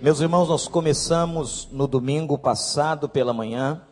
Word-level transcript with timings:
Meus 0.00 0.20
irmãos, 0.20 0.48
nós 0.48 0.68
começamos 0.68 1.68
no 1.72 1.88
domingo 1.88 2.38
passado 2.38 3.08
pela 3.08 3.32
manhã 3.32 3.82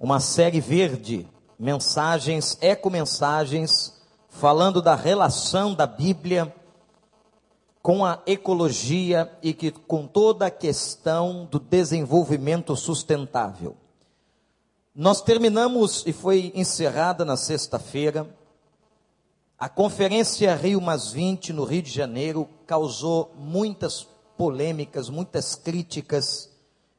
uma 0.00 0.18
série 0.18 0.58
verde, 0.58 1.28
mensagens, 1.58 2.56
eco-mensagens, 2.62 4.00
falando 4.30 4.80
da 4.80 4.94
relação 4.94 5.74
da 5.74 5.86
Bíblia 5.86 6.54
com 7.82 8.06
a 8.06 8.22
ecologia 8.26 9.30
e 9.42 9.52
que, 9.52 9.70
com 9.70 10.06
toda 10.06 10.46
a 10.46 10.50
questão 10.50 11.46
do 11.50 11.60
desenvolvimento 11.60 12.74
sustentável. 12.74 13.76
Nós 14.94 15.20
terminamos 15.20 16.04
e 16.06 16.12
foi 16.14 16.52
encerrada 16.54 17.22
na 17.22 17.36
sexta-feira 17.36 18.34
a 19.62 19.68
conferência 19.68 20.56
Rio 20.56 20.80
Mais 20.80 21.12
20 21.12 21.52
no 21.52 21.62
Rio 21.62 21.82
de 21.82 21.90
Janeiro 21.92 22.48
causou 22.66 23.32
muitas 23.38 24.02
polêmicas, 24.42 25.08
muitas 25.08 25.54
críticas 25.54 26.50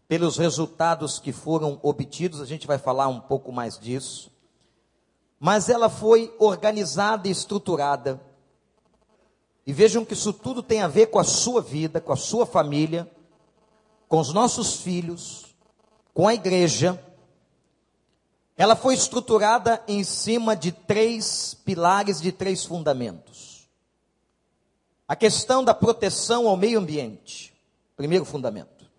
pelos 0.07 0.37
resultados 0.37 1.19
que 1.19 1.33
foram 1.33 1.77
obtidos, 1.83 2.39
a 2.39 2.45
gente 2.45 2.65
vai 2.65 2.77
falar 2.77 3.09
um 3.09 3.19
pouco 3.19 3.51
mais 3.51 3.77
disso. 3.77 4.31
Mas 5.37 5.67
ela 5.67 5.89
foi 5.89 6.33
organizada 6.39 7.27
e 7.27 7.31
estruturada. 7.31 8.21
E 9.67 9.73
vejam 9.73 10.05
que 10.05 10.13
isso 10.13 10.31
tudo 10.31 10.63
tem 10.63 10.81
a 10.81 10.87
ver 10.87 11.07
com 11.07 11.19
a 11.19 11.23
sua 11.25 11.61
vida, 11.61 11.99
com 11.99 12.13
a 12.13 12.15
sua 12.15 12.45
família, 12.45 13.11
com 14.07 14.21
os 14.21 14.33
nossos 14.33 14.77
filhos, 14.77 15.53
com 16.13 16.25
a 16.25 16.33
igreja. 16.33 16.97
Ela 18.55 18.77
foi 18.77 18.93
estruturada 18.93 19.83
em 19.85 20.01
cima 20.05 20.55
de 20.55 20.71
três 20.71 21.53
pilares, 21.65 22.21
de 22.21 22.31
três 22.31 22.63
fundamentos. 22.63 23.42
A 25.07 25.15
questão 25.15 25.63
da 25.63 25.73
proteção 25.73 26.47
ao 26.47 26.57
meio 26.57 26.79
ambiente, 26.79 27.53
primeiro 27.95 28.25
fundamento. 28.25 28.89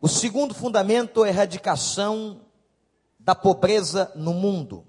O 0.00 0.08
segundo 0.08 0.54
fundamento 0.54 1.24
é 1.24 1.28
a 1.28 1.32
erradicação 1.32 2.40
da 3.18 3.34
pobreza 3.34 4.12
no 4.14 4.32
mundo. 4.32 4.86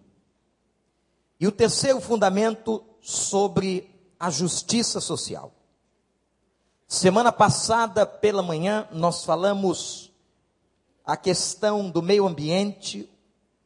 E 1.40 1.48
o 1.48 1.52
terceiro 1.52 2.00
fundamento 2.00 2.84
sobre 3.02 3.90
a 4.20 4.30
justiça 4.30 5.02
social. 5.02 5.52
Semana 6.88 7.32
passada, 7.32 8.06
pela 8.06 8.44
manhã, 8.44 8.88
nós 8.92 9.24
falamos 9.24 10.12
a 11.06 11.18
questão 11.18 11.90
do 11.90 12.04
meio 12.04 12.28
ambiente, 12.28 13.10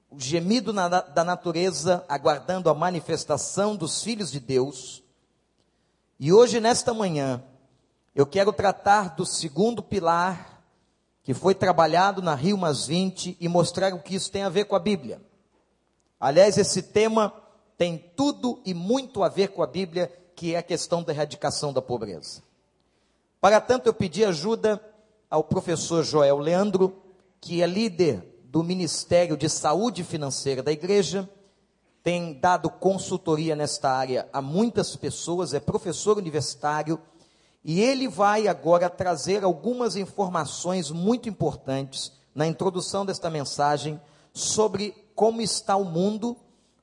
o 0.10 0.20
gemido 0.20 0.72
na, 0.72 0.88
da 0.88 1.24
natureza, 1.24 2.06
aguardando 2.08 2.70
a 2.70 2.74
manifestação 2.74 3.76
dos 3.76 4.02
filhos 4.02 4.32
de 4.32 4.40
Deus. 4.40 5.03
E 6.24 6.32
hoje, 6.32 6.62
nesta 6.62 6.94
manhã, 6.94 7.44
eu 8.16 8.26
quero 8.26 8.54
tratar 8.54 9.14
do 9.14 9.26
segundo 9.26 9.84
pilar 9.84 10.64
que 11.22 11.34
foi 11.34 11.54
trabalhado 11.54 12.22
na 12.22 12.34
Rio 12.34 12.58
Mais 12.58 12.86
20 12.86 13.36
e 13.42 13.50
mostrar 13.50 13.94
o 13.94 14.00
que 14.00 14.16
isso 14.16 14.32
tem 14.32 14.42
a 14.42 14.48
ver 14.48 14.64
com 14.64 14.74
a 14.74 14.80
Bíblia. 14.80 15.22
Aliás, 16.18 16.58
esse 16.58 16.82
tema 16.82 17.34
tem 17.78 17.98
tudo 18.16 18.62
e 18.66 18.74
muito 18.74 19.22
a 19.22 19.28
ver 19.28 19.50
com 19.50 19.62
a 19.62 19.68
Bíblia, 19.68 20.10
que 20.34 20.56
é 20.56 20.60
a 20.60 20.64
questão 20.64 21.04
da 21.04 21.12
erradicação 21.12 21.74
da 21.74 21.82
pobreza. 21.82 22.42
Para 23.42 23.60
tanto, 23.60 23.88
eu 23.88 23.94
pedi 23.94 24.24
ajuda 24.24 24.82
ao 25.30 25.44
professor 25.44 26.06
Joel 26.06 26.38
Leandro, 26.38 27.04
que 27.42 27.62
é 27.62 27.68
líder 27.68 28.24
do 28.46 28.64
Ministério 28.64 29.36
de 29.36 29.50
Saúde 29.50 30.06
Financeira 30.06 30.64
da 30.64 30.72
Igreja 30.72 31.30
tem 32.04 32.34
dado 32.34 32.70
consultoria 32.70 33.56
nesta 33.56 33.90
área 33.90 34.28
a 34.34 34.42
muitas 34.42 34.94
pessoas, 34.94 35.54
é 35.54 35.60
professor 35.60 36.18
universitário, 36.18 37.00
e 37.64 37.80
ele 37.80 38.10
vai 38.10 38.50
agora 38.50 38.90
trazer 38.90 39.46
algumas 39.46 39.96
informações 39.96 40.92
muito 40.92 41.30
importantes 41.30 42.12
na 42.36 42.46
introdução 42.46 43.06
desta 43.06 43.30
mensagem 43.30 44.02
sobre 44.34 44.94
como 45.16 45.42
está 45.42 45.78
o 45.78 45.86
mundo, 45.86 46.36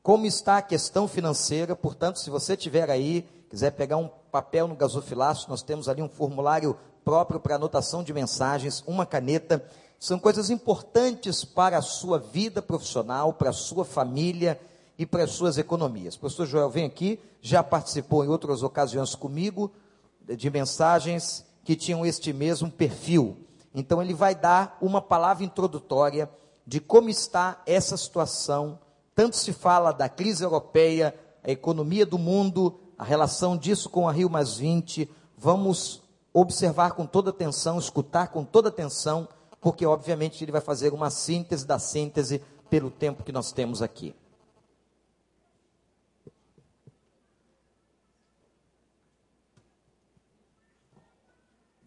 como 0.02 0.24
está 0.24 0.56
a 0.56 0.62
questão 0.62 1.06
financeira. 1.06 1.76
Portanto, 1.76 2.18
se 2.18 2.30
você 2.30 2.56
tiver 2.56 2.88
aí, 2.88 3.28
quiser 3.50 3.72
pegar 3.72 3.98
um 3.98 4.08
papel 4.32 4.66
no 4.66 4.74
gasofilaço, 4.74 5.50
nós 5.50 5.62
temos 5.62 5.86
ali 5.86 6.00
um 6.00 6.08
formulário 6.08 6.78
próprio 7.04 7.38
para 7.38 7.56
anotação 7.56 8.02
de 8.02 8.14
mensagens, 8.14 8.82
uma 8.86 9.04
caneta. 9.04 9.62
São 9.98 10.18
coisas 10.18 10.48
importantes 10.48 11.44
para 11.44 11.76
a 11.76 11.82
sua 11.82 12.18
vida 12.18 12.62
profissional, 12.62 13.34
para 13.34 13.50
a 13.50 13.52
sua 13.52 13.84
família 13.84 14.58
e 15.00 15.06
para 15.06 15.24
as 15.24 15.30
suas 15.30 15.56
economias. 15.56 16.14
O 16.14 16.20
professor 16.20 16.44
Joel 16.44 16.68
vem 16.68 16.84
aqui, 16.84 17.18
já 17.40 17.62
participou 17.62 18.22
em 18.22 18.28
outras 18.28 18.62
ocasiões 18.62 19.14
comigo 19.14 19.72
de 20.28 20.50
mensagens 20.50 21.42
que 21.64 21.74
tinham 21.74 22.04
este 22.04 22.34
mesmo 22.34 22.70
perfil. 22.70 23.38
Então 23.74 24.02
ele 24.02 24.12
vai 24.12 24.34
dar 24.34 24.76
uma 24.78 25.00
palavra 25.00 25.42
introdutória 25.42 26.28
de 26.66 26.80
como 26.80 27.08
está 27.08 27.62
essa 27.64 27.96
situação. 27.96 28.78
Tanto 29.14 29.36
se 29.36 29.54
fala 29.54 29.90
da 29.90 30.06
crise 30.06 30.44
europeia, 30.44 31.14
a 31.42 31.50
economia 31.50 32.04
do 32.04 32.18
mundo, 32.18 32.78
a 32.98 33.02
relação 33.02 33.56
disso 33.56 33.88
com 33.88 34.06
a 34.06 34.12
Rio 34.12 34.28
Mais 34.28 34.58
20. 34.58 35.08
Vamos 35.34 36.02
observar 36.30 36.92
com 36.92 37.06
toda 37.06 37.30
atenção, 37.30 37.78
escutar 37.78 38.28
com 38.28 38.44
toda 38.44 38.68
atenção, 38.68 39.26
porque 39.62 39.86
obviamente 39.86 40.44
ele 40.44 40.52
vai 40.52 40.60
fazer 40.60 40.92
uma 40.92 41.08
síntese 41.08 41.66
da 41.66 41.78
síntese 41.78 42.42
pelo 42.68 42.90
tempo 42.90 43.24
que 43.24 43.32
nós 43.32 43.50
temos 43.50 43.80
aqui. 43.80 44.14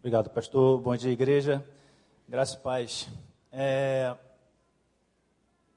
Obrigado, 0.04 0.28
pastor. 0.28 0.78
Bom 0.82 0.94
dia, 0.94 1.10
igreja. 1.10 1.64
Graças 2.28 2.56
e 2.56 2.58
paz. 2.58 3.08
É, 3.50 4.14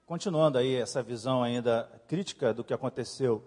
continuando 0.06 0.58
aí 0.58 0.76
essa 0.76 1.02
visão 1.02 1.42
ainda 1.42 1.90
crítica 2.10 2.54
do 2.54 2.62
que 2.62 2.74
aconteceu 2.74 3.42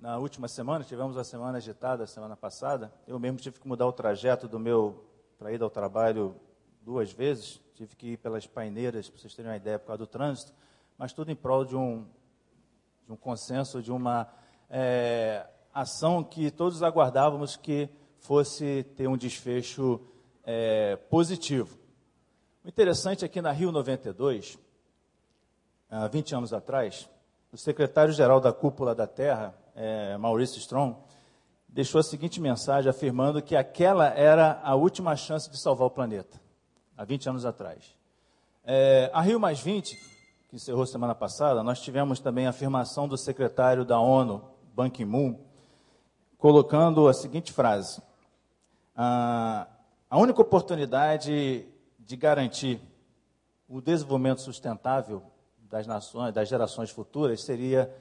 na 0.00 0.18
última 0.18 0.48
semana, 0.48 0.82
tivemos 0.82 1.16
a 1.16 1.22
semana 1.22 1.58
agitada 1.58 2.08
semana 2.08 2.36
passada. 2.36 2.92
Eu 3.06 3.20
mesmo 3.20 3.38
tive 3.38 3.60
que 3.60 3.68
mudar 3.68 3.86
o 3.86 3.92
trajeto 3.92 4.48
do 4.48 4.58
meu 4.58 5.04
para 5.38 5.52
ir 5.52 5.62
ao 5.62 5.70
trabalho 5.70 6.34
duas 6.82 7.12
vezes. 7.12 7.62
Tive 7.76 7.94
que 7.94 8.06
ir 8.14 8.16
pelas 8.16 8.48
paineiras, 8.48 9.08
para 9.08 9.20
vocês 9.20 9.32
terem 9.32 9.52
uma 9.52 9.56
ideia, 9.56 9.78
por 9.78 9.86
causa 9.86 9.98
do 9.98 10.08
trânsito, 10.08 10.52
mas 10.98 11.12
tudo 11.12 11.30
em 11.30 11.36
prol 11.36 11.64
de 11.64 11.76
um, 11.76 12.04
de 13.06 13.12
um 13.12 13.16
consenso, 13.16 13.80
de 13.80 13.92
uma 13.92 14.26
é, 14.68 15.46
ação 15.72 16.24
que 16.24 16.50
todos 16.50 16.82
aguardávamos 16.82 17.54
que 17.54 17.88
fosse 18.18 18.82
ter 18.96 19.06
um 19.06 19.16
desfecho 19.16 20.00
é, 20.46 20.94
positivo. 21.10 21.76
O 22.64 22.68
interessante 22.68 23.24
é 23.24 23.28
que 23.28 23.42
na 23.42 23.50
Rio 23.50 23.72
92, 23.72 24.56
há 25.90 26.06
20 26.06 26.36
anos 26.36 26.52
atrás, 26.52 27.08
o 27.52 27.56
secretário-geral 27.56 28.40
da 28.40 28.52
Cúpula 28.52 28.94
da 28.94 29.06
Terra, 29.06 29.54
é, 29.74 30.16
Maurício 30.16 30.58
Strong, 30.58 30.96
deixou 31.68 31.98
a 31.98 32.04
seguinte 32.04 32.40
mensagem 32.40 32.88
afirmando 32.88 33.42
que 33.42 33.56
aquela 33.56 34.08
era 34.08 34.60
a 34.62 34.74
última 34.74 35.16
chance 35.16 35.50
de 35.50 35.58
salvar 35.60 35.88
o 35.88 35.90
planeta, 35.90 36.40
há 36.96 37.04
20 37.04 37.28
anos 37.28 37.44
atrás. 37.44 37.94
É, 38.64 39.10
a 39.12 39.20
Rio 39.20 39.38
Mais 39.38 39.60
20, 39.60 39.96
que 40.48 40.56
encerrou 40.56 40.86
semana 40.86 41.14
passada, 41.14 41.62
nós 41.62 41.80
tivemos 41.80 42.20
também 42.20 42.46
a 42.46 42.50
afirmação 42.50 43.08
do 43.08 43.18
secretário 43.18 43.84
da 43.84 43.98
ONU, 43.98 44.42
Ban 44.74 44.90
Ki-moon, 44.90 45.38
colocando 46.38 47.08
a 47.08 47.14
seguinte 47.14 47.52
frase: 47.52 48.00
ah, 48.96 49.66
a 50.08 50.18
única 50.18 50.40
oportunidade 50.40 51.66
de 51.98 52.16
garantir 52.16 52.80
o 53.68 53.80
desenvolvimento 53.80 54.40
sustentável 54.40 55.22
das 55.58 55.86
nações, 55.86 56.32
das 56.32 56.48
gerações 56.48 56.90
futuras, 56.90 57.42
seria 57.42 57.92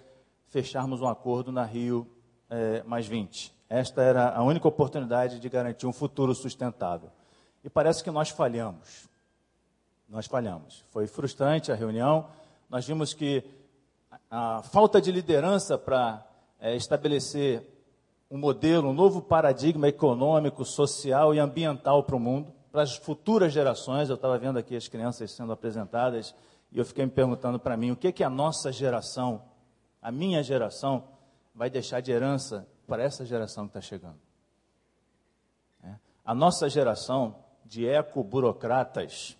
fecharmos 0.47 1.01
um 1.01 1.07
acordo 1.07 1.51
na 1.51 1.63
Rio 1.63 2.07
é, 2.49 2.83
mais 2.83 3.07
20. 3.07 3.51
Esta 3.67 4.03
era 4.03 4.29
a 4.29 4.43
única 4.43 4.67
oportunidade 4.67 5.39
de 5.39 5.49
garantir 5.49 5.87
um 5.87 5.91
futuro 5.91 6.35
sustentável. 6.35 7.09
E 7.63 7.69
parece 7.69 8.03
que 8.03 8.11
nós 8.11 8.29
falhamos. 8.29 9.09
Nós 10.07 10.27
falhamos. 10.27 10.83
Foi 10.91 11.07
frustrante 11.07 11.71
a 11.71 11.75
reunião. 11.75 12.27
Nós 12.69 12.85
vimos 12.85 13.13
que 13.13 13.43
a 14.29 14.61
falta 14.61 15.01
de 15.01 15.11
liderança 15.11 15.75
para 15.75 16.23
é, 16.59 16.75
estabelecer 16.75 17.74
um 18.29 18.37
modelo, 18.37 18.89
um 18.89 18.93
novo 18.93 19.21
paradigma 19.21 19.87
econômico, 19.87 20.65
social 20.65 21.33
e 21.33 21.39
ambiental 21.39 22.03
para 22.03 22.15
o 22.15 22.19
mundo, 22.19 22.53
para 22.71 22.81
as 22.81 22.95
futuras 22.95 23.53
gerações. 23.53 24.09
Eu 24.09 24.15
estava 24.15 24.37
vendo 24.37 24.57
aqui 24.57 24.75
as 24.75 24.87
crianças 24.87 25.31
sendo 25.31 25.51
apresentadas 25.51 26.33
e 26.71 26.79
eu 26.79 26.85
fiquei 26.85 27.05
me 27.05 27.11
perguntando 27.11 27.59
para 27.59 27.77
mim 27.77 27.91
o 27.91 27.95
que, 27.95 28.11
que 28.11 28.23
a 28.23 28.29
nossa 28.29 28.71
geração, 28.71 29.43
a 30.01 30.11
minha 30.11 30.43
geração, 30.43 31.03
vai 31.53 31.69
deixar 31.69 32.01
de 32.01 32.11
herança 32.11 32.67
para 32.85 33.03
essa 33.03 33.25
geração 33.25 33.65
que 33.65 33.77
está 33.77 33.81
chegando. 33.81 34.19
É. 35.83 35.95
A 36.25 36.35
nossa 36.35 36.67
geração 36.69 37.35
de 37.63 37.87
eco-burocratas, 37.87 39.37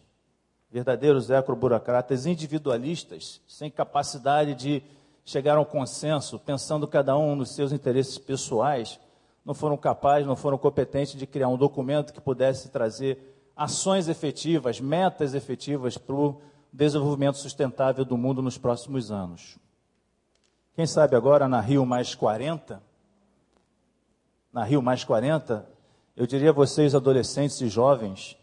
verdadeiros 0.72 1.30
eco-burocratas 1.30 2.26
individualistas, 2.26 3.42
sem 3.48 3.70
capacidade 3.70 4.56
de 4.56 4.82
chegaram 5.25 5.60
ao 5.60 5.66
consenso, 5.66 6.38
pensando 6.38 6.88
cada 6.88 7.18
um 7.18 7.36
nos 7.36 7.56
seus 7.56 7.72
interesses 7.72 8.18
pessoais, 8.18 9.00
não 9.44 9.56
foram 9.56 9.75
capazes, 9.75 10.27
não 10.27 10.36
foram 10.36 10.57
competentes 10.57 11.16
de 11.16 11.25
criar 11.25 11.48
um 11.48 11.57
documento 11.57 12.13
que 12.13 12.22
pudesse 12.22 12.69
trazer 12.69 13.36
ações 13.56 14.07
efetivas, 14.07 14.80
metas 14.80 15.33
efetivas 15.33 15.98
para 15.98 16.16
o 16.16 16.42
desenvolvimento 16.72 17.38
sustentável 17.38 18.06
do 18.06 18.18
mundo 18.18 18.42
nos 18.42 18.57
próximos 18.57 19.12
anos. 19.12 19.57
Quem 20.75 20.86
sabe 20.86 21.16
agora 21.16 21.48
na 21.48 21.62
Rio 21.62 21.86
Mais 21.86 22.13
40, 22.13 22.81
na 24.51 24.63
Rio 24.63 24.81
Mais 24.81 25.04
40, 25.04 25.68
eu 26.16 26.27
diria 26.27 26.50
a 26.50 26.54
vocês, 26.54 26.94
adolescentes 26.94 27.62
e 27.62 27.68
jovens, 27.68 28.38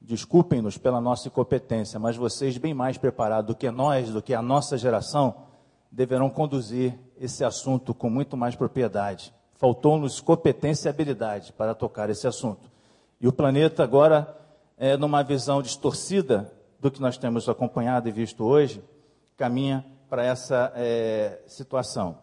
desculpem-nos 0.00 0.76
pela 0.76 1.00
nossa 1.00 1.28
incompetência, 1.28 1.98
mas 1.98 2.16
vocês, 2.16 2.58
bem 2.58 2.74
mais 2.74 2.98
preparados 2.98 3.48
do 3.48 3.58
que 3.58 3.70
nós, 3.70 4.10
do 4.10 4.22
que 4.22 4.34
a 4.34 4.42
nossa 4.42 4.76
geração, 4.76 5.51
deverão 5.92 6.30
conduzir 6.30 6.98
esse 7.20 7.44
assunto 7.44 7.92
com 7.92 8.08
muito 8.08 8.34
mais 8.34 8.56
propriedade. 8.56 9.32
Faltou-nos 9.56 10.20
competência 10.20 10.88
e 10.88 10.90
habilidade 10.90 11.52
para 11.52 11.74
tocar 11.74 12.08
esse 12.08 12.26
assunto. 12.26 12.70
E 13.20 13.28
o 13.28 13.32
planeta 13.32 13.84
agora, 13.84 14.34
é, 14.78 14.96
numa 14.96 15.22
visão 15.22 15.60
distorcida 15.60 16.50
do 16.80 16.90
que 16.90 17.00
nós 17.00 17.18
temos 17.18 17.48
acompanhado 17.48 18.08
e 18.08 18.12
visto 18.12 18.42
hoje, 18.42 18.82
caminha 19.36 19.84
para 20.08 20.24
essa 20.24 20.72
é, 20.74 21.42
situação. 21.46 22.18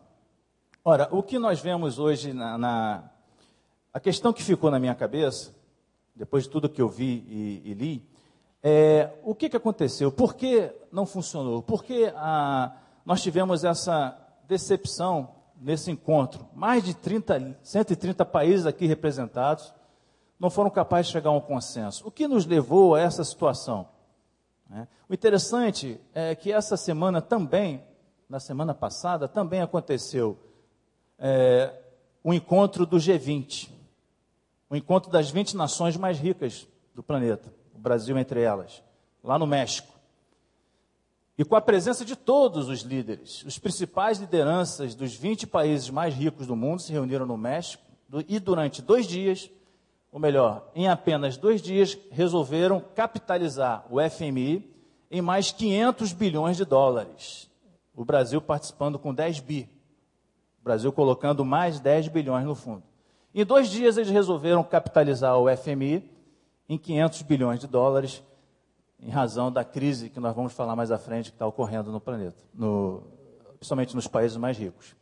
Ora, 0.83 1.07
o 1.12 1.22
que 1.22 1.38
nós 1.38 1.62
vemos 1.62 2.00
hoje 2.00 2.33
na, 2.33 2.57
na, 2.57 3.04
A 3.94 4.00
questão 4.00 4.33
que 4.33 4.44
ficou 4.44 4.72
na 4.72 4.80
minha 4.80 4.95
cabeça, 4.95 5.56
depois 6.15 6.45
de 6.45 6.50
tudo 6.50 6.68
que 6.68 6.81
eu 6.81 6.89
vi 6.89 7.24
e, 7.30 7.62
e 7.65 7.74
li, 7.74 8.10
é 8.62 9.12
o 9.24 9.33
que, 9.33 9.48
que 9.48 9.56
aconteceu? 9.56 10.12
Por 10.12 10.36
que 10.36 10.72
não 10.92 11.06
funcionou? 11.06 11.62
Por 11.62 11.83
que 11.83 12.12
a, 12.15 12.74
nós 13.10 13.24
tivemos 13.24 13.64
essa 13.64 14.16
decepção 14.48 15.34
nesse 15.60 15.90
encontro? 15.90 16.48
Mais 16.54 16.84
de 16.84 16.94
30, 16.94 17.58
130 17.64 18.24
países 18.24 18.68
aqui 18.68 18.86
representados 18.86 19.74
não 20.40 20.52
foram 20.52 20.70
capazes 20.70 21.08
de 21.08 21.14
chegar 21.14 21.32
a 21.32 21.34
um 21.34 21.42
consenso. 21.42 22.08
O 22.08 22.12
que 22.12 22.28
nos 22.28 22.46
levou 22.46 22.94
a 22.94 23.02
essa 23.02 23.24
situação? 23.24 23.90
Né? 24.70 24.88
O 25.10 25.14
interessante 25.16 26.00
é 26.14 26.36
que 26.36 26.52
essa 26.52 26.78
semana 26.78 27.20
também, 27.20 27.84
na 28.30 28.40
semana 28.40 28.76
passada, 28.76 29.28
também 29.28 29.62
aconteceu 29.62 30.38
é, 31.18 31.74
o 32.24 32.32
encontro 32.32 32.86
do 32.86 32.98
G20, 32.98 33.72
o 34.70 34.76
encontro 34.76 35.10
das 35.10 35.32
20 35.32 35.58
nações 35.58 35.98
mais 35.98 36.20
ricas 36.20 36.68
do 36.94 37.02
planeta, 37.02 37.52
o 37.74 37.80
Brasil 37.80 38.16
entre 38.20 38.44
elas, 38.44 38.84
lá 39.24 39.40
no 39.40 39.48
México. 39.48 39.99
E 41.39 41.45
com 41.45 41.56
a 41.56 41.62
presença 41.62 42.06
de 42.06 42.15
todos 42.15 42.69
os 42.69 42.81
líderes, 42.81 43.44
os 43.45 43.57
principais 43.57 44.19
lideranças 44.19 44.94
dos 44.94 45.15
20 45.15 45.47
países 45.47 45.89
mais 45.89 46.13
ricos 46.13 46.45
do 46.45 46.56
mundo 46.56 46.81
se 46.81 46.91
reuniram 46.91 47.25
no 47.25 47.38
México 47.38 47.81
e 48.27 48.38
durante 48.39 48.81
dois 48.81 49.07
dias 49.07 49.50
ou 50.12 50.19
melhor, 50.19 50.69
em 50.75 50.88
apenas 50.88 51.38
dois 51.38 51.62
dias, 51.62 51.97
resolveram 52.12 52.83
capitalizar 52.95 53.86
o 53.89 53.97
FMI 54.09 54.69
em 55.09 55.21
mais 55.21 55.51
500 55.51 56.13
bilhões 56.13 56.57
de 56.57 56.65
dólares. 56.65 57.50
O 57.95 58.03
Brasil 58.03 58.41
participando 58.41 58.97
com 58.97 59.13
10 59.13 59.39
bi. 59.39 59.69
O 60.59 60.63
Brasil 60.63 60.91
colocando 60.91 61.45
mais 61.45 61.80
10 61.80 62.07
bilhões 62.07 62.45
no 62.45 62.56
fundo. 62.56 62.83
Em 63.33 63.45
dois 63.45 63.69
dias, 63.69 63.97
eles 63.97 64.09
resolveram 64.09 64.63
capitalizar 64.63 65.38
o 65.38 65.45
FMI 65.56 66.03
em 66.68 66.77
500 66.77 67.21
bilhões 67.21 67.59
de 67.59 67.68
dólares, 67.68 68.24
em 69.01 69.10
razão 69.10 69.51
da 69.51 69.63
crise 69.63 70.10
que 70.10 70.19
nós 70.19 70.36
vamos 70.36 70.54
falar 70.54 70.75
mais 70.75 70.92
à 70.92 70.98
frente 70.98 71.30
que 71.30 71.36
está 71.36 71.48
ocorrendo 71.48 71.92
no 71.92 72.00
planeta, 72.00 72.44
no, 72.54 73.04
principalmente 73.57 73.96
nos 73.96 74.07
países 74.07 74.38
mais 74.38 74.57
ricos. 74.57 74.96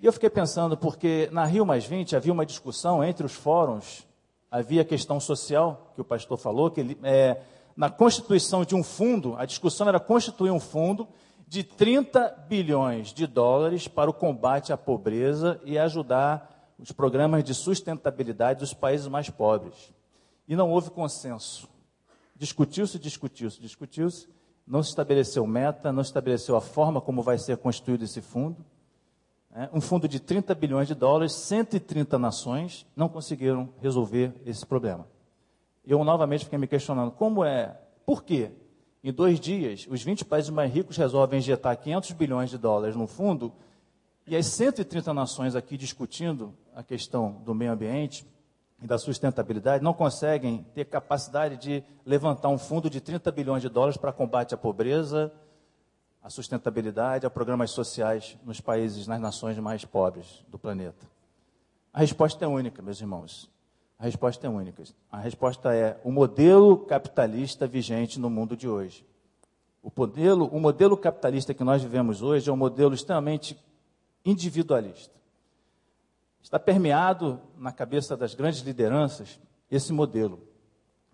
E 0.00 0.06
eu 0.06 0.12
fiquei 0.12 0.30
pensando, 0.30 0.76
porque 0.76 1.28
na 1.32 1.44
Rio 1.44 1.64
Mais 1.64 1.84
20 1.84 2.16
havia 2.16 2.32
uma 2.32 2.44
discussão 2.44 3.04
entre 3.04 3.24
os 3.24 3.32
fóruns, 3.32 4.06
havia 4.50 4.82
a 4.82 4.84
questão 4.84 5.20
social, 5.20 5.92
que 5.94 6.00
o 6.00 6.04
pastor 6.04 6.36
falou, 6.36 6.70
que 6.70 6.80
ele, 6.80 6.98
é, 7.02 7.40
na 7.76 7.88
constituição 7.88 8.64
de 8.64 8.74
um 8.74 8.82
fundo, 8.82 9.36
a 9.36 9.44
discussão 9.44 9.88
era 9.88 10.00
constituir 10.00 10.50
um 10.50 10.60
fundo 10.60 11.08
de 11.46 11.62
30 11.62 12.46
bilhões 12.48 13.12
de 13.12 13.26
dólares 13.26 13.86
para 13.86 14.10
o 14.10 14.14
combate 14.14 14.72
à 14.72 14.76
pobreza 14.76 15.60
e 15.64 15.78
ajudar 15.78 16.74
os 16.78 16.90
programas 16.90 17.44
de 17.44 17.54
sustentabilidade 17.54 18.60
dos 18.60 18.74
países 18.74 19.06
mais 19.06 19.30
pobres. 19.30 19.92
E 20.48 20.56
não 20.56 20.70
houve 20.70 20.90
consenso. 20.90 21.68
Discutiu-se, 22.36 22.98
discutiu-se, 22.98 23.60
discutiu-se, 23.60 24.28
não 24.66 24.82
se 24.82 24.90
estabeleceu 24.90 25.46
meta, 25.46 25.92
não 25.92 26.02
se 26.02 26.10
estabeleceu 26.10 26.56
a 26.56 26.60
forma 26.60 27.00
como 27.00 27.22
vai 27.22 27.38
ser 27.38 27.56
constituído 27.56 28.04
esse 28.04 28.20
fundo. 28.20 28.64
É, 29.54 29.68
um 29.72 29.80
fundo 29.80 30.08
de 30.08 30.18
30 30.18 30.54
bilhões 30.54 30.88
de 30.88 30.94
dólares, 30.94 31.32
130 31.32 32.18
nações 32.18 32.86
não 32.96 33.08
conseguiram 33.08 33.68
resolver 33.80 34.32
esse 34.46 34.64
problema. 34.64 35.06
Eu 35.84 36.02
novamente 36.04 36.44
fiquei 36.44 36.58
me 36.58 36.66
questionando, 36.66 37.10
como 37.10 37.44
é, 37.44 37.78
por 38.06 38.22
quê? 38.22 38.50
Em 39.04 39.12
dois 39.12 39.38
dias, 39.40 39.86
os 39.90 40.02
20 40.02 40.24
países 40.24 40.48
mais 40.48 40.72
ricos 40.72 40.96
resolvem 40.96 41.38
injetar 41.38 41.76
500 41.76 42.12
bilhões 42.12 42.50
de 42.50 42.56
dólares 42.56 42.94
no 42.94 43.06
fundo, 43.06 43.52
e 44.26 44.36
as 44.36 44.46
130 44.46 45.12
nações 45.12 45.56
aqui 45.56 45.76
discutindo 45.76 46.54
a 46.74 46.82
questão 46.82 47.42
do 47.44 47.54
meio 47.54 47.72
ambiente 47.72 48.24
e 48.82 48.86
da 48.86 48.98
sustentabilidade 48.98 49.84
não 49.84 49.94
conseguem 49.94 50.66
ter 50.74 50.84
capacidade 50.86 51.56
de 51.56 51.84
levantar 52.04 52.48
um 52.48 52.58
fundo 52.58 52.90
de 52.90 53.00
30 53.00 53.30
bilhões 53.30 53.62
de 53.62 53.68
dólares 53.68 53.96
para 53.96 54.12
combate 54.12 54.54
à 54.54 54.58
pobreza, 54.58 55.32
a 56.20 56.28
sustentabilidade, 56.28 57.24
a 57.24 57.30
programas 57.30 57.70
sociais 57.70 58.36
nos 58.44 58.60
países, 58.60 59.06
nas 59.06 59.20
nações 59.20 59.56
mais 59.58 59.84
pobres 59.84 60.44
do 60.48 60.58
planeta? 60.58 61.06
A 61.92 62.00
resposta 62.00 62.44
é 62.44 62.48
única, 62.48 62.82
meus 62.82 63.00
irmãos. 63.00 63.48
A 63.98 64.04
resposta 64.04 64.46
é 64.46 64.50
única. 64.50 64.82
A 65.10 65.18
resposta 65.18 65.72
é 65.72 66.00
o 66.02 66.10
modelo 66.10 66.78
capitalista 66.78 67.68
vigente 67.68 68.18
no 68.18 68.28
mundo 68.28 68.56
de 68.56 68.68
hoje. 68.68 69.06
O 69.80 69.92
modelo, 69.96 70.46
o 70.46 70.60
modelo 70.60 70.96
capitalista 70.96 71.54
que 71.54 71.62
nós 71.62 71.82
vivemos 71.82 72.20
hoje 72.20 72.50
é 72.50 72.52
um 72.52 72.56
modelo 72.56 72.94
extremamente 72.94 73.56
individualista. 74.24 75.21
Está 76.42 76.58
permeado 76.58 77.40
na 77.56 77.72
cabeça 77.72 78.16
das 78.16 78.34
grandes 78.34 78.60
lideranças 78.60 79.38
esse 79.70 79.92
modelo, 79.92 80.40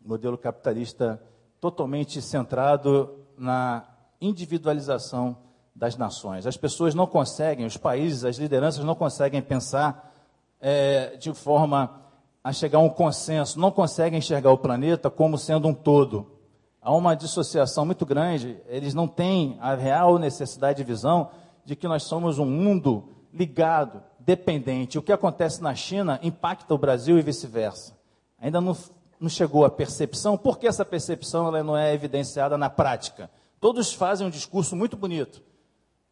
modelo 0.04 0.38
capitalista 0.38 1.22
totalmente 1.60 2.20
centrado 2.22 3.24
na 3.36 3.86
individualização 4.20 5.36
das 5.74 5.96
nações. 5.96 6.46
As 6.46 6.56
pessoas 6.56 6.94
não 6.94 7.06
conseguem, 7.06 7.66
os 7.66 7.76
países, 7.76 8.24
as 8.24 8.36
lideranças 8.36 8.84
não 8.84 8.94
conseguem 8.94 9.40
pensar 9.40 10.12
é, 10.60 11.16
de 11.16 11.32
forma 11.32 12.02
a 12.42 12.52
chegar 12.52 12.78
a 12.78 12.82
um 12.82 12.88
consenso, 12.88 13.60
não 13.60 13.70
conseguem 13.70 14.18
enxergar 14.18 14.50
o 14.50 14.58
planeta 14.58 15.10
como 15.10 15.38
sendo 15.38 15.68
um 15.68 15.74
todo. 15.74 16.38
Há 16.80 16.92
uma 16.92 17.14
dissociação 17.14 17.84
muito 17.84 18.06
grande, 18.06 18.58
eles 18.66 18.94
não 18.94 19.06
têm 19.06 19.56
a 19.60 19.74
real 19.74 20.18
necessidade 20.18 20.78
de 20.78 20.84
visão 20.84 21.30
de 21.64 21.76
que 21.76 21.86
nós 21.86 22.04
somos 22.04 22.38
um 22.38 22.46
mundo 22.46 23.08
ligado, 23.32 24.02
dependente. 24.28 24.98
O 24.98 25.02
que 25.02 25.10
acontece 25.10 25.62
na 25.62 25.74
China 25.74 26.20
impacta 26.22 26.74
o 26.74 26.76
Brasil 26.76 27.18
e 27.18 27.22
vice-versa. 27.22 27.96
Ainda 28.38 28.60
não, 28.60 28.76
não 29.18 29.28
chegou 29.30 29.64
a 29.64 29.70
percepção, 29.70 30.36
porque 30.36 30.66
essa 30.66 30.84
percepção 30.84 31.46
ela 31.46 31.62
não 31.62 31.74
é 31.74 31.94
evidenciada 31.94 32.58
na 32.58 32.68
prática. 32.68 33.30
Todos 33.58 33.94
fazem 33.94 34.26
um 34.26 34.30
discurso 34.30 34.76
muito 34.76 34.98
bonito, 34.98 35.42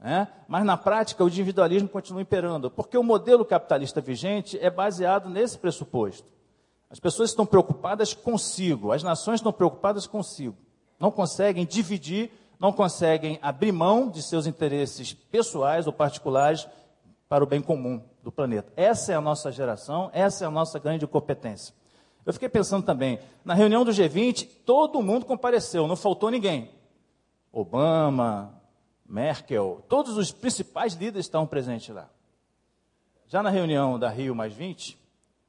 né? 0.00 0.28
mas 0.48 0.64
na 0.64 0.78
prática 0.78 1.22
o 1.22 1.28
individualismo 1.28 1.90
continua 1.90 2.22
imperando, 2.22 2.70
porque 2.70 2.96
o 2.96 3.02
modelo 3.02 3.44
capitalista 3.44 4.00
vigente 4.00 4.58
é 4.62 4.70
baseado 4.70 5.28
nesse 5.28 5.58
pressuposto. 5.58 6.26
As 6.88 6.98
pessoas 6.98 7.28
estão 7.28 7.44
preocupadas 7.44 8.14
consigo, 8.14 8.92
as 8.92 9.02
nações 9.02 9.40
estão 9.40 9.52
preocupadas 9.52 10.06
consigo, 10.06 10.56
não 10.98 11.10
conseguem 11.10 11.66
dividir, 11.66 12.30
não 12.58 12.72
conseguem 12.72 13.38
abrir 13.42 13.72
mão 13.72 14.08
de 14.08 14.22
seus 14.22 14.46
interesses 14.46 15.12
pessoais 15.12 15.86
ou 15.86 15.92
particulares 15.92 16.66
para 17.28 17.42
o 17.42 17.46
bem 17.46 17.60
comum 17.60 18.02
do 18.22 18.30
planeta. 18.30 18.72
Essa 18.76 19.12
é 19.12 19.14
a 19.16 19.20
nossa 19.20 19.50
geração, 19.50 20.10
essa 20.12 20.44
é 20.44 20.48
a 20.48 20.50
nossa 20.50 20.78
grande 20.78 21.06
competência. 21.06 21.74
Eu 22.24 22.32
fiquei 22.32 22.48
pensando 22.48 22.84
também, 22.84 23.20
na 23.44 23.54
reunião 23.54 23.84
do 23.84 23.92
G20, 23.92 24.48
todo 24.64 25.02
mundo 25.02 25.24
compareceu, 25.24 25.86
não 25.86 25.96
faltou 25.96 26.30
ninguém. 26.30 26.70
Obama, 27.52 28.60
Merkel, 29.08 29.84
todos 29.88 30.16
os 30.16 30.32
principais 30.32 30.94
líderes 30.94 31.26
estão 31.26 31.46
presentes 31.46 31.94
lá. 31.94 32.10
Já 33.28 33.42
na 33.42 33.50
reunião 33.50 33.98
da 33.98 34.08
Rio 34.08 34.34
mais 34.34 34.52
20, 34.52 34.98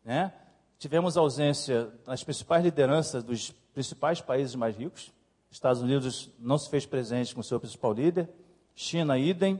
né, 0.03 0.31
tivemos 0.77 1.17
ausência 1.17 1.91
das 2.05 2.23
principais 2.23 2.63
lideranças 2.63 3.23
dos 3.23 3.51
principais 3.73 4.21
países 4.21 4.55
mais 4.55 4.75
ricos. 4.75 5.11
Estados 5.49 5.81
Unidos 5.81 6.29
não 6.39 6.57
se 6.57 6.69
fez 6.69 6.85
presente 6.85 7.33
com 7.33 7.41
seu 7.41 7.59
principal 7.59 7.93
líder, 7.93 8.29
China, 8.75 9.17
idem, 9.17 9.59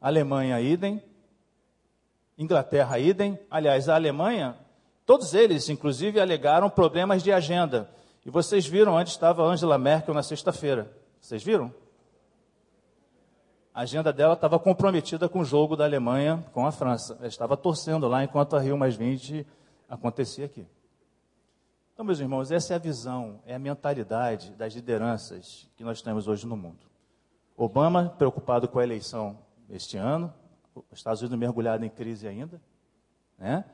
Alemanha, 0.00 0.60
idem, 0.60 1.00
Inglaterra, 2.42 2.98
idem. 2.98 3.38
Aliás, 3.48 3.88
a 3.88 3.94
Alemanha, 3.94 4.56
todos 5.06 5.34
eles, 5.34 5.68
inclusive, 5.68 6.18
alegaram 6.18 6.68
problemas 6.68 7.22
de 7.22 7.30
agenda. 7.30 7.88
E 8.26 8.30
vocês 8.30 8.66
viram 8.66 8.94
onde 8.94 9.10
estava 9.10 9.44
Angela 9.44 9.78
Merkel 9.78 10.14
na 10.14 10.22
sexta-feira. 10.22 10.90
Vocês 11.20 11.42
viram? 11.42 11.72
a 13.80 13.82
agenda 13.82 14.12
dela 14.12 14.34
estava 14.34 14.58
comprometida 14.58 15.28
com 15.28 15.40
o 15.40 15.44
jogo 15.44 15.76
da 15.76 15.84
Alemanha 15.84 16.44
com 16.52 16.66
a 16.66 16.72
França. 16.72 17.16
Ela 17.18 17.28
estava 17.28 17.56
torcendo 17.56 18.08
lá 18.08 18.22
enquanto 18.22 18.56
a 18.56 18.60
Rio 18.60 18.76
Mais 18.76 18.96
20 18.96 19.46
acontecia 19.88 20.46
aqui. 20.46 20.66
Então, 21.92 22.04
meus 22.04 22.20
irmãos, 22.20 22.50
essa 22.50 22.72
é 22.72 22.76
a 22.76 22.78
visão, 22.78 23.40
é 23.46 23.54
a 23.54 23.58
mentalidade 23.58 24.50
das 24.52 24.74
lideranças 24.74 25.68
que 25.76 25.84
nós 25.84 26.02
temos 26.02 26.26
hoje 26.26 26.46
no 26.46 26.56
mundo. 26.56 26.78
Obama, 27.56 28.14
preocupado 28.18 28.66
com 28.66 28.78
a 28.78 28.82
eleição 28.82 29.38
este 29.68 29.96
ano, 29.96 30.32
os 30.74 30.98
Estados 30.98 31.20
Unidos 31.20 31.38
mergulhado 31.38 31.84
em 31.84 31.90
crise 31.90 32.26
ainda, 32.26 32.60
né? 33.38 33.64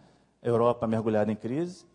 Europa 0.42 0.86
mergulhada 0.86 1.30
em 1.30 1.36
crise, 1.36 1.86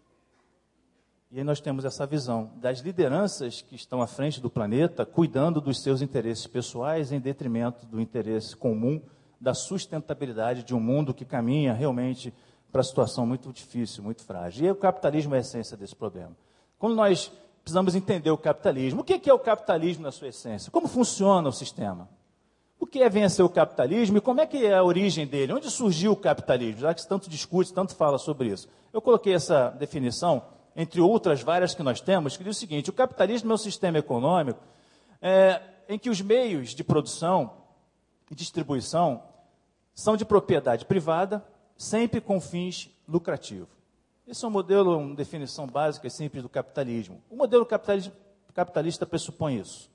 e 1.34 1.38
aí 1.38 1.46
nós 1.46 1.62
temos 1.62 1.86
essa 1.86 2.06
visão 2.06 2.52
das 2.58 2.80
lideranças 2.80 3.62
que 3.62 3.74
estão 3.74 4.02
à 4.02 4.08
frente 4.08 4.42
do 4.42 4.50
planeta, 4.50 5.06
cuidando 5.06 5.62
dos 5.62 5.82
seus 5.82 6.02
interesses 6.02 6.46
pessoais 6.46 7.14
em 7.14 7.22
detrimento 7.22 7.86
do 7.86 8.02
interesse 8.02 8.54
comum 8.54 9.02
da 9.40 9.54
sustentabilidade 9.54 10.62
de 10.62 10.76
um 10.76 10.80
mundo 10.82 11.14
que 11.14 11.24
caminha 11.24 11.74
realmente 11.74 12.34
para 12.70 12.80
uma 12.80 12.84
situação 12.84 13.26
muito 13.26 13.52
difícil, 13.54 14.04
muito 14.04 14.26
frágil. 14.26 14.66
E 14.66 14.72
o 14.72 14.76
capitalismo 14.76 15.34
é 15.34 15.38
a 15.38 15.42
essência 15.42 15.78
desse 15.78 15.96
problema. 15.96 16.36
Quando 16.78 16.96
nós 16.96 17.32
precisamos 17.64 17.96
entender 17.96 18.32
o 18.32 18.38
capitalismo, 18.38 19.00
o 19.00 19.04
que 19.06 19.30
é 19.30 19.34
o 19.34 19.40
capitalismo 19.40 20.04
na 20.04 20.12
sua 20.12 20.28
essência? 20.28 20.70
Como 20.70 20.90
funciona 20.90 21.48
o 21.48 21.54
sistema? 21.54 22.10
O 22.82 22.88
que 22.88 23.04
é 23.04 23.08
vencer 23.08 23.46
o 23.46 23.50
capitalismo 23.50 24.18
e 24.18 24.22
como 24.22 24.42
é 24.42 24.48
que 24.48 24.66
é 24.66 24.74
a 24.74 24.84
origem 24.84 25.28
dele? 25.28 25.54
Onde 25.54 25.70
surgiu 25.70 26.14
o 26.14 26.16
capitalismo? 26.16 26.82
Já 26.82 26.92
que 26.96 27.02
se 27.02 27.08
tanto 27.08 27.30
discute, 27.30 27.72
tanto 27.72 27.96
fala 27.96 28.18
sobre 28.18 28.48
isso. 28.48 28.68
Eu 28.92 29.00
coloquei 29.00 29.36
essa 29.36 29.70
definição 29.70 30.42
entre 30.76 31.00
outras 31.00 31.44
várias 31.44 31.76
que 31.76 31.84
nós 31.84 32.02
temos, 32.02 32.36
que 32.36 32.44
diz 32.44 32.58
o 32.58 32.60
seguinte: 32.60 32.90
o 32.90 32.94
capitalismo 32.94 33.52
é 33.52 33.54
um 33.54 33.58
sistema 33.58 34.00
econômico 34.00 34.60
é, 35.22 35.62
em 35.88 36.00
que 36.00 36.10
os 36.10 36.22
meios 36.22 36.74
de 36.74 36.84
produção 36.84 37.54
e 38.32 38.34
distribuição 38.34 39.22
são 39.94 40.18
de 40.18 40.26
propriedade 40.26 40.84
privada, 40.84 41.46
sempre 41.78 42.20
com 42.20 42.42
fins 42.42 42.90
lucrativos. 43.08 43.70
Esse 44.28 44.44
é 44.44 44.48
um 44.48 44.52
modelo, 44.52 44.98
uma 44.98 45.14
definição 45.14 45.68
básica 45.68 46.08
e 46.08 46.10
simples 46.10 46.42
do 46.42 46.50
capitalismo. 46.50 47.22
O 47.30 47.36
modelo 47.36 47.64
capitalista 48.56 49.06
pressupõe 49.06 49.60
isso. 49.60 49.88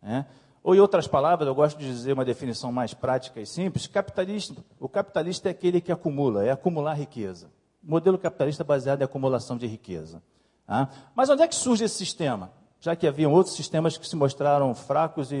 Né? 0.00 0.24
Ou, 0.62 0.74
em 0.74 0.80
outras 0.80 1.06
palavras, 1.06 1.46
eu 1.46 1.54
gosto 1.54 1.78
de 1.78 1.86
dizer 1.86 2.12
uma 2.12 2.24
definição 2.24 2.72
mais 2.72 2.94
prática 2.94 3.40
e 3.40 3.46
simples: 3.46 3.86
capitalista, 3.86 4.64
o 4.78 4.88
capitalista 4.88 5.48
é 5.48 5.52
aquele 5.52 5.80
que 5.80 5.92
acumula, 5.92 6.44
é 6.44 6.50
acumular 6.50 6.94
riqueza 6.94 7.48
modelo 7.82 8.18
capitalista 8.18 8.62
baseado 8.62 9.00
em 9.00 9.04
acumulação 9.04 9.56
de 9.56 9.66
riqueza. 9.66 10.22
Tá? 10.66 10.90
Mas 11.14 11.30
onde 11.30 11.42
é 11.42 11.48
que 11.48 11.54
surge 11.54 11.84
esse 11.84 11.94
sistema? 11.94 12.52
Já 12.80 12.94
que 12.94 13.06
haviam 13.06 13.32
outros 13.32 13.56
sistemas 13.56 13.96
que 13.96 14.06
se 14.06 14.14
mostraram 14.14 14.74
fracos 14.74 15.32
e, 15.32 15.36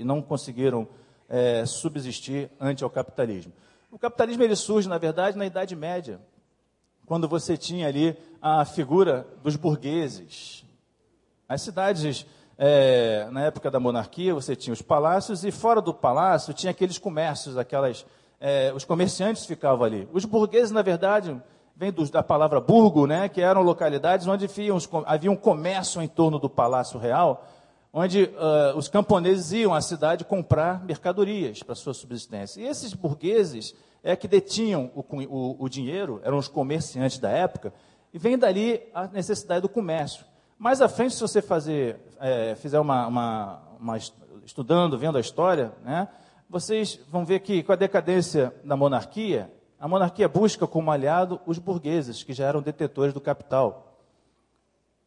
e 0.00 0.04
não 0.04 0.22
conseguiram 0.22 0.88
é, 1.28 1.66
subsistir 1.66 2.50
ante 2.60 2.84
o 2.84 2.88
capitalismo. 2.88 3.52
O 3.90 3.98
capitalismo 3.98 4.42
ele 4.42 4.56
surge, 4.56 4.88
na 4.88 4.96
verdade, 4.96 5.36
na 5.36 5.44
Idade 5.44 5.74
Média, 5.74 6.20
quando 7.04 7.28
você 7.28 7.56
tinha 7.56 7.88
ali 7.88 8.16
a 8.40 8.64
figura 8.64 9.26
dos 9.42 9.56
burgueses. 9.56 10.64
As 11.48 11.62
cidades, 11.62 12.26
é, 12.58 13.28
na 13.30 13.42
época 13.44 13.70
da 13.70 13.78
monarquia, 13.78 14.34
você 14.34 14.56
tinha 14.56 14.74
os 14.74 14.82
palácios 14.82 15.44
e 15.44 15.52
fora 15.52 15.80
do 15.80 15.94
palácio 15.94 16.52
tinha 16.52 16.72
aqueles 16.72 16.98
comércios, 16.98 17.56
aquelas, 17.56 18.04
é, 18.40 18.72
os 18.74 18.84
comerciantes 18.84 19.46
ficavam 19.46 19.84
ali. 19.84 20.08
Os 20.12 20.24
burgueses, 20.24 20.72
na 20.72 20.82
verdade, 20.82 21.40
vem 21.76 21.92
do, 21.92 22.10
da 22.10 22.20
palavra 22.20 22.60
burgo, 22.60 23.06
né, 23.06 23.28
que 23.28 23.40
eram 23.40 23.62
localidades 23.62 24.26
onde 24.26 24.50
havia 25.06 25.30
um 25.30 25.36
comércio 25.36 26.02
em 26.02 26.08
torno 26.08 26.36
do 26.40 26.50
Palácio 26.50 26.98
Real, 26.98 27.46
onde 27.92 28.24
uh, 28.24 28.76
os 28.76 28.88
camponeses 28.88 29.52
iam 29.52 29.72
à 29.72 29.80
cidade 29.80 30.24
comprar 30.24 30.84
mercadorias 30.84 31.62
para 31.62 31.76
sua 31.76 31.94
subsistência. 31.94 32.60
E 32.60 32.66
esses 32.66 32.92
burgueses 32.92 33.72
é 34.02 34.16
que 34.16 34.26
detinham 34.26 34.90
o, 34.96 35.00
o, 35.00 35.64
o 35.64 35.68
dinheiro, 35.68 36.20
eram 36.24 36.38
os 36.38 36.48
comerciantes 36.48 37.18
da 37.18 37.30
época, 37.30 37.72
e 38.12 38.18
vem 38.18 38.36
dali 38.36 38.82
a 38.92 39.06
necessidade 39.06 39.62
do 39.62 39.68
comércio. 39.68 40.24
Mais 40.58 40.82
à 40.82 40.88
frente, 40.88 41.14
se 41.14 41.20
você 41.20 41.40
fazer, 41.40 42.00
é, 42.18 42.56
fizer 42.56 42.80
uma, 42.80 43.06
uma, 43.06 43.62
uma, 43.78 43.96
estudando, 44.44 44.98
vendo 44.98 45.16
a 45.16 45.20
história, 45.20 45.72
né, 45.84 46.08
vocês 46.50 46.98
vão 47.08 47.24
ver 47.24 47.38
que 47.40 47.62
com 47.62 47.70
a 47.70 47.76
decadência 47.76 48.52
da 48.64 48.76
monarquia, 48.76 49.52
a 49.78 49.86
monarquia 49.86 50.28
busca 50.28 50.66
como 50.66 50.90
aliado 50.90 51.40
os 51.46 51.60
burgueses, 51.60 52.24
que 52.24 52.32
já 52.32 52.44
eram 52.44 52.60
detetores 52.60 53.14
do 53.14 53.20
capital. 53.20 54.02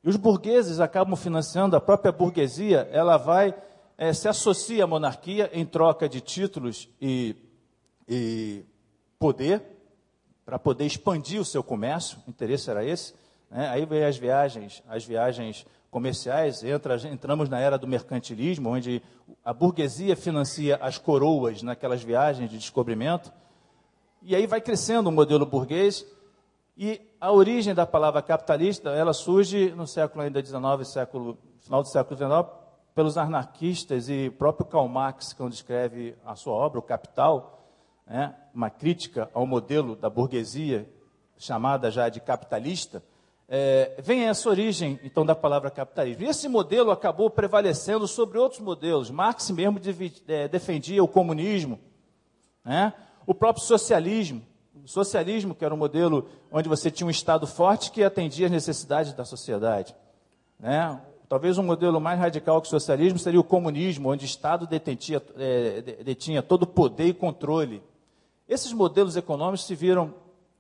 E 0.02 0.08
os 0.08 0.16
burgueses 0.16 0.80
acabam 0.80 1.18
financiando 1.18 1.76
a 1.76 1.82
própria 1.82 2.14
burguesia, 2.14 2.88
ela 2.90 3.18
vai, 3.18 3.54
é, 3.98 4.14
se 4.14 4.30
associa 4.30 4.86
à 4.86 4.88
monarquia 4.88 5.50
em 5.52 5.66
troca 5.66 6.08
de 6.08 6.22
títulos 6.22 6.88
e, 7.02 7.36
e 8.08 8.64
poder, 9.20 9.62
para 10.46 10.58
poder 10.58 10.86
expandir 10.86 11.42
o 11.42 11.46
seu 11.46 11.62
comércio, 11.62 12.20
o 12.26 12.30
interesse 12.30 12.70
era 12.70 12.86
esse. 12.86 13.14
Né? 13.52 13.68
Aí 13.70 13.86
vem 13.86 14.04
as 14.06 14.18
viagens, 14.18 14.82
as 14.88 15.06
viagens 15.06 15.66
comerciais, 15.92 16.64
entra, 16.64 16.96
entramos 17.10 17.50
na 17.50 17.60
era 17.60 17.78
do 17.78 17.86
mercantilismo, 17.86 18.70
onde 18.70 19.04
a 19.44 19.54
burguesia 19.54 20.16
financia 20.16 20.78
as 20.82 20.98
coroas 20.98 21.62
naquelas 21.62 22.02
viagens 22.02 22.50
de 22.50 22.58
descobrimento. 22.58 23.32
E 24.22 24.34
aí 24.34 24.48
vai 24.48 24.62
crescendo 24.62 25.10
o 25.10 25.12
modelo 25.12 25.46
burguês 25.46 26.06
e 26.78 27.02
a 27.20 27.32
origem 27.32 27.76
da 27.76 27.86
palavra 27.86 28.22
capitalista, 28.22 28.92
ela 28.92 29.14
surge 29.14 29.72
no 29.72 29.86
século 29.86 30.24
ainda 30.24 30.44
XIX, 30.44 30.88
século, 30.88 31.38
final 31.60 31.82
do 31.84 31.90
século 31.90 32.18
XIX, 32.18 32.62
pelos 32.96 33.18
anarquistas 33.18 34.10
e 34.10 34.30
próprio 34.30 34.66
Karl 34.66 34.88
Marx, 34.88 35.34
quando 35.34 35.54
escreve 35.54 36.16
a 36.26 36.36
sua 36.36 36.54
obra, 36.54 36.80
O 36.80 36.82
Capital, 36.82 37.68
né, 38.08 38.34
uma 38.54 38.70
crítica 38.70 39.30
ao 39.34 39.46
modelo 39.46 39.96
da 39.96 40.10
burguesia, 40.10 40.90
chamada 41.38 41.92
já 41.92 42.08
de 42.08 42.20
capitalista, 42.20 43.04
é, 43.54 43.96
vem 44.02 44.30
essa 44.30 44.48
origem, 44.48 44.98
então, 45.04 45.26
da 45.26 45.36
palavra 45.36 45.70
capitalismo. 45.70 46.24
E 46.24 46.28
esse 46.28 46.48
modelo 46.48 46.90
acabou 46.90 47.30
prevalecendo 47.30 48.08
sobre 48.08 48.38
outros 48.38 48.62
modelos. 48.62 49.12
Marx 49.12 49.52
mesmo 49.52 49.78
é, 50.26 50.48
defendia 50.48 51.04
o 51.04 51.08
comunismo, 51.08 51.78
né? 52.64 52.94
o 53.28 53.34
próprio 53.34 53.66
socialismo. 53.66 54.42
O 54.82 54.88
socialismo, 54.88 55.54
que 55.54 55.66
era 55.66 55.74
um 55.74 55.78
modelo 55.78 56.30
onde 56.50 56.70
você 56.70 56.90
tinha 56.90 57.06
um 57.06 57.10
Estado 57.10 57.46
forte 57.46 57.92
que 57.92 58.06
atendia 58.06 58.46
as 58.46 58.52
necessidades 58.54 59.12
da 59.12 59.26
sociedade. 59.26 59.94
Né? 60.58 61.02
Talvez 61.28 61.58
um 61.58 61.64
modelo 61.64 62.00
mais 62.00 62.18
radical 62.18 62.62
que 62.62 62.68
o 62.68 62.72
socialismo 62.72 63.20
seria 63.20 63.40
o 63.40 63.44
comunismo, 63.44 64.12
onde 64.12 64.24
o 64.24 64.26
Estado 64.26 64.66
detentia, 64.66 65.22
é, 65.36 65.82
detinha 66.06 66.42
todo 66.42 66.64
o 66.64 66.68
poder 66.68 67.08
e 67.08 67.14
controle. 67.14 67.84
Esses 68.48 68.72
modelos 68.72 69.18
econômicos 69.18 69.66
se 69.66 69.76
viram, 69.76 70.14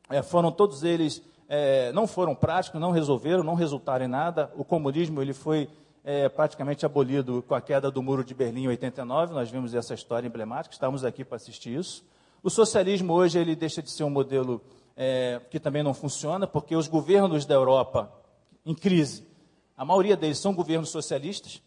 é, 0.10 0.22
foram 0.22 0.52
todos 0.52 0.84
eles, 0.84 1.22
é, 1.54 1.92
não 1.92 2.08
foram 2.08 2.34
práticos, 2.34 2.80
não 2.80 2.92
resolveram, 2.92 3.44
não 3.44 3.56
resultaram 3.56 4.06
em 4.06 4.08
nada. 4.08 4.50
O 4.56 4.64
comunismo 4.64 5.22
ele 5.22 5.34
foi 5.34 5.68
é, 6.02 6.30
praticamente 6.30 6.86
abolido 6.86 7.44
com 7.46 7.54
a 7.54 7.60
queda 7.60 7.92
do 7.92 8.02
Muro 8.02 8.24
de 8.24 8.34
Berlim 8.34 8.64
em 8.64 8.68
89. 8.70 9.34
Nós 9.34 9.52
vimos 9.52 9.76
essa 9.76 9.94
história 9.94 10.26
emblemática, 10.26 10.74
estamos 10.74 11.04
aqui 11.04 11.26
para 11.26 11.36
assistir 11.36 11.78
isso. 11.78 12.06
O 12.42 12.50
socialismo 12.50 13.12
hoje 13.12 13.38
ele 13.38 13.54
deixa 13.54 13.82
de 13.82 13.92
ser 13.92 14.06
um 14.06 14.10
modelo 14.10 14.62
é, 14.96 15.42
que 15.50 15.60
também 15.60 15.84
não 15.84 15.94
funciona, 15.94 16.48
porque 16.48 16.74
os 16.74 16.88
governos 16.88 17.46
da 17.46 17.54
Europa 17.54 18.10
em 18.66 18.74
crise, 18.74 19.28
a 19.76 19.84
maioria 19.84 20.16
deles 20.16 20.38
são 20.38 20.56
governos 20.56 20.90
socialistas, 20.90 21.62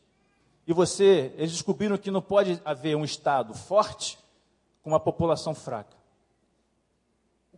e 0.66 0.72
você, 0.72 1.30
eles 1.36 1.52
descobriram 1.52 1.98
que 1.98 2.10
não 2.10 2.22
pode 2.22 2.58
haver 2.64 2.96
um 2.96 3.04
Estado 3.04 3.52
forte 3.52 4.18
com 4.82 4.88
uma 4.88 5.00
população 5.00 5.54
fraca. 5.54 5.94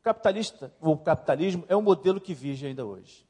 Capitalista, 0.07 0.73
o 0.81 0.97
capitalismo 0.97 1.65
é 1.67 1.77
um 1.77 1.83
modelo 1.83 2.21
que 2.21 2.33
vive 2.33 2.65
ainda 2.65 2.87
hoje. 2.87 3.27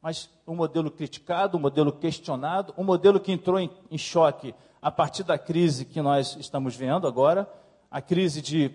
Mas 0.00 0.30
um 0.46 0.54
modelo 0.54 0.88
criticado, 0.88 1.58
um 1.58 1.60
modelo 1.60 1.90
questionado, 1.90 2.72
um 2.78 2.84
modelo 2.84 3.18
que 3.18 3.32
entrou 3.32 3.58
em, 3.58 3.68
em 3.90 3.98
choque 3.98 4.54
a 4.80 4.92
partir 4.92 5.24
da 5.24 5.36
crise 5.36 5.84
que 5.84 6.00
nós 6.00 6.36
estamos 6.36 6.76
vendo 6.76 7.08
agora, 7.08 7.52
a 7.90 8.00
crise 8.00 8.40
de 8.40 8.70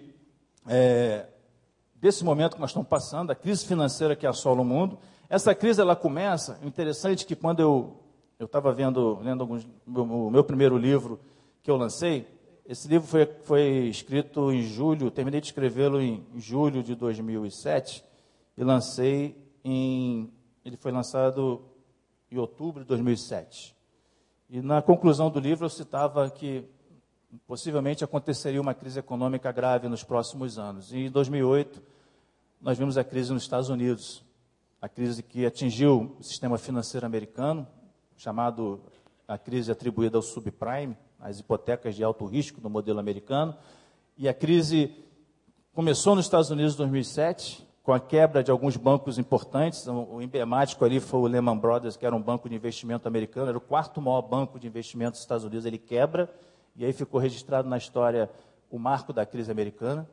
é, 0.67 1.27
desse 1.95 2.25
momento 2.25 2.55
que 2.55 2.59
nós 2.59 2.71
estamos 2.71 2.89
passando, 2.89 3.31
a 3.31 3.35
crise 3.35 3.65
financeira 3.65 4.17
que 4.17 4.27
assola 4.27 4.59
o 4.59 4.65
mundo. 4.65 4.99
Essa 5.29 5.55
crise 5.55 5.79
ela 5.79 5.95
começa, 5.95 6.59
interessante 6.61 7.25
que 7.25 7.37
quando 7.37 7.61
eu 7.61 8.03
eu 8.37 8.47
estava 8.47 8.73
vendo, 8.73 9.17
lendo 9.21 9.41
alguns, 9.41 9.65
o 9.87 10.29
meu 10.29 10.43
primeiro 10.43 10.77
livro 10.77 11.21
que 11.63 11.71
eu 11.71 11.77
lancei, 11.77 12.27
esse 12.69 12.87
livro 12.87 13.07
foi, 13.07 13.25
foi 13.45 13.87
escrito 13.87 14.51
em 14.51 14.61
julho, 14.61 15.09
terminei 15.09 15.41
de 15.41 15.47
escrevê-lo 15.47 15.99
em, 15.99 16.23
julho 16.35 16.83
de 16.83 16.93
2007 16.93 18.05
e 18.55 18.63
lancei 18.63 19.35
em, 19.63 20.31
ele 20.63 20.77
foi 20.77 20.91
lançado 20.91 21.63
em 22.31 22.37
outubro 22.37 22.83
de 22.83 22.87
2007. 22.89 23.75
E 24.51 24.61
na 24.61 24.83
conclusão 24.83 25.31
do 25.31 25.39
livro 25.39 25.65
eu 25.65 25.69
citava 25.69 26.29
que 26.29 26.63
possivelmente 27.47 28.03
aconteceria 28.03 28.61
uma 28.61 28.75
crise 28.75 28.99
econômica 28.99 29.51
grave 29.51 29.87
nos 29.87 30.03
próximos 30.03 30.59
anos. 30.59 30.93
E 30.93 31.07
em 31.07 31.09
2008, 31.09 31.81
nós 32.61 32.77
vimos 32.77 32.99
a 32.99 33.03
crise 33.03 33.33
nos 33.33 33.41
Estados 33.41 33.69
Unidos, 33.69 34.23
a 34.79 34.87
crise 34.87 35.23
que 35.23 35.43
atingiu 35.43 36.15
o 36.19 36.23
sistema 36.23 36.59
financeiro 36.59 37.03
americano, 37.03 37.67
chamado 38.15 38.79
a 39.27 39.39
crise 39.39 39.71
atribuída 39.71 40.19
ao 40.19 40.21
subprime, 40.21 40.95
as 41.19 41.39
hipotecas 41.39 41.95
de 41.95 42.03
alto 42.03 42.25
risco 42.25 42.61
do 42.61 42.69
modelo 42.69 42.99
americano, 42.99 43.55
E 44.21 44.27
a 44.27 44.33
crise 44.33 44.93
começou 45.73 46.13
nos 46.13 46.25
Estados 46.25 46.51
Unidos 46.51 46.73
em 46.73 46.77
2007, 46.79 47.65
com 47.81 47.93
a 47.93 47.99
quebra 48.01 48.43
de 48.43 48.51
alguns 48.51 48.75
bancos 48.75 49.17
importantes. 49.17 49.87
O 49.87 50.21
emblemático 50.21 50.83
ali 50.83 50.99
foi 50.99 51.21
o 51.21 51.25
Lehman 51.25 51.57
Brothers, 51.57 51.95
que 51.95 52.05
era 52.05 52.13
um 52.13 52.21
banco 52.21 52.49
de 52.49 52.55
investimento 52.55 53.07
americano, 53.07 53.47
era 53.47 53.57
o 53.57 53.61
quarto 53.61 54.01
maior 54.01 54.21
banco 54.21 54.59
de 54.59 54.67
investimento 54.67 55.11
dos 55.11 55.21
Estados 55.21 55.45
Unidos. 55.45 55.65
Ele 55.65 55.77
quebra, 55.77 56.29
e 56.75 56.83
aí 56.83 56.91
ficou 56.91 57.17
registrado 57.17 57.69
na 57.69 57.77
história 57.77 58.29
o 58.69 58.77
marco 58.77 59.13
da 59.13 59.25
crise 59.25 59.49
americana. 59.49 60.05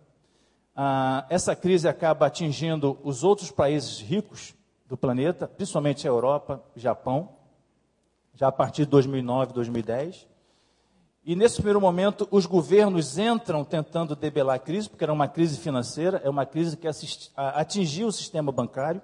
Ah, 0.74 1.26
essa 1.28 1.56
crise 1.56 1.88
acaba 1.88 2.26
atingindo 2.26 2.96
os 3.02 3.24
outros 3.24 3.50
países 3.50 4.00
ricos 4.00 4.54
do 4.86 4.96
planeta, 4.96 5.48
principalmente 5.48 6.06
a 6.06 6.10
Europa, 6.10 6.62
Japão, 6.76 7.30
já 8.34 8.46
a 8.46 8.52
partir 8.52 8.84
de 8.84 8.90
2009, 8.90 9.52
2010. 9.52 10.28
E 11.26 11.34
nesse 11.34 11.56
primeiro 11.56 11.80
momento, 11.80 12.28
os 12.30 12.46
governos 12.46 13.18
entram 13.18 13.64
tentando 13.64 14.14
debelar 14.14 14.54
a 14.54 14.58
crise, 14.60 14.88
porque 14.88 15.02
era 15.02 15.12
uma 15.12 15.26
crise 15.26 15.58
financeira, 15.58 16.20
é 16.22 16.30
uma 16.30 16.46
crise 16.46 16.76
que 16.76 16.86
atingiu 17.34 18.06
o 18.06 18.12
sistema 18.12 18.52
bancário. 18.52 19.02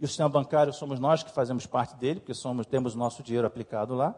E 0.00 0.04
o 0.04 0.08
sistema 0.08 0.28
bancário 0.28 0.72
somos 0.72 0.98
nós 0.98 1.22
que 1.22 1.30
fazemos 1.30 1.64
parte 1.64 1.94
dele, 1.94 2.18
porque 2.18 2.34
somos, 2.34 2.66
temos 2.66 2.96
nosso 2.96 3.22
dinheiro 3.22 3.46
aplicado 3.46 3.94
lá. 3.94 4.16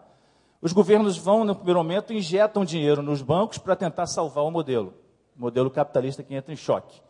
Os 0.62 0.73
governos 0.73 1.19
vão, 1.19 1.45
no 1.45 1.55
primeiro 1.55 1.79
momento, 1.79 2.11
injetam 2.11 2.64
dinheiro 2.64 3.02
nos 3.02 3.21
bancos 3.21 3.59
para 3.59 3.76
tentar 3.76 4.07
salvar 4.07 4.45
o 4.45 4.50
modelo, 4.50 4.95
o 5.37 5.43
modelo 5.43 5.71
capitalista 5.71 6.23
que 6.23 6.35
entra 6.35 6.55
em 6.55 6.57
choque 6.57 7.02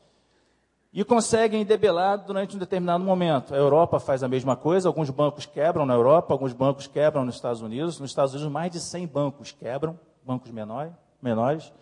e 0.93 1.03
conseguem 1.05 1.65
debelar 1.65 2.19
durante 2.19 2.55
um 2.55 2.59
determinado 2.59 3.03
momento. 3.03 3.55
A 3.55 3.57
Europa 3.57 3.99
faz 3.99 4.23
a 4.23 4.29
mesma 4.29 4.55
coisa, 4.55 4.89
alguns 4.89 5.09
bancos 5.09 5.47
quebram 5.47 5.87
na 5.87 5.95
Europa, 5.95 6.35
alguns 6.35 6.53
bancos 6.53 6.87
quebram 6.87 7.25
nos 7.25 7.37
Estados 7.37 7.63
Unidos. 7.63 7.99
Nos 7.99 8.11
Estados 8.11 8.35
Unidos, 8.35 8.53
mais 8.53 8.71
de 8.71 8.79
100 8.79 9.07
bancos 9.07 9.53
quebram, 9.53 9.99
bancos 10.23 10.51
menores. 10.51 10.93
menores. 11.21 11.73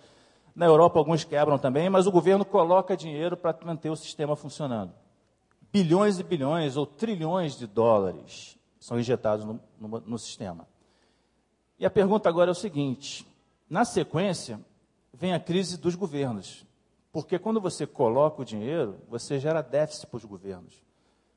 Na 0.54 0.66
Europa, 0.66 0.98
alguns 0.98 1.24
quebram 1.24 1.58
também, 1.58 1.90
mas 1.90 2.06
o 2.06 2.12
governo 2.12 2.44
coloca 2.44 2.96
dinheiro 2.96 3.36
para 3.36 3.56
manter 3.64 3.90
o 3.90 3.96
sistema 3.96 4.36
funcionando. 4.36 4.92
Bilhões 5.72 6.18
e 6.20 6.22
bilhões 6.22 6.76
ou 6.76 6.86
trilhões 6.86 7.56
de 7.56 7.66
dólares 7.66 8.56
são 8.78 8.98
injetados 8.98 9.44
no, 9.44 9.60
no, 9.80 10.00
no 10.00 10.18
sistema. 10.18 10.68
E 11.78 11.86
a 11.86 11.90
pergunta 11.90 12.28
agora 12.28 12.50
é 12.50 12.52
o 12.52 12.54
seguinte: 12.54 13.26
na 13.68 13.84
sequência, 13.84 14.60
vem 15.12 15.32
a 15.32 15.40
crise 15.40 15.76
dos 15.76 15.94
governos. 15.94 16.64
Porque 17.12 17.38
quando 17.38 17.60
você 17.60 17.86
coloca 17.86 18.42
o 18.42 18.44
dinheiro, 18.44 18.98
você 19.08 19.38
gera 19.38 19.62
déficit 19.62 20.06
para 20.06 20.16
os 20.16 20.24
governos. 20.24 20.82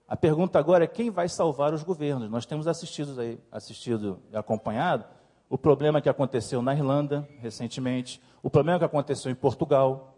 A 0.08 0.15
pergunta 0.15 0.60
agora 0.60 0.84
é 0.84 0.88
quem 0.88 1.10
vai 1.10 1.27
salvar 1.27 1.74
os 1.74 1.84
governos. 1.84 2.30
Nós 2.30 2.46
temos 2.46 2.68
assistido 2.68 3.20
aí, 3.20 3.39
assistido 3.51 4.20
e 4.32 4.38
acompanhado 4.38 5.06
o 5.50 5.58
problema 5.58 6.01
que 6.01 6.10
aconteceu 6.10 6.62
na 6.62 6.74
Irlanda 6.74 7.27
recentemente, 7.39 8.22
o 8.42 8.50
problema 8.50 8.80
que 8.80 8.86
aconteceu 8.86 9.32
em 9.32 9.36
Portugal, 9.36 10.18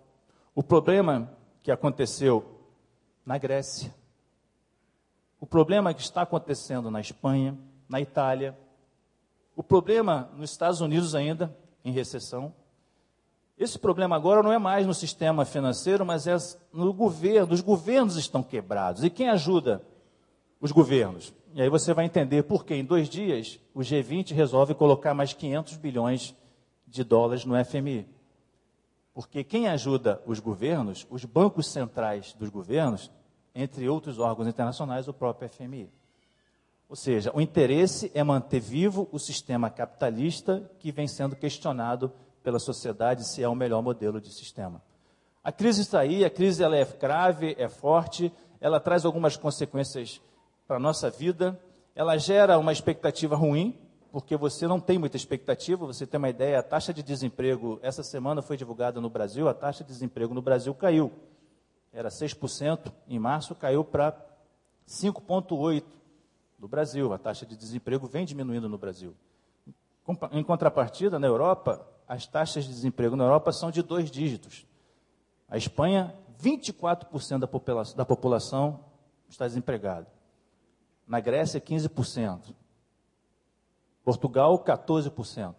o 0.54 0.64
problema 0.64 1.30
que 1.62 1.72
aconteceu 1.72 2.62
na 3.26 3.38
Grécia, 3.38 3.94
o 5.40 5.46
problema 5.46 5.94
que 5.94 6.02
está 6.02 6.22
acontecendo 6.22 6.90
na 6.90 7.02
Espanha, 7.02 7.58
na 7.88 8.00
Itália, 8.00 8.58
o 9.56 9.64
problema 9.64 10.30
nos 10.36 10.52
Estados 10.52 10.82
Unidos 10.82 11.16
ainda 11.16 11.56
em 11.84 11.92
recessão. 11.92 12.54
Esse 13.58 13.80
problema 13.80 14.16
agora 14.16 14.44
não 14.44 14.52
é 14.52 14.58
mais 14.58 14.86
no 14.86 14.94
sistema 14.94 15.46
financeiro, 15.46 16.06
mas 16.06 16.28
é 16.28 16.36
no 16.74 16.92
governo. 16.94 17.54
Os 17.54 17.62
governos 17.62 18.18
estão 18.18 18.44
quebrados. 18.44 19.04
E 19.04 19.10
quem 19.10 19.30
ajuda 19.30 19.82
os 20.60 20.72
governos? 20.72 21.34
E 21.54 21.62
aí 21.62 21.70
você 21.70 21.94
vai 21.94 22.04
entender 22.04 22.44
por 22.44 22.66
que 22.66 22.76
em 22.76 22.84
dois 22.84 23.08
dias 23.08 23.58
o 23.74 23.80
G20 23.80 24.34
resolve 24.34 24.74
colocar 24.74 25.14
mais 25.14 25.32
500 25.32 25.78
bilhões 25.78 26.36
de 26.86 27.02
dólares 27.02 27.46
no 27.46 27.56
FMI. 27.64 28.06
Porque 29.14 29.42
quem 29.42 29.70
ajuda 29.70 30.22
os 30.26 30.42
governos, 30.42 31.08
os 31.10 31.24
bancos 31.24 31.68
centrais 31.68 32.34
dos 32.34 32.50
governos, 32.50 33.10
entre 33.56 33.88
outros 33.88 34.20
órgãos 34.20 34.50
internacionais, 34.50 35.08
o 35.08 35.14
próprio 35.14 35.48
FMI. 35.48 35.90
Ou 36.90 36.96
seja, 36.98 37.32
o 37.34 37.40
interesse 37.40 38.12
é 38.14 38.22
manter 38.22 38.60
vivo 38.60 39.08
o 39.14 39.18
sistema 39.18 39.70
capitalista 39.70 40.70
que 40.78 40.92
vem 40.92 41.08
sendo 41.08 41.38
questionado 41.38 42.12
pela 42.46 42.60
sociedade 42.60 43.28
se 43.28 43.42
é 43.42 43.50
o 43.50 43.56
melhor 43.56 43.82
modelo 43.82 44.22
de 44.22 44.32
sistema. 44.32 44.80
A 45.44 45.52
crise 45.52 45.82
está 45.82 46.00
aí, 46.00 46.24
a 46.24 46.30
crise 46.30 46.64
ela 46.64 46.78
é 46.78 46.86
grave, 46.86 47.56
é 47.58 47.68
forte, 47.68 48.32
ela 48.62 48.80
traz 48.80 49.04
algumas 49.04 49.36
consequências 49.36 50.22
para 50.68 50.78
a 50.78 50.80
nossa 50.80 51.10
vida, 51.10 51.60
ela 51.96 52.18
gera 52.18 52.60
uma 52.60 52.72
expectativa 52.72 53.36
ruim, 53.36 53.76
porque 54.12 54.38
você 54.38 54.68
não 54.68 54.80
tem 54.80 55.00
muita 55.00 55.18
expectativa, 55.18 55.88
você 55.88 56.06
tem 56.06 56.20
uma 56.20 56.30
ideia, 56.30 56.60
a 56.60 56.64
taxa 56.64 56.94
de 56.94 57.02
desemprego, 57.02 57.80
essa 57.82 58.04
semana 58.04 58.44
foi 58.44 58.58
divulgada 58.58 59.02
no 59.02 59.10
Brasil, 59.10 59.50
a 59.50 59.54
taxa 59.54 59.84
de 59.84 59.90
desemprego 59.90 60.34
no 60.34 60.42
Brasil 60.42 60.74
caiu. 60.76 61.12
Era 61.92 62.10
6%, 62.10 62.92
em 63.08 63.18
março 63.18 63.56
caiu 63.56 63.84
para 63.84 64.16
5,8% 64.88 65.84
no 66.60 66.68
Brasil. 66.68 67.12
A 67.12 67.18
taxa 67.18 67.46
de 67.46 67.58
desemprego 67.58 68.06
vem 68.08 68.24
diminuindo 68.24 68.70
no 68.70 68.78
Brasil. 68.78 69.16
Em 70.32 70.44
contrapartida, 70.44 71.18
na 71.18 71.26
Europa, 71.26 71.95
as 72.08 72.26
taxas 72.28 72.66
de 72.66 72.72
desemprego 72.72 73.16
na 73.16 73.24
Europa 73.24 73.52
são 73.52 73.72
de 73.72 73.82
dois 73.82 74.12
dígitos. 74.12 74.66
A 75.50 75.58
Espanha, 75.58 76.14
24% 76.42 77.40
da 77.40 77.48
população, 77.48 77.96
da 77.96 78.06
população 78.06 78.80
está 79.30 79.48
desempregada. 79.48 80.08
Na 81.08 81.20
Grécia, 81.20 81.60
15%. 81.62 82.54
Portugal, 84.04 84.58
14%. 84.64 85.56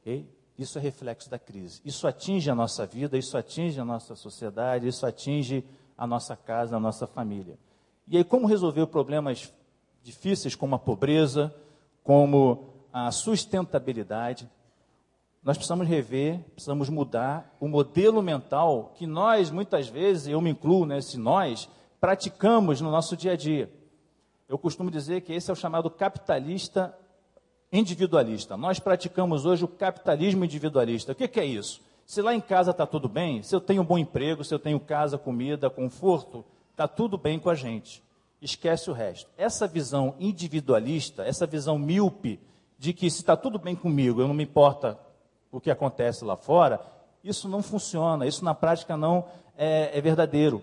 Okay? 0.00 0.26
Isso 0.58 0.78
é 0.78 0.80
reflexo 0.80 1.30
da 1.30 1.38
crise. 1.38 1.80
Isso 1.84 2.06
atinge 2.06 2.50
a 2.50 2.54
nossa 2.54 2.84
vida, 2.84 3.16
isso 3.16 3.36
atinge 3.36 3.78
a 3.80 3.84
nossa 3.84 4.16
sociedade, 4.16 4.88
isso 4.88 5.06
atinge 5.06 5.64
a 5.96 6.06
nossa 6.06 6.34
casa, 6.36 6.76
a 6.76 6.80
nossa 6.80 7.06
família. 7.06 7.58
E 8.08 8.16
aí, 8.16 8.24
como 8.24 8.46
resolver 8.46 8.86
problemas 8.86 9.52
difíceis 10.02 10.54
como 10.54 10.74
a 10.74 10.78
pobreza, 10.78 11.54
como 12.02 12.70
a 12.92 13.10
sustentabilidade? 13.12 14.48
Nós 15.42 15.56
precisamos 15.56 15.86
rever, 15.86 16.40
precisamos 16.54 16.88
mudar 16.88 17.56
o 17.60 17.68
modelo 17.68 18.22
mental 18.22 18.92
que 18.96 19.06
nós, 19.06 19.50
muitas 19.50 19.88
vezes, 19.88 20.26
eu 20.28 20.40
me 20.40 20.50
incluo 20.50 20.84
nesse 20.84 21.18
nós, 21.18 21.68
praticamos 22.00 22.80
no 22.80 22.90
nosso 22.90 23.16
dia 23.16 23.32
a 23.32 23.36
dia. 23.36 23.72
Eu 24.48 24.58
costumo 24.58 24.90
dizer 24.90 25.20
que 25.22 25.32
esse 25.32 25.50
é 25.50 25.52
o 25.52 25.56
chamado 25.56 25.90
capitalista 25.90 26.96
individualista. 27.72 28.56
Nós 28.56 28.78
praticamos 28.78 29.44
hoje 29.44 29.64
o 29.64 29.68
capitalismo 29.68 30.44
individualista. 30.44 31.12
O 31.12 31.14
que, 31.14 31.28
que 31.28 31.40
é 31.40 31.44
isso? 31.44 31.80
Se 32.06 32.22
lá 32.22 32.34
em 32.34 32.40
casa 32.40 32.70
está 32.70 32.86
tudo 32.86 33.08
bem, 33.08 33.42
se 33.42 33.54
eu 33.54 33.60
tenho 33.60 33.82
um 33.82 33.84
bom 33.84 33.98
emprego, 33.98 34.42
se 34.42 34.54
eu 34.54 34.58
tenho 34.58 34.80
casa, 34.80 35.18
comida, 35.18 35.68
conforto, 35.68 36.44
está 36.70 36.88
tudo 36.88 37.18
bem 37.18 37.38
com 37.38 37.50
a 37.50 37.54
gente. 37.54 38.02
Esquece 38.40 38.88
o 38.88 38.94
resto. 38.94 39.30
Essa 39.36 39.66
visão 39.66 40.14
individualista, 40.18 41.24
essa 41.24 41.46
visão 41.46 41.78
míope 41.78 42.40
de 42.78 42.92
que 42.94 43.10
se 43.10 43.20
está 43.20 43.36
tudo 43.36 43.58
bem 43.58 43.76
comigo, 43.76 44.22
eu 44.22 44.28
não 44.28 44.34
me 44.34 44.44
importa 44.44 44.98
o 45.50 45.60
que 45.60 45.70
acontece 45.70 46.24
lá 46.24 46.36
fora, 46.36 46.80
isso 47.22 47.48
não 47.48 47.62
funciona, 47.62 48.26
isso 48.26 48.44
na 48.44 48.54
prática 48.54 48.96
não 48.96 49.24
é, 49.56 49.96
é 49.96 50.00
verdadeiro. 50.00 50.62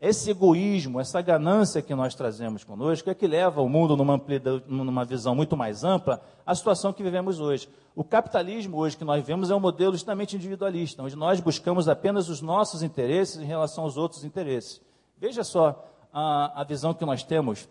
Esse 0.00 0.30
egoísmo, 0.30 1.00
essa 1.00 1.22
ganância 1.22 1.80
que 1.80 1.94
nós 1.94 2.14
trazemos 2.14 2.62
conosco 2.62 3.08
é 3.08 3.14
que 3.14 3.26
leva 3.26 3.62
o 3.62 3.68
mundo 3.68 3.96
numa, 3.96 4.20
numa 4.66 5.04
visão 5.04 5.34
muito 5.34 5.56
mais 5.56 5.82
ampla 5.82 6.20
à 6.44 6.54
situação 6.54 6.92
que 6.92 7.02
vivemos 7.02 7.40
hoje. 7.40 7.68
O 7.96 8.04
capitalismo 8.04 8.76
hoje 8.76 8.96
que 8.96 9.04
nós 9.04 9.24
vemos 9.24 9.50
é 9.50 9.54
um 9.54 9.60
modelo 9.60 9.94
extremamente 9.94 10.36
individualista, 10.36 11.02
onde 11.02 11.16
nós 11.16 11.40
buscamos 11.40 11.88
apenas 11.88 12.28
os 12.28 12.42
nossos 12.42 12.82
interesses 12.82 13.40
em 13.40 13.46
relação 13.46 13.84
aos 13.84 13.96
outros 13.96 14.24
interesses. 14.24 14.80
Veja 15.16 15.42
só 15.42 15.88
a, 16.12 16.60
a 16.60 16.64
visão 16.64 16.92
que 16.92 17.04
nós 17.04 17.22
temos 17.22 17.66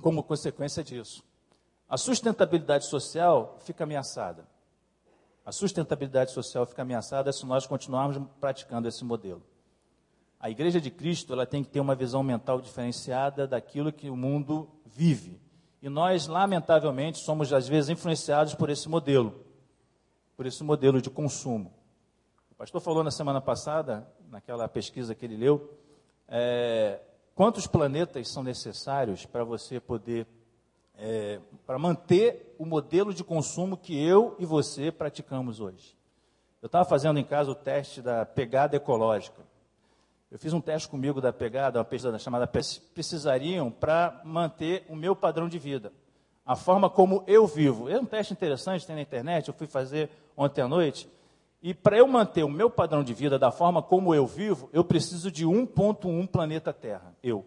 como 0.00 0.22
consequência 0.22 0.84
disso. 0.84 1.24
A 1.88 1.96
sustentabilidade 1.96 2.86
social 2.86 3.56
fica 3.60 3.84
ameaçada. 3.84 4.46
A 5.46 5.52
sustentabilidade 5.52 6.32
social 6.32 6.66
fica 6.66 6.82
ameaçada 6.82 7.32
se 7.32 7.46
nós 7.46 7.68
continuarmos 7.68 8.20
praticando 8.40 8.88
esse 8.88 9.04
modelo. 9.04 9.40
A 10.40 10.50
Igreja 10.50 10.80
de 10.80 10.90
Cristo 10.90 11.32
ela 11.32 11.46
tem 11.46 11.62
que 11.62 11.70
ter 11.70 11.78
uma 11.78 11.94
visão 11.94 12.20
mental 12.20 12.60
diferenciada 12.60 13.46
daquilo 13.46 13.92
que 13.92 14.10
o 14.10 14.16
mundo 14.16 14.68
vive. 14.84 15.40
E 15.80 15.88
nós, 15.88 16.26
lamentavelmente, 16.26 17.18
somos 17.18 17.52
às 17.52 17.68
vezes 17.68 17.90
influenciados 17.90 18.56
por 18.56 18.70
esse 18.70 18.88
modelo, 18.88 19.46
por 20.36 20.46
esse 20.46 20.64
modelo 20.64 21.00
de 21.00 21.10
consumo. 21.10 21.72
O 22.50 22.54
pastor 22.56 22.80
falou 22.80 23.04
na 23.04 23.12
semana 23.12 23.40
passada, 23.40 24.04
naquela 24.28 24.66
pesquisa 24.66 25.14
que 25.14 25.24
ele 25.24 25.36
leu, 25.36 25.78
é, 26.26 27.00
quantos 27.36 27.68
planetas 27.68 28.28
são 28.28 28.42
necessários 28.42 29.24
para 29.24 29.44
você 29.44 29.78
poder 29.78 30.26
é, 30.98 31.40
para 31.66 31.78
manter 31.78 32.54
o 32.58 32.64
modelo 32.64 33.12
de 33.12 33.22
consumo 33.22 33.76
que 33.76 33.96
eu 33.96 34.34
e 34.38 34.46
você 34.46 34.90
praticamos 34.90 35.60
hoje. 35.60 35.96
Eu 36.62 36.66
estava 36.66 36.84
fazendo 36.84 37.18
em 37.18 37.24
casa 37.24 37.50
o 37.50 37.54
teste 37.54 38.00
da 38.00 38.24
pegada 38.24 38.76
ecológica. 38.76 39.42
Eu 40.30 40.38
fiz 40.38 40.52
um 40.52 40.60
teste 40.60 40.88
comigo 40.88 41.20
da 41.20 41.32
pegada, 41.32 41.78
uma 41.78 41.84
pesquisa 41.84 42.18
chamada 42.18 42.46
Precisariam 42.46 43.70
para 43.70 44.20
manter 44.24 44.84
o 44.88 44.96
meu 44.96 45.14
padrão 45.14 45.48
de 45.48 45.58
vida, 45.58 45.92
a 46.44 46.56
forma 46.56 46.90
como 46.90 47.22
eu 47.26 47.46
vivo. 47.46 47.88
É 47.88 47.98
um 47.98 48.04
teste 48.04 48.32
interessante, 48.32 48.86
tem 48.86 48.96
na 48.96 49.02
internet, 49.02 49.48
eu 49.48 49.54
fui 49.54 49.66
fazer 49.66 50.10
ontem 50.36 50.62
à 50.62 50.68
noite. 50.68 51.08
E 51.62 51.72
para 51.72 51.98
eu 51.98 52.06
manter 52.06 52.44
o 52.44 52.50
meu 52.50 52.68
padrão 52.68 53.04
de 53.04 53.14
vida 53.14 53.38
da 53.38 53.50
forma 53.50 53.82
como 53.82 54.14
eu 54.14 54.26
vivo, 54.26 54.68
eu 54.72 54.84
preciso 54.84 55.30
de 55.30 55.46
1.1 55.46 56.26
planeta 56.28 56.72
Terra, 56.72 57.14
eu. 57.22 57.44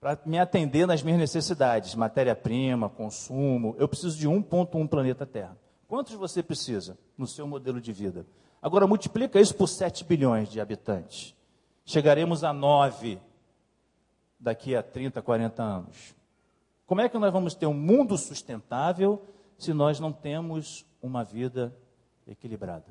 Para 0.00 0.18
me 0.26 0.38
atender 0.38 0.86
nas 0.86 1.02
minhas 1.02 1.18
necessidades, 1.18 1.94
matéria-prima, 1.94 2.88
consumo, 2.88 3.74
eu 3.78 3.88
preciso 3.88 4.18
de 4.18 4.28
1.1 4.28 4.88
planeta 4.88 5.24
Terra. 5.24 5.56
Quantos 5.88 6.14
você 6.14 6.42
precisa 6.42 6.98
no 7.16 7.26
seu 7.26 7.46
modelo 7.46 7.80
de 7.80 7.92
vida? 7.92 8.26
Agora 8.60 8.86
multiplica 8.86 9.40
isso 9.40 9.54
por 9.54 9.68
7 9.68 10.04
bilhões 10.04 10.48
de 10.48 10.60
habitantes. 10.60 11.34
Chegaremos 11.84 12.44
a 12.44 12.52
9 12.52 13.18
daqui 14.38 14.74
a 14.74 14.82
30, 14.82 15.22
40 15.22 15.62
anos. 15.62 16.14
Como 16.86 17.00
é 17.00 17.08
que 17.08 17.18
nós 17.18 17.32
vamos 17.32 17.54
ter 17.54 17.66
um 17.66 17.74
mundo 17.74 18.18
sustentável 18.18 19.22
se 19.56 19.72
nós 19.72 19.98
não 19.98 20.12
temos 20.12 20.84
uma 21.00 21.24
vida 21.24 21.74
equilibrada? 22.26 22.86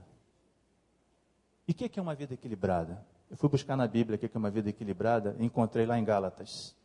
E 1.67 1.71
o 1.71 1.75
que 1.75 1.99
é 1.99 2.01
uma 2.01 2.15
vida 2.15 2.33
equilibrada? 2.33 3.05
Eu 3.29 3.37
fui 3.37 3.49
buscar 3.49 3.75
na 3.75 3.87
Bíblia 3.87 4.15
o 4.15 4.19
que 4.19 4.25
é 4.25 4.37
uma 4.37 4.49
vida 4.49 4.69
equilibrada 4.69 5.35
e 5.39 5.45
encontrei 5.45 5.85
lá 5.85 5.99
em 5.99 6.03
Gálatas 6.03 6.75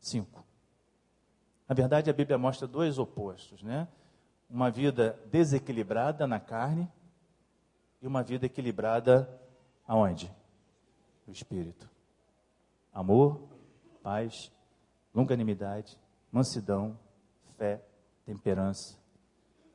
5. 0.00 0.44
Na 1.68 1.74
verdade, 1.74 2.10
a 2.10 2.12
Bíblia 2.12 2.36
mostra 2.36 2.66
dois 2.66 2.98
opostos, 2.98 3.62
né? 3.62 3.86
Uma 4.48 4.70
vida 4.70 5.16
desequilibrada 5.30 6.26
na 6.26 6.40
carne 6.40 6.90
e 8.02 8.06
uma 8.06 8.22
vida 8.22 8.46
equilibrada 8.46 9.28
aonde? 9.86 10.34
No 11.26 11.32
espírito. 11.32 11.88
Amor, 12.92 13.48
paz, 14.02 14.50
longanimidade, 15.14 15.96
mansidão, 16.32 16.98
fé, 17.56 17.80
temperança. 18.24 18.98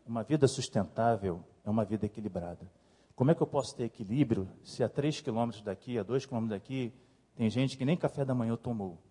Uma 0.06 0.24
vida 0.24 0.48
sustentável 0.48 1.42
é 1.64 1.70
uma 1.70 1.86
vida 1.86 2.06
equilibrada. 2.06 2.70
Como 3.16 3.32
é 3.32 3.36
que 3.36 3.42
eu 3.42 3.48
posso 3.48 3.74
ter 3.76 3.86
equilíbrio 3.86 4.50
se 4.64 4.84
a 4.84 4.90
três 4.90 5.22
quilômetros 5.22 5.64
daqui, 5.64 5.98
a 5.98 6.04
dois 6.04 6.26
quilômetros 6.26 6.60
daqui, 6.60 6.94
tem 7.36 7.50
gente 7.50 7.78
que 7.78 7.86
nem 7.86 7.96
café 7.96 8.26
da 8.26 8.36
manhã 8.36 8.58
tomou? 8.58 9.02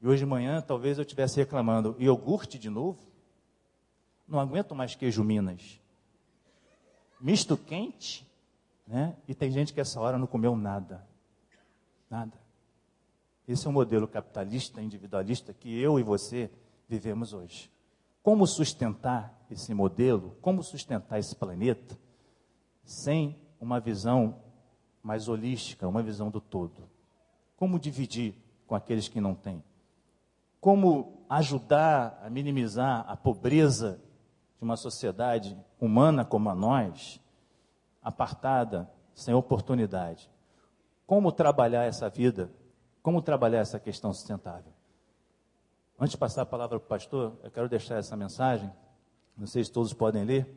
E 0.00 0.06
hoje 0.06 0.24
de 0.24 0.26
manhã 0.26 0.60
talvez 0.60 0.98
eu 0.98 1.02
estivesse 1.02 1.36
reclamando, 1.36 1.96
iogurte 1.98 2.58
de 2.58 2.68
novo? 2.68 2.98
Não 4.26 4.38
aguento 4.38 4.74
mais 4.74 4.94
queijo 4.94 5.22
Minas. 5.22 5.80
Misto 7.20 7.56
quente, 7.56 8.26
né? 8.86 9.16
E 9.26 9.34
tem 9.34 9.50
gente 9.50 9.72
que 9.72 9.80
essa 9.80 10.00
hora 10.00 10.18
não 10.18 10.26
comeu 10.26 10.56
nada. 10.56 11.06
Nada. 12.10 12.38
Esse 13.46 13.66
é 13.66 13.70
o 13.70 13.72
modelo 13.72 14.08
capitalista, 14.08 14.80
individualista 14.80 15.52
que 15.52 15.78
eu 15.78 15.98
e 15.98 16.02
você 16.02 16.50
vivemos 16.88 17.32
hoje. 17.32 17.70
Como 18.22 18.46
sustentar 18.46 19.38
esse 19.50 19.74
modelo? 19.74 20.36
Como 20.40 20.62
sustentar 20.62 21.18
esse 21.18 21.36
planeta 21.36 21.98
sem 22.84 23.38
uma 23.60 23.80
visão 23.80 24.40
mais 25.02 25.28
holística, 25.28 25.86
uma 25.86 26.02
visão 26.02 26.30
do 26.30 26.40
todo? 26.40 26.88
Como 27.56 27.78
dividir 27.78 28.34
com 28.66 28.74
aqueles 28.74 29.08
que 29.08 29.20
não 29.20 29.34
têm? 29.34 29.62
Como 30.64 31.26
ajudar 31.28 32.22
a 32.24 32.30
minimizar 32.30 33.04
a 33.06 33.14
pobreza 33.14 34.00
de 34.56 34.64
uma 34.64 34.78
sociedade 34.78 35.54
humana 35.78 36.24
como 36.24 36.48
a 36.48 36.54
nós, 36.54 37.20
apartada, 38.00 38.90
sem 39.14 39.34
oportunidade? 39.34 40.30
Como 41.06 41.30
trabalhar 41.30 41.84
essa 41.84 42.08
vida 42.08 42.50
como 43.02 43.20
trabalhar 43.20 43.58
essa 43.58 43.78
questão 43.78 44.14
sustentável? 44.14 44.72
Antes 46.00 46.12
de 46.12 46.16
passar 46.16 46.40
a 46.40 46.46
palavra 46.46 46.80
para 46.80 46.86
o 46.86 46.88
pastor, 46.88 47.38
eu 47.44 47.50
quero 47.50 47.68
deixar 47.68 47.96
essa 47.96 48.16
mensagem. 48.16 48.72
Não 49.36 49.46
sei 49.46 49.62
se 49.62 49.70
todos 49.70 49.92
podem 49.92 50.24
ler. 50.24 50.48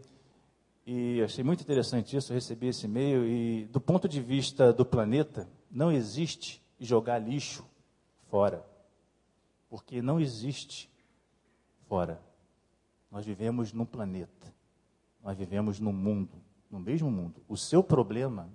E 0.86 1.22
achei 1.22 1.44
muito 1.44 1.60
interessante 1.60 2.16
isso, 2.16 2.32
recebi 2.32 2.68
esse 2.68 2.86
e-mail. 2.86 3.28
E 3.28 3.66
do 3.66 3.82
ponto 3.82 4.08
de 4.08 4.22
vista 4.22 4.72
do 4.72 4.86
planeta, 4.86 5.50
não 5.70 5.92
existe 5.92 6.64
jogar 6.80 7.20
lixo 7.20 7.66
fora. 8.30 8.64
Porque 9.70 10.02
não 10.02 10.20
existe 10.20 10.90
fora. 11.88 12.22
Nós 13.12 13.26
vivemos 13.26 13.74
num 13.74 13.86
planeta. 13.86 14.54
Nós 15.24 15.38
vivemos 15.38 15.80
num 15.80 15.94
mundo, 15.94 16.42
no 16.70 16.80
mesmo 16.80 17.12
mundo. 17.12 17.42
O 17.48 17.58
seu 17.58 17.84
problema 17.84 18.50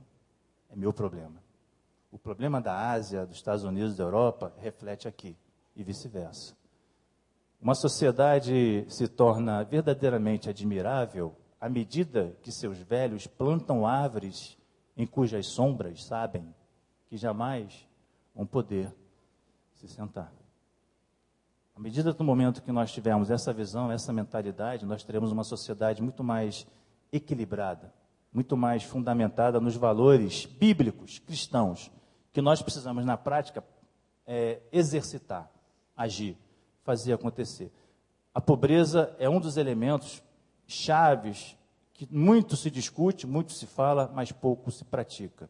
é 0.70 0.76
meu 0.76 0.92
problema. 0.92 1.42
O 2.10 2.18
problema 2.18 2.60
da 2.60 2.90
Ásia, 2.90 3.26
dos 3.26 3.36
Estados 3.36 3.64
Unidos, 3.64 3.96
da 3.96 4.04
Europa, 4.04 4.52
reflete 4.58 5.08
aqui 5.08 5.36
e 5.74 5.82
vice-versa. 5.82 6.56
Uma 7.60 7.74
sociedade 7.74 8.84
se 8.88 9.06
torna 9.06 9.62
verdadeiramente 9.62 10.48
admirável 10.50 11.36
à 11.60 11.68
medida 11.68 12.36
que 12.42 12.50
seus 12.50 12.78
velhos 12.78 13.26
plantam 13.26 13.86
árvores 13.86 14.58
em 14.96 15.06
cujas 15.06 15.46
sombras 15.46 16.04
sabem 16.04 16.52
que 17.06 17.16
jamais 17.16 17.86
vão 18.34 18.44
poder 18.44 18.92
se 19.74 19.86
sentar. 19.86 20.41
À 21.74 21.80
medida 21.80 22.12
do 22.12 22.22
momento 22.22 22.62
que 22.62 22.70
nós 22.70 22.92
tivermos 22.92 23.30
essa 23.30 23.52
visão, 23.52 23.90
essa 23.90 24.12
mentalidade, 24.12 24.84
nós 24.84 25.02
teremos 25.02 25.32
uma 25.32 25.42
sociedade 25.42 26.02
muito 26.02 26.22
mais 26.22 26.66
equilibrada, 27.10 27.92
muito 28.32 28.56
mais 28.56 28.82
fundamentada 28.82 29.60
nos 29.60 29.74
valores 29.74 30.46
bíblicos 30.46 31.18
cristãos 31.18 31.90
que 32.32 32.42
nós 32.42 32.62
precisamos, 32.62 33.04
na 33.04 33.16
prática, 33.16 33.64
é, 34.26 34.60
exercitar, 34.70 35.50
agir, 35.96 36.36
fazer 36.82 37.12
acontecer. 37.12 37.70
A 38.34 38.40
pobreza 38.40 39.14
é 39.18 39.28
um 39.28 39.40
dos 39.40 39.56
elementos 39.56 40.22
chaves 40.66 41.56
que 41.92 42.08
muito 42.10 42.56
se 42.56 42.70
discute, 42.70 43.26
muito 43.26 43.52
se 43.52 43.66
fala, 43.66 44.10
mas 44.14 44.32
pouco 44.32 44.70
se 44.70 44.84
pratica. 44.84 45.48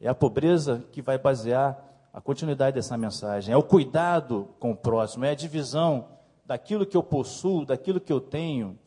É 0.00 0.08
a 0.08 0.14
pobreza 0.14 0.84
que 0.90 1.00
vai 1.00 1.16
basear 1.16 1.93
a 2.14 2.20
continuidade 2.20 2.76
dessa 2.76 2.96
mensagem. 2.96 3.52
É 3.52 3.56
o 3.56 3.62
cuidado 3.62 4.48
com 4.60 4.70
o 4.70 4.76
próximo, 4.76 5.24
é 5.24 5.30
a 5.30 5.34
divisão 5.34 6.08
daquilo 6.46 6.86
que 6.86 6.96
eu 6.96 7.02
possuo, 7.02 7.66
daquilo 7.66 8.00
que 8.00 8.12
eu 8.12 8.20
tenho 8.20 8.78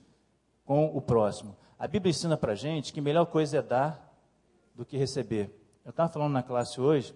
com 0.63 0.85
o 0.85 1.01
próximo. 1.01 1.57
A 1.77 1.85
Bíblia 1.87 2.11
ensina 2.11 2.37
para 2.37 2.55
gente 2.55 2.93
que 2.93 3.01
a 3.01 3.03
melhor 3.03 3.25
coisa 3.25 3.57
é 3.57 3.61
dar 3.61 4.17
do 4.73 4.85
que 4.85 4.95
receber. 4.95 5.53
Eu 5.83 5.89
estava 5.89 6.07
falando 6.09 6.31
na 6.31 6.41
classe 6.41 6.79
hoje 6.79 7.13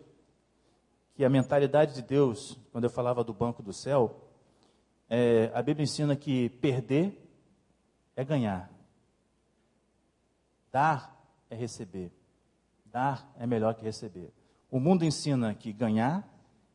que 1.16 1.24
a 1.24 1.30
mentalidade 1.30 1.94
de 1.94 2.02
Deus, 2.02 2.60
quando 2.74 2.84
eu 2.84 2.90
falava 2.90 3.24
do 3.24 3.34
banco 3.34 3.64
do 3.64 3.72
céu, 3.72 4.28
é, 5.10 5.50
a 5.54 5.62
Bíblia 5.62 5.86
ensina 5.86 6.14
que 6.14 6.50
perder 6.50 7.18
é 8.18 8.24
ganhar, 8.26 8.70
dar 10.72 11.18
é 11.50 11.56
receber, 11.56 12.12
dar 12.86 13.32
é 13.40 13.48
melhor 13.48 13.76
que 13.76 13.84
receber. 13.84 14.34
O 14.72 14.80
mundo 14.80 15.04
ensina 15.04 15.54
que 15.54 15.74
ganhar, 15.74 16.26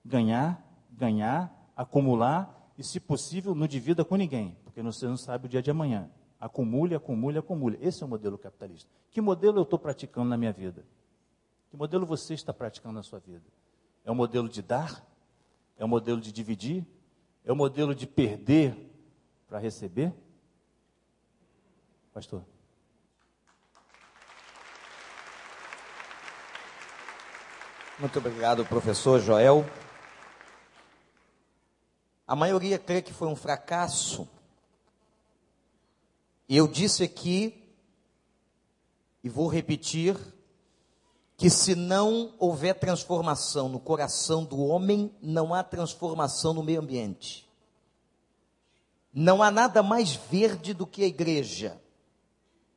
ganhar, 0.05 0.63
ganhar, 0.93 1.73
acumular 1.75 2.71
e, 2.77 2.85
se 2.85 3.01
possível, 3.01 3.55
não 3.55 3.67
divida 3.67 4.05
com 4.05 4.17
ninguém, 4.17 4.55
porque 4.63 4.83
você 4.83 5.07
não 5.07 5.17
sabe 5.17 5.47
o 5.47 5.49
dia 5.49 5.63
de 5.63 5.71
amanhã. 5.71 6.11
Acumule, 6.39 6.95
acumule, 6.95 7.39
acumule. 7.39 7.79
Esse 7.81 8.03
é 8.03 8.07
o 8.07 8.09
modelo 8.09 8.37
capitalista. 8.37 8.91
Que 9.11 9.23
modelo 9.23 9.59
eu 9.59 9.63
estou 9.63 9.79
praticando 9.79 10.29
na 10.29 10.37
minha 10.37 10.53
vida? 10.53 10.85
Que 11.71 11.77
modelo 11.77 12.05
você 12.05 12.35
está 12.35 12.53
praticando 12.53 12.95
na 12.95 13.03
sua 13.03 13.19
vida? 13.19 13.47
É 14.05 14.11
o 14.11 14.15
modelo 14.15 14.47
de 14.47 14.61
dar? 14.61 15.03
É 15.79 15.85
o 15.85 15.89
modelo 15.89 16.21
de 16.21 16.31
dividir? 16.31 16.87
É 17.47 17.51
o 17.51 17.57
modelo 17.57 17.95
de 17.95 18.07
perder 18.07 18.77
para 19.49 19.59
receber? 19.59 20.13
Pastor. 22.13 22.45
Muito 27.99 28.19
obrigado, 28.19 28.63
professor 28.67 29.19
Joel. 29.19 29.65
A 32.27 32.37
maioria 32.37 32.79
crê 32.79 33.01
que 33.01 33.11
foi 33.11 33.27
um 33.27 33.35
fracasso. 33.35 34.29
E 36.47 36.55
eu 36.55 36.69
disse 36.69 37.03
aqui, 37.03 37.65
e 39.25 39.31
vou 39.31 39.49
repetir, 39.49 40.15
que 41.39 41.49
se 41.49 41.75
não 41.75 42.35
houver 42.39 42.75
transformação 42.75 43.67
no 43.67 43.81
coração 43.81 44.45
do 44.45 44.59
homem, 44.59 45.11
não 45.23 45.55
há 45.55 45.63
transformação 45.63 46.53
no 46.53 46.63
meio 46.63 46.81
ambiente. 46.81 47.49
Não 49.11 49.43
há 49.43 49.51
nada 49.51 49.83
mais 49.83 50.15
verde 50.15 50.75
do 50.75 50.87
que 50.87 51.03
a 51.03 51.07
igreja, 51.07 51.81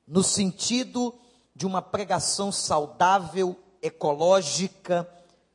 no 0.07 0.23
sentido 0.23 1.13
de 1.53 1.65
uma 1.67 1.81
pregação 1.81 2.53
saudável, 2.53 3.59
ecológica, 3.81 5.07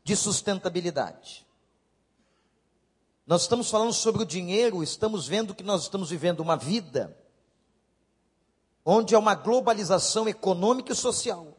de 0.02 0.14
sustentabilidade. 0.14 1.46
Nós 3.26 3.42
estamos 3.42 3.70
falando 3.70 3.92
sobre 3.92 4.22
o 4.22 4.26
dinheiro, 4.26 4.82
estamos 4.82 5.26
vendo 5.26 5.54
que 5.54 5.62
nós 5.62 5.82
estamos 5.82 6.10
vivendo 6.10 6.40
uma 6.40 6.56
vida 6.56 7.16
onde 8.84 9.14
há 9.14 9.18
uma 9.18 9.34
globalização 9.34 10.28
econômica 10.28 10.92
e 10.92 10.96
social. 10.96 11.56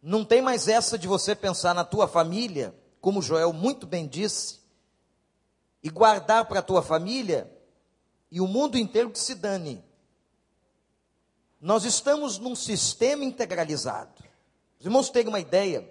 Não 0.00 0.24
tem 0.24 0.40
mais 0.40 0.68
essa 0.68 0.96
de 0.96 1.08
você 1.08 1.34
pensar 1.34 1.74
na 1.74 1.84
tua 1.84 2.06
família, 2.06 2.72
como 3.00 3.20
Joel 3.20 3.52
muito 3.52 3.86
bem 3.86 4.06
disse, 4.06 4.60
e 5.82 5.90
guardar 5.90 6.44
para 6.44 6.60
a 6.60 6.62
tua 6.62 6.82
família 6.82 7.52
e 8.30 8.40
o 8.40 8.46
mundo 8.46 8.78
inteiro 8.78 9.10
que 9.10 9.18
se 9.18 9.34
dane. 9.34 9.84
Nós 11.60 11.84
estamos 11.84 12.38
num 12.38 12.54
sistema 12.54 13.24
integralizado. 13.24 14.22
Os 14.78 14.86
irmãos 14.86 15.10
terem 15.10 15.28
uma 15.28 15.40
ideia. 15.40 15.88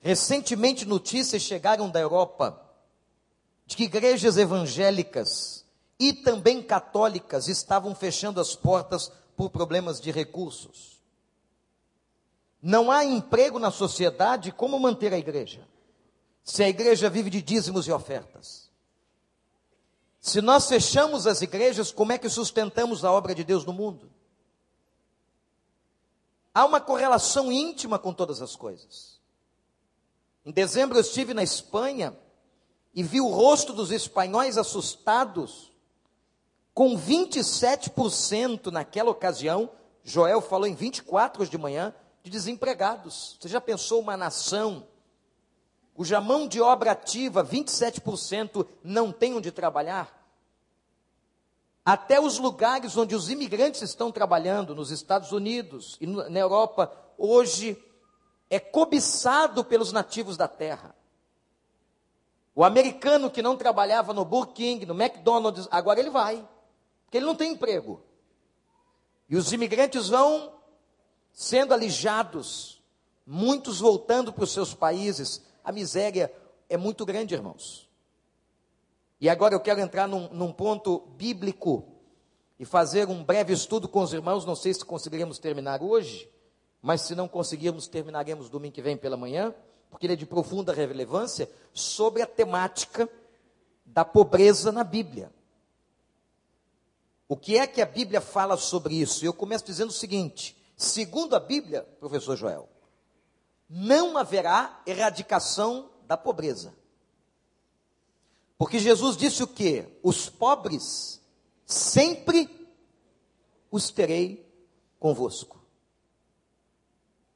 Recentemente, 0.00 0.84
notícias 0.84 1.42
chegaram 1.42 1.90
da 1.90 2.00
Europa 2.00 2.60
de 3.66 3.76
que 3.76 3.84
igrejas 3.84 4.36
evangélicas 4.36 5.64
e 5.98 6.12
também 6.12 6.62
católicas 6.62 7.48
estavam 7.48 7.94
fechando 7.94 8.40
as 8.40 8.54
portas 8.54 9.10
por 9.36 9.50
problemas 9.50 10.00
de 10.00 10.10
recursos. 10.10 11.02
Não 12.60 12.90
há 12.90 13.04
emprego 13.04 13.58
na 13.58 13.70
sociedade, 13.70 14.50
como 14.52 14.78
manter 14.78 15.12
a 15.12 15.18
igreja? 15.18 15.66
Se 16.42 16.62
a 16.62 16.68
igreja 16.68 17.10
vive 17.10 17.30
de 17.30 17.42
dízimos 17.42 17.86
e 17.86 17.92
ofertas. 17.92 18.63
Se 20.24 20.40
nós 20.40 20.66
fechamos 20.66 21.26
as 21.26 21.42
igrejas, 21.42 21.92
como 21.92 22.10
é 22.10 22.16
que 22.16 22.30
sustentamos 22.30 23.04
a 23.04 23.12
obra 23.12 23.34
de 23.34 23.44
Deus 23.44 23.62
no 23.66 23.74
mundo? 23.74 24.10
Há 26.54 26.64
uma 26.64 26.80
correlação 26.80 27.52
íntima 27.52 27.98
com 27.98 28.10
todas 28.10 28.40
as 28.40 28.56
coisas. 28.56 29.20
Em 30.42 30.50
dezembro 30.50 30.96
eu 30.96 31.02
estive 31.02 31.34
na 31.34 31.42
Espanha 31.42 32.16
e 32.94 33.02
vi 33.02 33.20
o 33.20 33.28
rosto 33.28 33.74
dos 33.74 33.90
espanhóis 33.90 34.56
assustados, 34.56 35.70
com 36.72 36.98
27% 36.98 38.72
naquela 38.72 39.10
ocasião, 39.10 39.68
Joel 40.02 40.40
falou 40.40 40.66
em 40.66 40.74
24 40.74 41.46
de 41.46 41.58
manhã, 41.58 41.94
de 42.22 42.30
desempregados. 42.30 43.36
Você 43.38 43.48
já 43.50 43.60
pensou 43.60 44.00
uma 44.00 44.16
nação 44.16 44.88
cuja 45.94 46.20
mão 46.20 46.46
de 46.46 46.60
obra 46.60 46.90
ativa, 46.90 47.44
27%, 47.44 48.66
não 48.82 49.10
tem 49.10 49.34
onde 49.34 49.50
trabalhar? 49.50 50.22
Até 51.84 52.20
os 52.20 52.38
lugares 52.38 52.96
onde 52.96 53.14
os 53.14 53.30
imigrantes 53.30 53.82
estão 53.82 54.10
trabalhando, 54.10 54.74
nos 54.74 54.90
Estados 54.90 55.32
Unidos 55.32 55.96
e 56.00 56.06
na 56.06 56.40
Europa, 56.40 56.92
hoje 57.16 57.82
é 58.50 58.58
cobiçado 58.58 59.64
pelos 59.64 59.92
nativos 59.92 60.36
da 60.36 60.48
terra. 60.48 60.94
O 62.54 62.64
americano 62.64 63.30
que 63.30 63.42
não 63.42 63.56
trabalhava 63.56 64.12
no 64.12 64.24
Burger 64.24 64.54
King, 64.54 64.86
no 64.86 64.94
McDonald's, 64.94 65.68
agora 65.70 66.00
ele 66.00 66.10
vai, 66.10 66.46
porque 67.04 67.18
ele 67.18 67.26
não 67.26 67.34
tem 67.34 67.52
emprego. 67.52 68.00
E 69.28 69.36
os 69.36 69.52
imigrantes 69.52 70.08
vão 70.08 70.52
sendo 71.32 71.74
alijados, 71.74 72.80
muitos 73.26 73.80
voltando 73.80 74.32
para 74.32 74.44
os 74.44 74.52
seus 74.52 74.72
países. 74.72 75.42
A 75.64 75.72
miséria 75.72 76.30
é 76.68 76.76
muito 76.76 77.06
grande, 77.06 77.34
irmãos. 77.34 77.88
E 79.20 79.28
agora 79.28 79.54
eu 79.54 79.60
quero 79.60 79.80
entrar 79.80 80.06
num, 80.06 80.28
num 80.28 80.52
ponto 80.52 81.00
bíblico 81.16 81.84
e 82.58 82.64
fazer 82.64 83.08
um 83.08 83.24
breve 83.24 83.54
estudo 83.54 83.88
com 83.88 84.00
os 84.00 84.12
irmãos. 84.12 84.44
Não 84.44 84.54
sei 84.54 84.74
se 84.74 84.84
conseguiremos 84.84 85.38
terminar 85.38 85.82
hoje, 85.82 86.30
mas 86.82 87.00
se 87.00 87.14
não 87.14 87.26
conseguirmos, 87.26 87.88
terminaremos 87.88 88.50
domingo 88.50 88.74
que 88.74 88.82
vem 88.82 88.96
pela 88.96 89.16
manhã, 89.16 89.54
porque 89.88 90.06
ele 90.06 90.12
é 90.12 90.16
de 90.16 90.26
profunda 90.26 90.72
relevância 90.72 91.50
sobre 91.72 92.20
a 92.20 92.26
temática 92.26 93.08
da 93.86 94.04
pobreza 94.04 94.70
na 94.70 94.84
Bíblia. 94.84 95.32
O 97.26 97.36
que 97.36 97.56
é 97.56 97.66
que 97.66 97.80
a 97.80 97.86
Bíblia 97.86 98.20
fala 98.20 98.56
sobre 98.56 98.94
isso? 98.94 99.24
Eu 99.24 99.32
começo 99.32 99.64
dizendo 99.64 99.88
o 99.88 99.94
seguinte: 99.94 100.56
segundo 100.76 101.34
a 101.34 101.40
Bíblia, 101.40 101.82
professor 101.98 102.36
Joel, 102.36 102.68
não 103.76 104.16
haverá 104.16 104.80
erradicação 104.86 105.90
da 106.06 106.16
pobreza. 106.16 106.72
Porque 108.56 108.78
Jesus 108.78 109.16
disse 109.16 109.42
o 109.42 109.48
que? 109.48 109.84
Os 110.00 110.28
pobres 110.30 111.20
sempre 111.66 112.48
os 113.72 113.90
terei 113.90 114.48
convosco. 115.00 115.60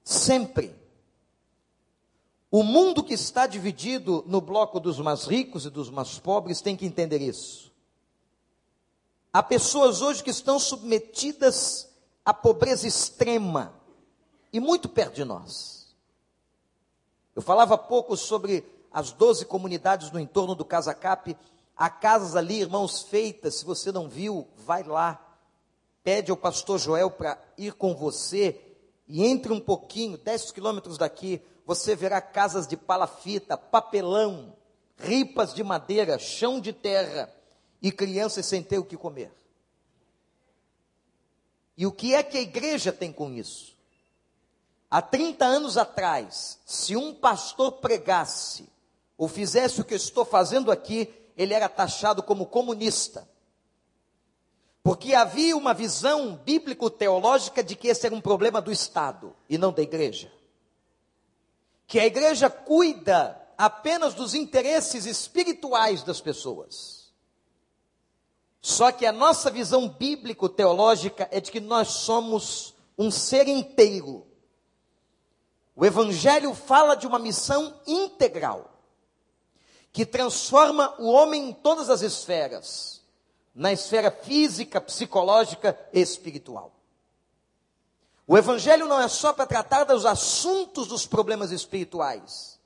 Sempre. 0.05 0.73
O 2.53 2.63
mundo 2.63 3.03
que 3.03 3.15
está 3.15 3.49
dividido 3.49 4.23
no 4.29 4.41
bloco 4.41 4.79
dos 4.79 5.01
mais 5.01 5.25
ricos 5.25 5.67
e 5.67 5.71
dos 5.71 5.91
mais 5.91 6.21
pobres 6.21 6.61
tem 6.61 6.77
que 6.77 6.87
entender 6.87 7.21
isso. 7.21 7.73
Há 9.33 9.43
pessoas 9.43 10.03
hoje 10.03 10.23
que 10.23 10.31
estão 10.31 10.61
submetidas 10.61 11.93
à 12.25 12.33
pobreza 12.33 12.87
extrema 12.87 13.75
e 14.53 14.61
muito 14.61 14.89
perto 14.89 15.17
de 15.17 15.25
nós. 15.25 15.78
Eu 17.39 17.43
falava 17.43 17.75
há 17.75 17.79
pouco 17.79 18.17
sobre 18.17 18.65
as 18.91 19.13
12 19.13 19.45
comunidades 19.45 20.11
no 20.11 20.19
entorno 20.19 20.57
do 20.57 20.65
Casa 20.65 20.93
Cap. 20.93 21.37
Há 21.77 21.89
casas 21.89 22.35
ali, 22.35 22.63
irmãos, 22.63 23.03
feitas. 23.03 23.55
Se 23.55 23.65
você 23.65 23.93
não 23.93 24.09
viu, 24.09 24.49
vai 24.57 24.83
lá. 24.83 25.25
Pede 26.03 26.33
ao 26.33 26.37
pastor 26.37 26.81
Joel 26.81 27.13
para 27.13 27.41
ir 27.57 27.75
com 27.75 27.95
você 27.95 28.61
e 29.07 29.25
entre 29.25 29.53
um 29.53 29.61
pouquinho, 29.61 30.19
10 30.19 30.51
quilômetros 30.51 30.99
daqui, 30.99 31.41
você 31.65 31.95
verá 31.95 32.21
casas 32.21 32.67
de 32.67 32.77
palafita, 32.77 33.57
papelão, 33.57 34.57
ripas 34.97 35.55
de 35.55 35.63
madeira, 35.63 36.19
chão 36.19 36.61
de 36.61 36.73
terra 36.73 37.33
e 37.81 37.93
crianças 37.93 38.47
sem 38.47 38.65
ter 38.65 38.79
o 38.79 38.85
que 38.85 38.97
comer. 38.97 39.33
E 41.77 41.87
o 41.87 41.93
que 41.93 42.17
é 42.17 42.23
que 42.25 42.37
a 42.37 42.43
igreja 42.43 42.93
tem 42.93 43.13
com 43.13 43.33
isso? 43.33 43.78
Há 44.91 45.03
30 45.03 45.45
anos 45.45 45.77
atrás, 45.77 46.59
se 46.65 46.97
um 46.97 47.15
pastor 47.15 47.73
pregasse 47.73 48.69
ou 49.17 49.29
fizesse 49.29 49.81
o 49.81 49.85
que 49.85 49.95
eu 49.95 49.99
estou 49.99 50.25
fazendo 50.25 50.71
aqui, 50.71 51.13
ele 51.37 51.53
era 51.53 51.69
taxado 51.69 52.23
como 52.23 52.47
comunista. 52.47 53.29
Porque 54.83 55.15
havia 55.15 55.57
uma 55.57 55.75
visão 55.75 56.37
bíblico-teológica 56.37 57.63
de 57.63 57.77
que 57.77 57.89
esse 57.89 58.07
era 58.07 58.15
um 58.15 58.21
problema 58.21 58.61
do 58.61 58.73
Estado 58.73 59.37
e 59.49 59.59
não 59.59 59.71
da 59.73 59.83
igreja. 59.83 60.33
Que 61.87 62.01
a 62.01 62.07
igreja 62.07 62.49
cuida 62.49 63.39
apenas 63.59 64.15
dos 64.15 64.35
interesses 64.35 65.05
espirituais 65.05 66.03
das 66.03 66.21
pessoas. 66.21 67.13
Só 68.63 68.91
que 68.91 69.05
a 69.05 69.13
nossa 69.13 69.51
visão 69.51 69.89
bíblico-teológica 69.89 71.29
é 71.31 71.41
de 71.41 71.51
que 71.51 71.61
nós 71.61 71.89
somos 71.89 72.75
um 72.97 73.11
ser 73.11 73.47
inteiro. 73.47 74.27
O 75.81 75.87
Evangelho 75.87 76.53
fala 76.55 76.97
de 76.97 77.07
uma 77.07 77.21
missão 77.21 77.73
integral 77.87 78.69
que 79.93 80.05
transforma 80.05 80.93
o 80.99 81.07
homem 81.07 81.51
em 81.51 81.53
todas 81.53 81.89
as 81.89 82.03
esferas, 82.03 83.01
na 83.55 83.73
esfera 83.73 84.11
física, 84.11 84.81
psicológica 84.81 85.79
e 85.93 86.01
espiritual. 86.01 86.73
O 88.27 88.37
Evangelho 88.37 88.87
não 88.87 89.01
é 89.01 89.07
só 89.07 89.33
para 89.33 89.47
tratar 89.47 89.85
dos 89.85 90.05
assuntos 90.05 90.89
dos 90.89 91.07
problemas 91.07 91.53
espirituais, 91.53 92.59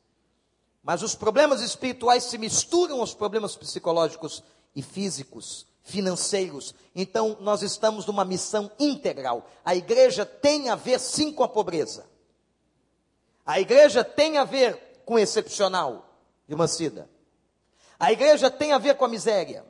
mas 0.82 1.02
os 1.02 1.14
problemas 1.14 1.60
espirituais 1.60 2.24
se 2.24 2.38
misturam 2.38 3.00
aos 3.00 3.12
problemas 3.12 3.54
psicológicos 3.54 4.42
e 4.74 4.80
físicos, 4.80 5.66
financeiros. 5.82 6.74
Então, 6.96 7.36
nós 7.42 7.60
estamos 7.60 8.06
numa 8.06 8.24
missão 8.24 8.72
integral. 8.80 9.46
A 9.62 9.76
igreja 9.76 10.24
tem 10.24 10.70
a 10.70 10.74
ver 10.74 10.98
sim 10.98 11.30
com 11.30 11.44
a 11.44 11.48
pobreza. 11.48 12.10
A 13.44 13.60
igreja 13.60 14.04
tem 14.04 14.38
a 14.38 14.44
ver 14.44 15.02
com 15.04 15.14
o 15.14 15.18
excepcional, 15.18 16.08
irmã 16.48 16.66
Cida. 16.66 17.08
A 17.98 18.12
igreja 18.12 18.50
tem 18.50 18.72
a 18.72 18.78
ver 18.78 18.96
com 18.96 19.04
a 19.04 19.08
miséria. 19.08 19.64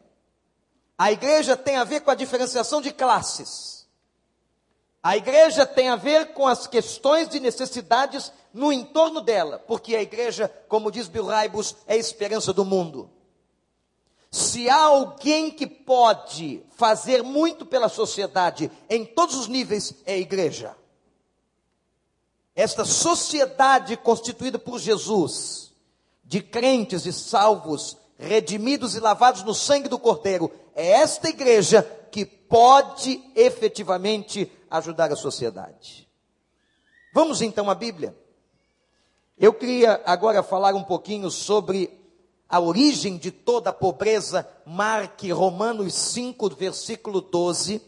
A 0.96 1.10
igreja 1.10 1.56
tem 1.56 1.76
a 1.76 1.84
ver 1.84 2.00
com 2.00 2.10
a 2.10 2.14
diferenciação 2.14 2.80
de 2.80 2.92
classes. 2.92 3.86
A 5.02 5.16
igreja 5.16 5.66
tem 5.66 5.88
a 5.88 5.96
ver 5.96 6.32
com 6.32 6.46
as 6.46 6.66
questões 6.66 7.28
de 7.28 7.40
necessidades 7.40 8.32
no 8.54 8.72
entorno 8.72 9.20
dela, 9.20 9.58
porque 9.58 9.96
a 9.96 10.02
igreja, 10.02 10.48
como 10.68 10.92
diz 10.92 11.08
Bill 11.08 11.26
Raibus, 11.26 11.74
é 11.86 11.94
a 11.94 11.96
esperança 11.96 12.52
do 12.52 12.64
mundo. 12.64 13.10
Se 14.30 14.70
há 14.70 14.84
alguém 14.84 15.50
que 15.50 15.66
pode 15.66 16.62
fazer 16.76 17.22
muito 17.22 17.66
pela 17.66 17.88
sociedade 17.88 18.70
em 18.88 19.04
todos 19.04 19.34
os 19.34 19.48
níveis, 19.48 19.92
é 20.06 20.14
a 20.14 20.18
igreja. 20.18 20.76
Esta 22.54 22.84
sociedade 22.84 23.96
constituída 23.96 24.58
por 24.58 24.78
Jesus, 24.78 25.72
de 26.24 26.42
crentes 26.42 27.06
e 27.06 27.12
salvos, 27.12 27.96
redimidos 28.18 28.94
e 28.94 29.00
lavados 29.00 29.42
no 29.42 29.54
sangue 29.54 29.88
do 29.88 29.98
Cordeiro, 29.98 30.50
é 30.74 30.88
esta 30.92 31.28
igreja 31.28 31.82
que 32.10 32.24
pode 32.26 33.22
efetivamente 33.34 34.50
ajudar 34.70 35.10
a 35.10 35.16
sociedade. 35.16 36.08
Vamos 37.14 37.40
então 37.42 37.70
à 37.70 37.74
Bíblia. 37.74 38.16
Eu 39.38 39.52
queria 39.52 40.00
agora 40.04 40.42
falar 40.42 40.74
um 40.74 40.84
pouquinho 40.84 41.30
sobre 41.30 41.98
a 42.48 42.60
origem 42.60 43.16
de 43.16 43.30
toda 43.30 43.70
a 43.70 43.72
pobreza. 43.72 44.46
Marque 44.66 45.32
Romanos 45.32 45.94
5, 45.94 46.50
versículo 46.54 47.22
12. 47.22 47.80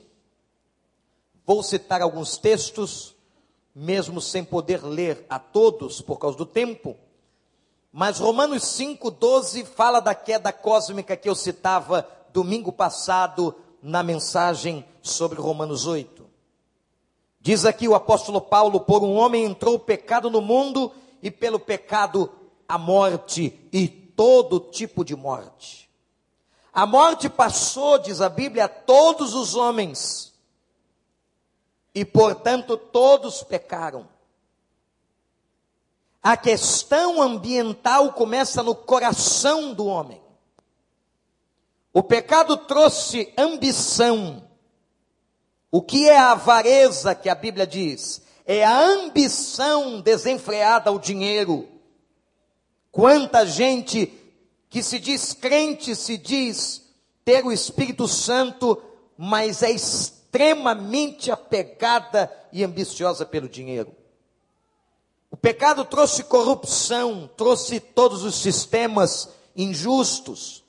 Vou 1.46 1.62
citar 1.62 2.00
alguns 2.00 2.38
textos, 2.38 3.13
mesmo 3.74 4.20
sem 4.20 4.44
poder 4.44 4.84
ler 4.84 5.26
a 5.28 5.38
todos 5.38 6.00
por 6.00 6.18
causa 6.18 6.38
do 6.38 6.46
tempo. 6.46 6.96
Mas 7.92 8.18
Romanos 8.18 8.62
5,12 8.62 9.64
fala 9.64 10.00
da 10.00 10.14
queda 10.14 10.52
cósmica 10.52 11.16
que 11.16 11.28
eu 11.28 11.34
citava 11.34 12.08
domingo 12.32 12.72
passado 12.72 13.54
na 13.82 14.02
mensagem 14.02 14.84
sobre 15.02 15.40
Romanos 15.40 15.86
8. 15.86 16.24
Diz 17.40 17.64
aqui 17.64 17.86
o 17.86 17.94
apóstolo 17.94 18.40
Paulo: 18.40 18.80
por 18.80 19.02
um 19.02 19.14
homem 19.14 19.44
entrou 19.44 19.74
o 19.74 19.80
pecado 19.80 20.30
no 20.30 20.40
mundo, 20.40 20.90
e 21.24 21.30
pelo 21.30 21.58
pecado 21.58 22.30
a 22.68 22.76
morte 22.76 23.58
e 23.72 23.88
todo 23.88 24.60
tipo 24.60 25.04
de 25.04 25.16
morte. 25.16 25.88
A 26.70 26.84
morte 26.84 27.28
passou, 27.28 27.98
diz 27.98 28.20
a 28.20 28.28
Bíblia, 28.28 28.64
a 28.64 28.68
todos 28.68 29.32
os 29.34 29.54
homens, 29.54 30.23
e 31.94 32.04
portanto 32.04 32.76
todos 32.76 33.42
pecaram. 33.42 34.08
A 36.22 36.36
questão 36.36 37.20
ambiental 37.20 38.12
começa 38.14 38.62
no 38.62 38.74
coração 38.74 39.74
do 39.74 39.86
homem. 39.86 40.20
O 41.92 42.02
pecado 42.02 42.56
trouxe 42.56 43.32
ambição, 43.38 44.42
o 45.70 45.80
que 45.80 46.08
é 46.08 46.16
a 46.16 46.32
avareza 46.32 47.14
que 47.14 47.28
a 47.28 47.34
Bíblia 47.34 47.66
diz? 47.66 48.22
É 48.46 48.64
a 48.64 48.78
ambição 48.78 50.00
desenfreada 50.00 50.90
ao 50.90 50.98
dinheiro. 50.98 51.68
Quanta 52.90 53.46
gente 53.46 54.12
que 54.68 54.82
se 54.82 54.98
diz 54.98 55.32
crente, 55.32 55.94
se 55.94 56.16
diz 56.16 56.82
ter 57.24 57.44
o 57.44 57.52
Espírito 57.52 58.08
Santo, 58.08 58.82
mas 59.16 59.62
é 59.62 59.70
extremamente 60.34 61.30
apegada 61.30 62.30
e 62.52 62.64
ambiciosa 62.64 63.24
pelo 63.24 63.48
dinheiro. 63.48 63.94
O 65.30 65.36
pecado 65.36 65.84
trouxe 65.84 66.24
corrupção, 66.24 67.30
trouxe 67.36 67.78
todos 67.78 68.24
os 68.24 68.34
sistemas 68.34 69.28
injustos. 69.56 70.64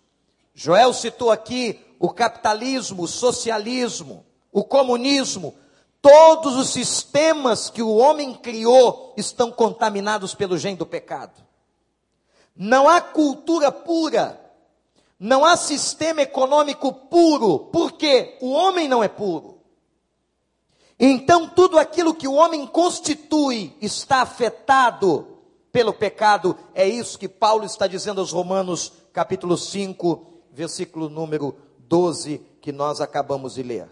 Joel 0.53 0.93
citou 0.93 1.31
aqui 1.31 1.79
o 1.99 2.09
capitalismo, 2.09 3.03
o 3.03 3.07
socialismo 3.07 4.25
o 4.55 4.63
comunismo, 4.63 5.53
todos 6.01 6.55
os 6.55 6.69
sistemas 6.69 7.69
que 7.69 7.81
o 7.81 7.97
homem 7.97 8.33
criou 8.33 9.13
estão 9.17 9.51
contaminados 9.51 10.33
pelo 10.33 10.57
gene 10.57 10.77
do 10.77 10.85
pecado. 10.85 11.43
Não 12.55 12.87
há 12.87 13.01
cultura 13.01 13.69
pura, 13.69 14.39
não 15.19 15.43
há 15.43 15.57
sistema 15.57 16.21
econômico 16.21 16.93
puro, 16.93 17.67
porque 17.73 18.37
o 18.39 18.51
homem 18.51 18.87
não 18.87 19.03
é 19.03 19.09
puro. 19.09 19.54
Então, 20.99 21.49
tudo 21.49 21.77
aquilo 21.77 22.13
que 22.13 22.27
o 22.27 22.33
homem 22.33 22.65
constitui 22.65 23.75
está 23.81 24.21
afetado 24.21 25.27
pelo 25.71 25.93
pecado. 25.93 26.57
É 26.73 26.87
isso 26.87 27.19
que 27.19 27.27
Paulo 27.27 27.65
está 27.65 27.85
dizendo 27.85 28.21
aos 28.21 28.31
Romanos, 28.31 28.93
capítulo 29.11 29.57
5, 29.57 30.25
versículo 30.51 31.09
número 31.09 31.53
12, 31.79 32.37
que 32.61 32.71
nós 32.71 33.01
acabamos 33.01 33.55
de 33.55 33.63
ler. 33.63 33.89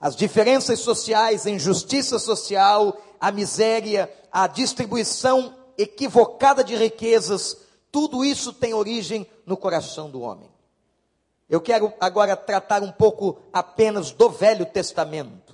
As 0.00 0.16
diferenças 0.16 0.80
sociais, 0.80 1.46
a 1.46 1.50
injustiça 1.50 2.18
social, 2.18 2.96
a 3.20 3.30
miséria, 3.30 4.10
a 4.32 4.46
distribuição 4.46 5.54
equivocada 5.76 6.64
de 6.64 6.74
riquezas, 6.74 7.58
tudo 7.92 8.24
isso 8.24 8.52
tem 8.52 8.72
origem 8.72 9.26
no 9.44 9.56
coração 9.56 10.08
do 10.08 10.22
homem. 10.22 10.48
Eu 11.50 11.60
quero 11.60 11.92
agora 12.00 12.36
tratar 12.36 12.82
um 12.82 12.92
pouco 12.92 13.38
apenas 13.52 14.10
do 14.10 14.30
Velho 14.30 14.64
Testamento. 14.66 15.47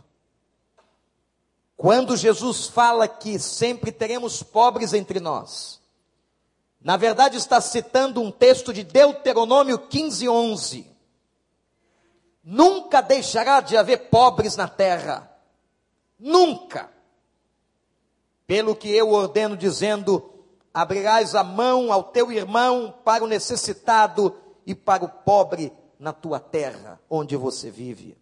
Quando 1.85 2.16
Jesus 2.16 2.66
fala 2.66 3.07
que 3.07 3.38
sempre 3.38 3.92
teremos 3.92 4.42
pobres 4.42 4.94
entre 4.94 5.20
nós, 5.20 5.83
na 6.81 6.97
verdade 6.97 7.37
está 7.37 7.61
citando 7.61 8.23
um 8.23 8.31
texto 8.31 8.73
de 8.73 8.83
Deuteronômio 8.83 9.79
15, 9.79 10.27
11 10.27 10.90
Nunca 12.42 13.03
deixará 13.03 13.61
de 13.61 13.77
haver 13.77 14.09
pobres 14.09 14.57
na 14.57 14.66
terra. 14.66 15.31
Nunca. 16.18 16.90
Pelo 18.47 18.75
que 18.75 18.88
eu 18.88 19.11
ordeno, 19.11 19.55
dizendo: 19.55 20.42
abrirás 20.73 21.35
a 21.35 21.44
mão 21.44 21.92
ao 21.92 22.05
teu 22.05 22.33
irmão 22.33 22.94
para 23.05 23.23
o 23.23 23.29
necessitado 23.29 24.35
e 24.64 24.75
para 24.75 25.05
o 25.05 25.09
pobre 25.11 25.70
na 25.99 26.14
tua 26.14 26.40
terra, 26.40 26.99
onde 27.11 27.37
você 27.37 27.70
vive. 27.70 28.16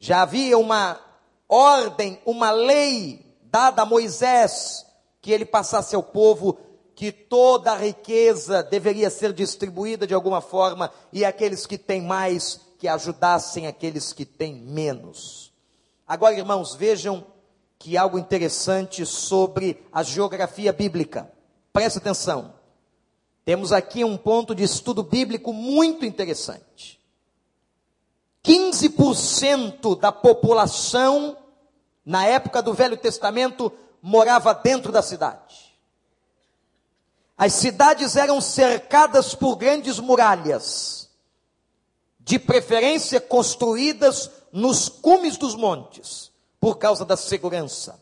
Já 0.00 0.22
havia 0.22 0.58
uma 0.58 1.09
ordem, 1.50 2.20
uma 2.24 2.52
lei 2.52 3.26
dada 3.42 3.82
a 3.82 3.86
Moisés, 3.86 4.86
que 5.20 5.32
ele 5.32 5.44
passasse 5.44 5.96
ao 5.96 6.02
povo 6.02 6.56
que 6.94 7.10
toda 7.10 7.72
a 7.72 7.76
riqueza 7.76 8.62
deveria 8.62 9.10
ser 9.10 9.32
distribuída 9.32 10.06
de 10.06 10.14
alguma 10.14 10.40
forma 10.40 10.92
e 11.12 11.24
aqueles 11.24 11.66
que 11.66 11.76
têm 11.76 12.02
mais 12.02 12.60
que 12.78 12.86
ajudassem 12.86 13.66
aqueles 13.66 14.12
que 14.12 14.24
têm 14.24 14.54
menos. 14.54 15.52
Agora, 16.06 16.34
irmãos, 16.34 16.74
vejam 16.74 17.26
que 17.78 17.96
algo 17.96 18.18
interessante 18.18 19.04
sobre 19.06 19.82
a 19.90 20.02
geografia 20.02 20.72
bíblica. 20.72 21.30
Preste 21.72 21.98
atenção. 21.98 22.54
Temos 23.44 23.72
aqui 23.72 24.04
um 24.04 24.16
ponto 24.16 24.54
de 24.54 24.62
estudo 24.62 25.02
bíblico 25.02 25.52
muito 25.52 26.04
interessante. 26.04 26.99
15% 28.44 29.98
da 29.98 30.10
população 30.10 31.36
na 32.04 32.26
época 32.26 32.62
do 32.62 32.72
Velho 32.72 32.96
Testamento 32.96 33.72
morava 34.02 34.54
dentro 34.54 34.90
da 34.90 35.02
cidade. 35.02 35.70
As 37.36 37.54
cidades 37.54 38.16
eram 38.16 38.40
cercadas 38.40 39.34
por 39.34 39.56
grandes 39.56 39.98
muralhas 39.98 41.08
de 42.18 42.38
preferência 42.38 43.20
construídas 43.20 44.30
nos 44.52 44.88
cumes 44.88 45.36
dos 45.36 45.54
montes, 45.54 46.30
por 46.60 46.76
causa 46.76 47.04
da 47.04 47.16
segurança. 47.16 47.98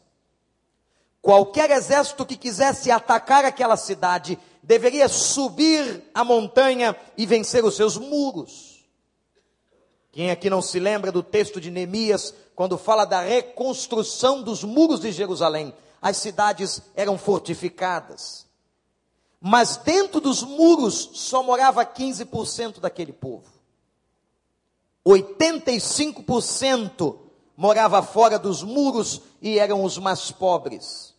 Qualquer 1.23 1.71
exército 1.71 2.27
que 2.27 2.37
quisesse 2.37 2.91
atacar 2.91 3.45
aquela 3.45 3.77
cidade 3.77 4.39
deveria 4.63 5.09
subir 5.09 6.03
a 6.13 6.25
montanha 6.25 6.97
e 7.17 7.25
vencer 7.25 7.65
os 7.65 7.77
seus 7.77 7.97
muros. 7.97 8.68
Quem 10.19 10.33
aqui 10.33 10.51
não 10.51 10.61
se 10.61 10.81
lembra 10.81 11.13
do 11.13 11.23
texto 11.23 11.61
de 11.61 11.71
Neemias, 11.71 12.35
quando 12.57 12.77
fala 12.77 13.05
da 13.05 13.21
reconstrução 13.21 14.43
dos 14.43 14.65
muros 14.65 14.99
de 14.99 15.13
Jerusalém? 15.13 15.73
As 16.03 16.17
cidades 16.17 16.83
eram 16.97 17.17
fortificadas. 17.17 18.45
Mas 19.41 19.77
dentro 19.77 20.21
dos 20.21 20.43
muros 20.43 21.11
só 21.15 21.45
morava 21.45 21.87
15% 21.87 22.81
daquele 22.81 23.13
povo. 23.13 23.45
85% 25.07 27.17
morava 27.57 28.03
fora 28.03 28.41
dos 28.41 28.65
muros 28.65 29.23
e 29.41 29.57
eram 29.57 29.85
os 29.85 29.99
mais 29.99 30.33
pobres. 30.33 31.15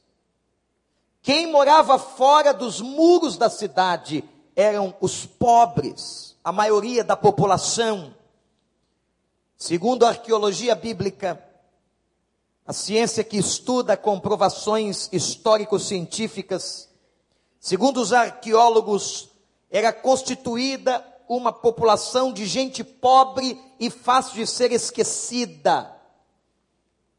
Quem 1.22 1.50
morava 1.50 1.98
fora 1.98 2.54
dos 2.54 2.82
muros 2.82 3.38
da 3.38 3.50
cidade 3.50 4.26
eram 4.58 4.94
os 5.00 5.26
pobres, 5.26 6.36
a 6.44 6.52
maioria 6.52 7.02
da 7.02 7.16
população. 7.16 8.19
Segundo 9.62 10.06
a 10.06 10.10
arqueologia 10.10 10.74
bíblica, 10.74 11.44
a 12.66 12.72
ciência 12.72 13.26
que 13.26 13.36
estuda 13.36 13.98
comprovações 13.98 15.10
histórico-científicas, 15.12 16.88
segundo 17.60 18.00
os 18.00 18.14
arqueólogos, 18.14 19.30
era 19.70 19.92
constituída 19.92 21.06
uma 21.28 21.52
população 21.52 22.32
de 22.32 22.46
gente 22.46 22.86
pobre 22.86 23.62
e 23.78 23.90
fácil 23.90 24.36
de 24.36 24.48
ser 24.48 24.72
esquecida. 24.72 25.94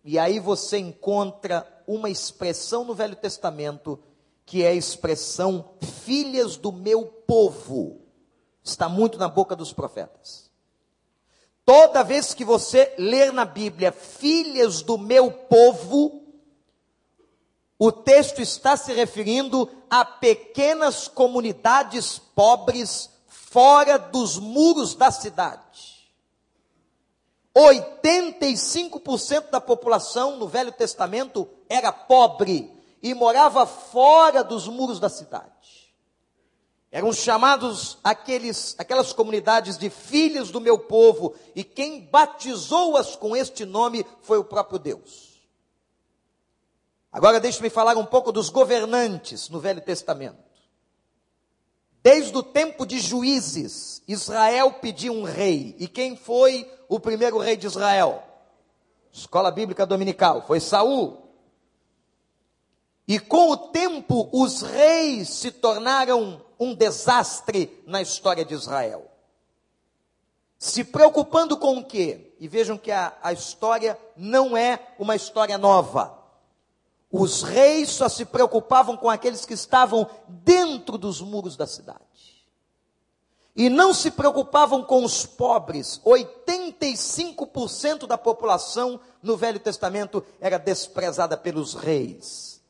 E 0.03 0.19
aí 0.19 0.41
você 0.41 0.79
encontra 0.79 1.69
uma 1.87 2.09
expressão 2.09 2.85
no 2.85 2.95
Velho 2.95 3.17
Testamento 3.17 4.03
que 4.47 4.65
é 4.65 4.69
a 4.69 4.75
expressão 4.75 5.75
filhas 6.05 6.57
do 6.57 6.73
meu 6.73 7.05
povo. 7.05 8.01
Está 8.65 8.89
muito 8.89 9.19
na 9.19 9.29
boca 9.29 9.55
dos 9.55 9.75
profetas. 9.75 10.50
Toda 11.71 12.03
vez 12.03 12.35
que 12.35 12.45
você 12.45 12.93
ler 12.99 13.33
na 13.33 13.45
Bíblia 13.45 13.93
filhas 13.93 14.83
do 14.83 14.99
meu 14.99 15.31
povo, 15.31 16.21
o 17.79 17.93
texto 17.93 18.43
está 18.43 18.77
se 18.77 18.93
referindo 18.93 19.71
a 19.89 20.05
pequenas 20.05 21.07
comunidades 21.07 22.19
pobres 22.19 23.09
fora 23.29 24.01
dos 24.01 24.37
muros 24.37 24.97
da 24.97 25.13
cidade. 25.13 26.11
85% 27.57 29.51
da 29.51 29.61
população 29.61 30.39
no 30.39 30.49
Velho 30.49 30.73
Testamento 30.73 31.49
era 31.69 31.93
pobre 31.93 32.69
e 33.01 33.15
morava 33.15 33.65
fora 33.65 34.43
dos 34.43 34.67
muros 34.67 34.99
da 34.99 35.09
cidade. 35.09 35.60
Eram 36.93 37.13
chamados 37.13 37.99
aqueles, 38.03 38.75
aquelas 38.79 39.13
comunidades 39.13 39.79
de 39.79 39.89
filhos 39.89 40.51
do 40.51 40.61
meu 40.61 40.79
povo, 40.79 41.35
e 41.55 41.63
quem 41.63 42.01
batizou-as 42.01 43.15
com 43.15 43.37
este 43.37 43.65
nome 43.65 44.05
foi 44.23 44.39
o 44.39 44.45
próprio 44.45 44.79
Deus. 44.79 45.41
Agora 47.13 47.41
deixe-me 47.41 47.71
falar 47.71 47.97
um 47.97 48.07
pouco 48.07 48.33
dos 48.33 48.49
governantes 48.49 49.49
no 49.49 49.61
Velho 49.61 49.81
Testamento. 49.81 50.51
Desde 52.03 52.37
o 52.37 52.43
tempo 52.43 52.87
de 52.87 52.99
juízes, 52.99 54.03
Israel 54.09 54.73
pediu 54.73 55.13
um 55.13 55.23
rei. 55.23 55.77
E 55.79 55.87
quem 55.87 56.17
foi 56.17 56.71
o 56.89 56.99
primeiro 56.99 57.39
rei 57.39 57.57
de 57.57 57.67
Israel? 57.67 58.25
escola 59.13 59.51
bíblica 59.51 59.85
dominical, 59.85 60.43
foi 60.47 60.61
Saul. 60.61 61.19
E 63.07 63.19
com 63.19 63.51
o 63.51 63.57
tempo, 63.57 64.29
os 64.33 64.63
reis 64.63 65.29
se 65.29 65.51
tornaram 65.51 66.41
um 66.61 66.75
desastre 66.75 67.83
na 67.87 68.03
história 68.03 68.45
de 68.45 68.53
Israel. 68.53 69.11
Se 70.59 70.85
preocupando 70.85 71.57
com 71.57 71.79
o 71.79 71.85
quê? 71.85 72.35
E 72.39 72.47
vejam 72.47 72.77
que 72.77 72.93
a, 72.93 73.17
a 73.23 73.33
história 73.33 73.99
não 74.15 74.55
é 74.55 74.95
uma 74.99 75.17
história 75.17 75.57
nova. 75.57 76.19
Os 77.11 77.43
reis 77.43 77.89
só 77.89 78.11
se 78.11 78.27
preocupavam 78.27 78.95
com 78.95 79.09
aqueles 79.09 79.47
que 79.47 79.55
estavam 79.55 80.09
dentro 80.29 80.99
dos 80.99 81.23
muros 81.23 81.57
da 81.57 81.67
cidade. 81.67 82.01
E 83.57 83.69
não 83.69 83.93
se 83.93 84.11
preocupavam 84.11 84.85
com 84.85 85.03
os 85.03 85.27
pobres. 85.27 86.01
85% 86.05 88.07
da 88.07 88.19
população 88.19 89.01
no 89.23 89.37
Velho 89.37 89.59
Testamento 89.59 90.23
era 90.41 90.59
desprezada 90.59 91.37
pelos 91.37 91.75
reis. 91.75 92.61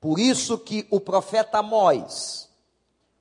Por 0.00 0.18
isso 0.18 0.56
que 0.56 0.86
o 0.90 1.00
profeta 1.00 1.58
Amós, 1.58 2.43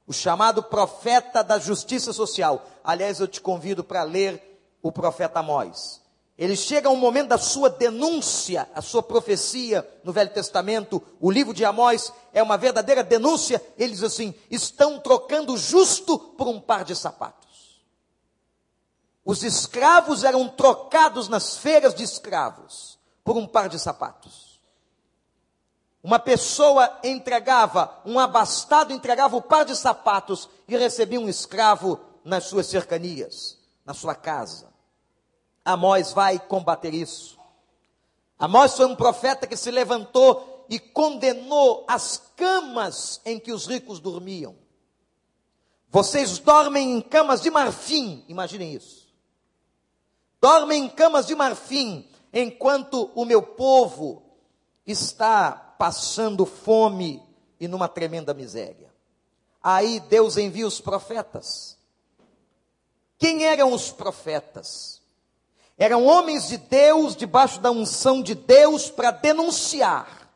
o 0.05 0.13
chamado 0.13 0.63
profeta 0.63 1.43
da 1.43 1.57
justiça 1.57 2.11
social, 2.11 2.65
aliás, 2.83 3.19
eu 3.19 3.27
te 3.27 3.39
convido 3.39 3.83
para 3.83 4.03
ler 4.03 4.41
o 4.81 4.91
profeta 4.91 5.39
Amós. 5.39 6.01
Ele 6.37 6.55
chega 6.55 6.89
a 6.89 6.91
um 6.91 6.97
momento 6.97 7.29
da 7.29 7.37
sua 7.37 7.69
denúncia, 7.69 8.67
a 8.73 8.81
sua 8.81 9.03
profecia 9.03 9.87
no 10.03 10.11
Velho 10.11 10.33
Testamento, 10.33 11.01
o 11.19 11.29
livro 11.29 11.53
de 11.53 11.63
Amós 11.63 12.11
é 12.33 12.41
uma 12.41 12.57
verdadeira 12.57 13.03
denúncia. 13.03 13.63
Ele 13.77 13.93
diz 13.93 14.03
assim: 14.03 14.33
estão 14.49 14.99
trocando 14.99 15.55
justo 15.55 16.17
por 16.17 16.47
um 16.47 16.59
par 16.59 16.83
de 16.83 16.95
sapatos. 16.95 17.83
Os 19.23 19.43
escravos 19.43 20.23
eram 20.23 20.49
trocados 20.49 21.29
nas 21.29 21.55
feiras 21.55 21.93
de 21.93 22.03
escravos 22.03 22.97
por 23.23 23.37
um 23.37 23.47
par 23.47 23.69
de 23.69 23.79
sapatos. 23.79 24.52
Uma 26.03 26.19
pessoa 26.19 26.99
entregava, 27.01 28.01
um 28.05 28.19
abastado 28.19 28.91
entregava 28.91 29.37
o 29.37 29.41
par 29.41 29.63
de 29.63 29.73
sapatos 29.73 30.49
e 30.67 30.75
recebia 30.75 31.17
um 31.19 31.29
escravo 31.29 31.97
nas 32.25 32.43
suas 32.43 32.67
cercanias, 32.67 33.57
na 33.85 33.93
sua 33.93 34.13
casa. 34.13 34.67
Amós 35.63 36.11
vai 36.11 36.37
combater 36.37 36.93
isso. 36.93 37.39
Amós 38.37 38.75
foi 38.75 38.85
um 38.85 38.97
profeta 38.97 39.47
que 39.47 39.55
se 39.55 39.71
levantou 39.71 40.65
e 40.69 40.77
condenou 40.77 41.85
as 41.87 42.21
camas 42.35 43.21
em 43.23 43.39
que 43.39 43.53
os 43.53 43.65
ricos 43.65 44.01
dormiam. 44.01 44.57
Vocês 45.89 46.37
dormem 46.37 46.97
em 46.97 47.01
camas 47.01 47.39
de 47.39 47.49
marfim, 47.49 48.25
imaginem 48.27 48.73
isso. 48.73 49.07
Dormem 50.41 50.83
em 50.83 50.89
camas 50.89 51.27
de 51.27 51.35
marfim, 51.35 52.09
enquanto 52.33 53.09
o 53.15 53.23
meu 53.23 53.41
povo 53.41 54.21
está 54.85 55.62
passando 55.83 56.45
fome 56.45 57.21
e 57.59 57.67
numa 57.67 57.89
tremenda 57.89 58.33
miséria. 58.33 58.89
Aí 59.61 59.99
Deus 59.99 60.37
envia 60.37 60.65
os 60.65 60.79
profetas. 60.79 61.77
Quem 63.17 63.43
eram 63.43 63.73
os 63.73 63.91
profetas? 63.91 65.01
Eram 65.77 66.05
homens 66.05 66.47
de 66.47 66.55
Deus, 66.55 67.17
debaixo 67.17 67.59
da 67.59 67.69
unção 67.69 68.23
de 68.23 68.33
Deus, 68.33 68.89
para 68.89 69.11
denunciar 69.11 70.33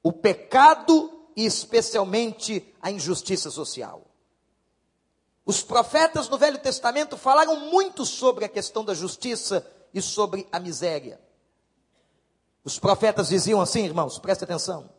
o 0.00 0.12
pecado 0.12 1.26
e 1.34 1.44
especialmente 1.44 2.72
a 2.80 2.88
injustiça 2.88 3.50
social. 3.50 4.04
Os 5.44 5.60
profetas 5.60 6.28
no 6.28 6.38
Velho 6.38 6.58
Testamento 6.58 7.16
falaram 7.16 7.68
muito 7.68 8.04
sobre 8.04 8.44
a 8.44 8.48
questão 8.48 8.84
da 8.84 8.94
justiça 8.94 9.68
e 9.92 10.00
sobre 10.00 10.46
a 10.52 10.60
miséria. 10.60 11.25
Os 12.66 12.80
profetas 12.80 13.28
diziam 13.28 13.60
assim, 13.60 13.84
irmãos, 13.84 14.18
preste 14.18 14.42
atenção. 14.42 14.90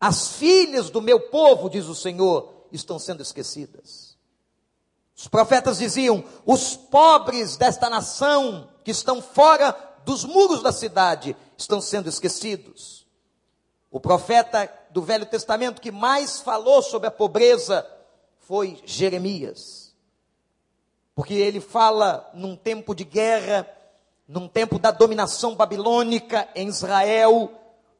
As 0.00 0.36
filhas 0.36 0.88
do 0.88 1.02
meu 1.02 1.20
povo, 1.20 1.68
diz 1.68 1.84
o 1.84 1.94
Senhor, 1.94 2.66
estão 2.72 2.98
sendo 2.98 3.20
esquecidas. 3.20 4.16
Os 5.14 5.28
profetas 5.28 5.76
diziam: 5.76 6.24
os 6.46 6.74
pobres 6.74 7.58
desta 7.58 7.90
nação 7.90 8.70
que 8.82 8.90
estão 8.90 9.20
fora 9.20 9.76
dos 10.06 10.24
muros 10.24 10.62
da 10.62 10.72
cidade 10.72 11.36
estão 11.58 11.78
sendo 11.78 12.08
esquecidos. 12.08 13.06
O 13.90 14.00
profeta 14.00 14.72
do 14.88 15.02
Velho 15.02 15.26
Testamento 15.26 15.78
que 15.78 15.92
mais 15.92 16.40
falou 16.40 16.80
sobre 16.80 17.06
a 17.06 17.10
pobreza 17.10 17.86
foi 18.38 18.82
Jeremias. 18.86 19.94
Porque 21.14 21.34
ele 21.34 21.60
fala 21.60 22.30
num 22.32 22.56
tempo 22.56 22.94
de 22.94 23.04
guerra, 23.04 23.68
num 24.26 24.48
tempo 24.48 24.78
da 24.78 24.90
dominação 24.90 25.54
babilônica 25.54 26.48
em 26.54 26.68
Israel, 26.68 27.52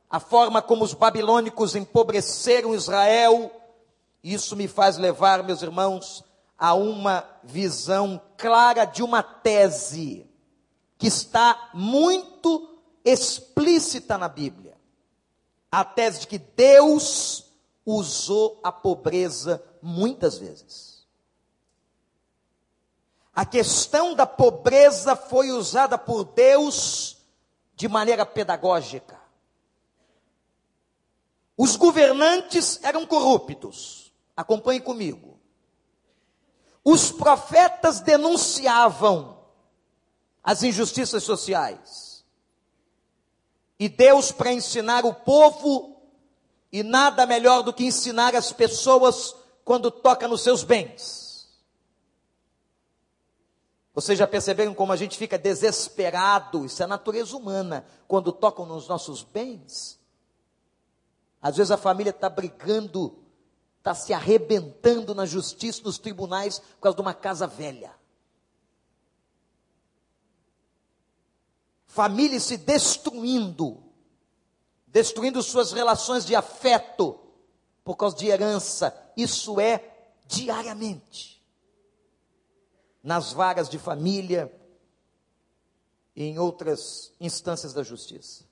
a 0.08 0.20
forma 0.20 0.60
como 0.60 0.84
os 0.84 0.94
babilônicos 0.94 1.74
empobreceram 1.74 2.74
Israel. 2.74 3.50
Isso 4.22 4.54
me 4.54 4.68
faz 4.68 4.98
levar, 4.98 5.42
meus 5.42 5.62
irmãos, 5.62 6.24
a 6.58 6.74
uma 6.74 7.26
visão 7.42 8.20
clara 8.36 8.84
de 8.84 9.02
uma 9.02 9.22
tese 9.22 10.26
que 10.98 11.08
está 11.08 11.70
muito 11.74 12.78
explícita 13.04 14.16
na 14.16 14.28
Bíblia. 14.28 14.76
A 15.70 15.84
tese 15.84 16.20
de 16.20 16.26
que 16.26 16.38
Deus 16.38 17.46
usou 17.84 18.60
a 18.62 18.70
pobreza 18.70 19.62
muitas 19.80 20.38
vezes. 20.38 20.91
A 23.34 23.46
questão 23.46 24.14
da 24.14 24.26
pobreza 24.26 25.16
foi 25.16 25.50
usada 25.50 25.96
por 25.96 26.24
Deus 26.24 27.16
de 27.74 27.88
maneira 27.88 28.26
pedagógica. 28.26 29.18
Os 31.56 31.76
governantes 31.76 32.78
eram 32.82 33.06
corruptos. 33.06 34.12
Acompanhe 34.36 34.80
comigo. 34.80 35.38
Os 36.84 37.10
profetas 37.10 38.00
denunciavam 38.00 39.38
as 40.42 40.62
injustiças 40.62 41.22
sociais. 41.22 42.24
E 43.78 43.88
Deus, 43.88 44.30
para 44.30 44.52
ensinar 44.52 45.04
o 45.04 45.14
povo, 45.14 45.96
e 46.70 46.82
nada 46.82 47.26
melhor 47.26 47.62
do 47.62 47.72
que 47.72 47.84
ensinar 47.84 48.34
as 48.34 48.52
pessoas 48.52 49.34
quando 49.64 49.90
toca 49.90 50.26
nos 50.26 50.42
seus 50.42 50.64
bens. 50.64 51.21
Vocês 53.94 54.18
já 54.18 54.26
perceberam 54.26 54.74
como 54.74 54.92
a 54.92 54.96
gente 54.96 55.18
fica 55.18 55.38
desesperado? 55.38 56.64
Isso 56.64 56.82
é 56.82 56.84
a 56.84 56.88
natureza 56.88 57.36
humana. 57.36 57.84
Quando 58.08 58.32
tocam 58.32 58.64
nos 58.64 58.88
nossos 58.88 59.22
bens. 59.22 60.00
Às 61.40 61.56
vezes 61.56 61.70
a 61.70 61.76
família 61.76 62.10
está 62.10 62.28
brigando 62.28 63.22
está 63.82 63.94
se 63.96 64.14
arrebentando 64.14 65.12
na 65.12 65.26
justiça, 65.26 65.82
nos 65.82 65.98
tribunais, 65.98 66.60
por 66.60 66.82
causa 66.82 66.94
de 66.94 67.02
uma 67.02 67.12
casa 67.12 67.48
velha. 67.48 67.92
Famílias 71.84 72.44
se 72.44 72.56
destruindo, 72.56 73.82
destruindo 74.86 75.42
suas 75.42 75.72
relações 75.72 76.24
de 76.24 76.36
afeto, 76.36 77.18
por 77.82 77.96
causa 77.96 78.16
de 78.16 78.28
herança. 78.28 78.96
Isso 79.16 79.60
é 79.60 79.84
diariamente. 80.28 81.41
Nas 83.02 83.32
vagas 83.32 83.68
de 83.68 83.78
família 83.78 84.52
e 86.14 86.24
em 86.24 86.38
outras 86.38 87.12
instâncias 87.20 87.72
da 87.72 87.82
justiça. 87.82 88.44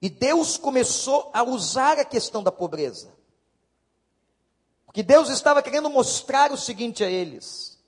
E 0.00 0.08
Deus 0.08 0.56
começou 0.56 1.30
a 1.32 1.42
usar 1.42 1.98
a 1.98 2.04
questão 2.04 2.42
da 2.42 2.50
pobreza 2.50 3.18
porque 4.88 5.02
Deus 5.02 5.28
estava 5.28 5.62
querendo 5.62 5.90
mostrar 5.90 6.50
o 6.50 6.56
seguinte 6.56 7.04
a 7.04 7.10
eles: 7.10 7.78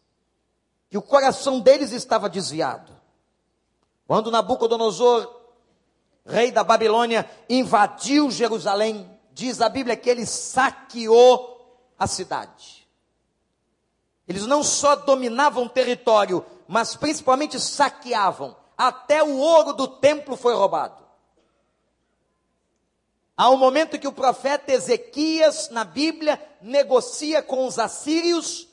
que 0.90 0.98
o 0.98 1.02
coração 1.02 1.58
deles 1.58 1.92
estava 1.92 2.28
desviado. 2.28 2.92
Quando 4.06 4.30
Nabucodonosor, 4.30 5.28
rei 6.26 6.52
da 6.52 6.62
Babilônia, 6.62 7.28
invadiu 7.48 8.30
Jerusalém, 8.30 9.10
diz 9.32 9.62
a 9.62 9.68
Bíblia 9.70 9.96
que 9.96 10.10
ele 10.10 10.26
saqueou 10.26 11.88
a 11.98 12.06
cidade. 12.06 12.79
Eles 14.30 14.46
não 14.46 14.62
só 14.62 14.94
dominavam 14.94 15.66
território, 15.66 16.46
mas 16.68 16.94
principalmente 16.94 17.58
saqueavam. 17.58 18.56
Até 18.78 19.24
o 19.24 19.36
ouro 19.36 19.72
do 19.72 19.88
templo 19.88 20.36
foi 20.36 20.54
roubado. 20.54 21.02
Há 23.36 23.50
um 23.50 23.56
momento 23.56 23.98
que 23.98 24.06
o 24.06 24.12
profeta 24.12 24.72
Ezequias, 24.72 25.68
na 25.70 25.82
Bíblia, 25.82 26.40
negocia 26.62 27.42
com 27.42 27.66
os 27.66 27.76
assírios, 27.76 28.68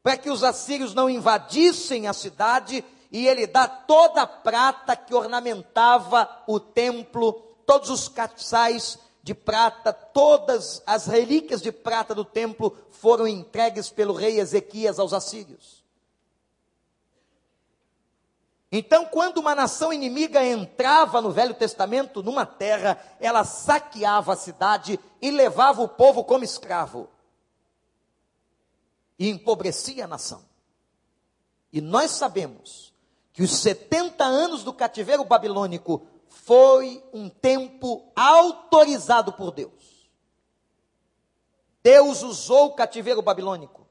para 0.00 0.16
que 0.16 0.30
os 0.30 0.44
assírios 0.44 0.94
não 0.94 1.10
invadissem 1.10 2.06
a 2.06 2.12
cidade, 2.12 2.84
e 3.10 3.26
ele 3.26 3.48
dá 3.48 3.66
toda 3.66 4.22
a 4.22 4.28
prata 4.28 4.94
que 4.94 5.12
ornamentava 5.12 6.44
o 6.46 6.60
templo, 6.60 7.32
todos 7.66 7.90
os 7.90 8.08
caçais 8.08 8.96
de 9.26 9.34
prata, 9.34 9.92
todas 9.92 10.80
as 10.86 11.06
relíquias 11.06 11.60
de 11.60 11.72
prata 11.72 12.14
do 12.14 12.24
templo 12.24 12.78
foram 12.90 13.26
entregues 13.26 13.90
pelo 13.90 14.14
rei 14.14 14.38
Ezequias 14.38 15.00
aos 15.00 15.12
assírios. 15.12 15.84
Então, 18.70 19.04
quando 19.06 19.38
uma 19.38 19.52
nação 19.52 19.92
inimiga 19.92 20.44
entrava 20.44 21.20
no 21.20 21.32
Velho 21.32 21.54
Testamento, 21.54 22.22
numa 22.22 22.46
terra, 22.46 23.02
ela 23.18 23.42
saqueava 23.42 24.34
a 24.34 24.36
cidade 24.36 24.96
e 25.20 25.32
levava 25.32 25.82
o 25.82 25.88
povo 25.88 26.22
como 26.22 26.44
escravo. 26.44 27.08
E 29.18 29.28
empobrecia 29.28 30.04
a 30.04 30.08
nação. 30.08 30.44
E 31.72 31.80
nós 31.80 32.12
sabemos 32.12 32.94
que 33.32 33.42
os 33.42 33.58
70 33.58 34.22
anos 34.22 34.62
do 34.62 34.72
cativeiro 34.72 35.24
babilônico 35.24 36.06
foi 36.44 37.02
um 37.12 37.28
tempo 37.28 38.12
autorizado 38.14 39.32
por 39.32 39.50
Deus. 39.50 40.10
Deus 41.82 42.22
usou 42.22 42.66
o 42.66 42.74
cativeiro 42.74 43.22
babilônico 43.22 43.86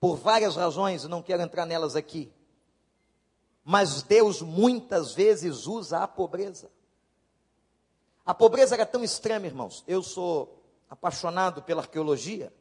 por 0.00 0.16
várias 0.16 0.56
razões, 0.56 1.04
não 1.04 1.22
quero 1.22 1.42
entrar 1.42 1.66
nelas 1.66 1.96
aqui. 1.96 2.32
Mas 3.64 4.02
Deus 4.02 4.42
muitas 4.42 5.14
vezes 5.14 5.66
usa 5.66 5.98
a 5.98 6.08
pobreza. 6.08 6.70
A 8.24 8.34
pobreza 8.34 8.74
era 8.74 8.86
tão 8.86 9.02
extrema, 9.02 9.46
irmãos. 9.46 9.84
Eu 9.86 10.02
sou 10.02 10.62
apaixonado 10.88 11.62
pela 11.62 11.82
arqueologia, 11.82 12.52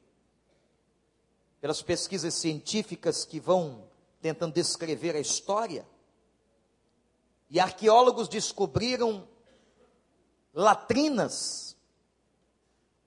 pelas 1.62 1.82
pesquisas 1.82 2.34
científicas 2.34 3.26
que 3.26 3.40
vão 3.40 3.88
tentando 4.22 4.54
descrever 4.54 5.16
a 5.16 5.20
história. 5.20 5.86
E 7.50 7.60
arqueólogos 7.60 8.28
descobriram 8.28 9.28
latrinas 10.54 11.78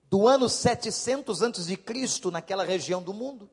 do 0.05 0.27
ano 0.27 0.49
700 0.49 1.43
antes 1.43 1.67
de 1.67 1.77
Cristo 1.77 2.31
naquela 2.31 2.65
região 2.65 3.03
do 3.03 3.15
mundo. 3.15 3.49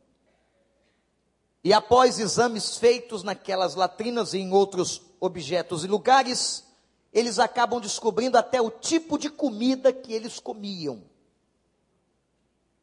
E 1.64 1.74
após 1.74 2.20
exames 2.20 2.78
feitos 2.78 3.24
naquelas 3.24 3.76
latrinas 3.76 4.34
e 4.34 4.40
em 4.40 4.54
outros 4.54 5.02
objetos 5.20 5.84
e 5.84 5.88
lugares, 5.88 6.64
eles 7.12 7.40
acabam 7.40 7.82
descobrindo 7.82 8.38
até 8.38 8.62
o 8.62 8.72
tipo 8.72 9.18
de 9.18 9.30
comida 9.30 9.92
que 9.92 10.14
eles 10.14 10.40
comiam. 10.40 11.04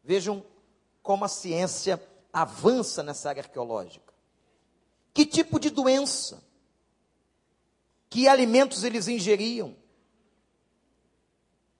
Vejam 0.03 0.45
como 1.03 1.25
a 1.25 1.29
ciência 1.29 2.03
avança 2.33 3.03
nessa 3.03 3.29
área 3.29 3.43
arqueológica. 3.43 4.13
Que 5.13 5.25
tipo 5.25 5.59
de 5.59 5.71
doença? 5.71 6.43
Que 8.15 8.29
alimentos 8.29 8.85
eles 8.85 9.09
ingeriam? 9.09 9.77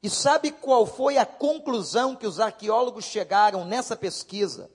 E 0.03 0.11
sabe 0.11 0.51
qual 0.51 0.85
foi 0.85 1.17
a 1.17 1.25
conclusão 1.25 2.17
que 2.17 2.27
os 2.27 2.41
arqueólogos 2.41 3.05
chegaram 3.05 3.65
nessa 3.65 3.95
pesquisa? 3.95 4.69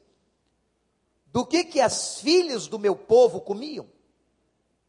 do 1.31 1.45
que 1.45 1.63
que 1.63 1.79
as 1.79 2.19
filhas 2.19 2.67
do 2.67 2.79
meu 2.79 2.95
povo 2.95 3.41
comiam. 3.41 3.87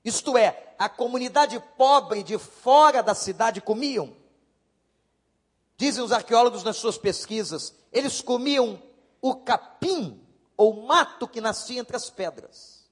Isto 0.05 0.37
é, 0.39 0.75
a 0.79 0.89
comunidade 0.89 1.63
pobre 1.77 2.23
de 2.23 2.39
fora 2.39 3.03
da 3.03 3.15
cidade 3.15 3.61
comiam. 3.61 4.17
Dizem 5.77 6.03
os 6.03 6.13
arqueólogos 6.13 6.65
nas 6.65 6.77
suas 6.77 6.97
pesquisas, 6.97 7.75
eles 7.93 8.21
comiam 8.21 8.83
o 9.21 9.37
capim 9.37 10.21
ou 10.57 10.87
mato 10.87 11.29
que 11.29 11.41
nascia 11.41 11.81
entre 11.81 11.97
as 11.97 12.09
pedras. 12.09 12.89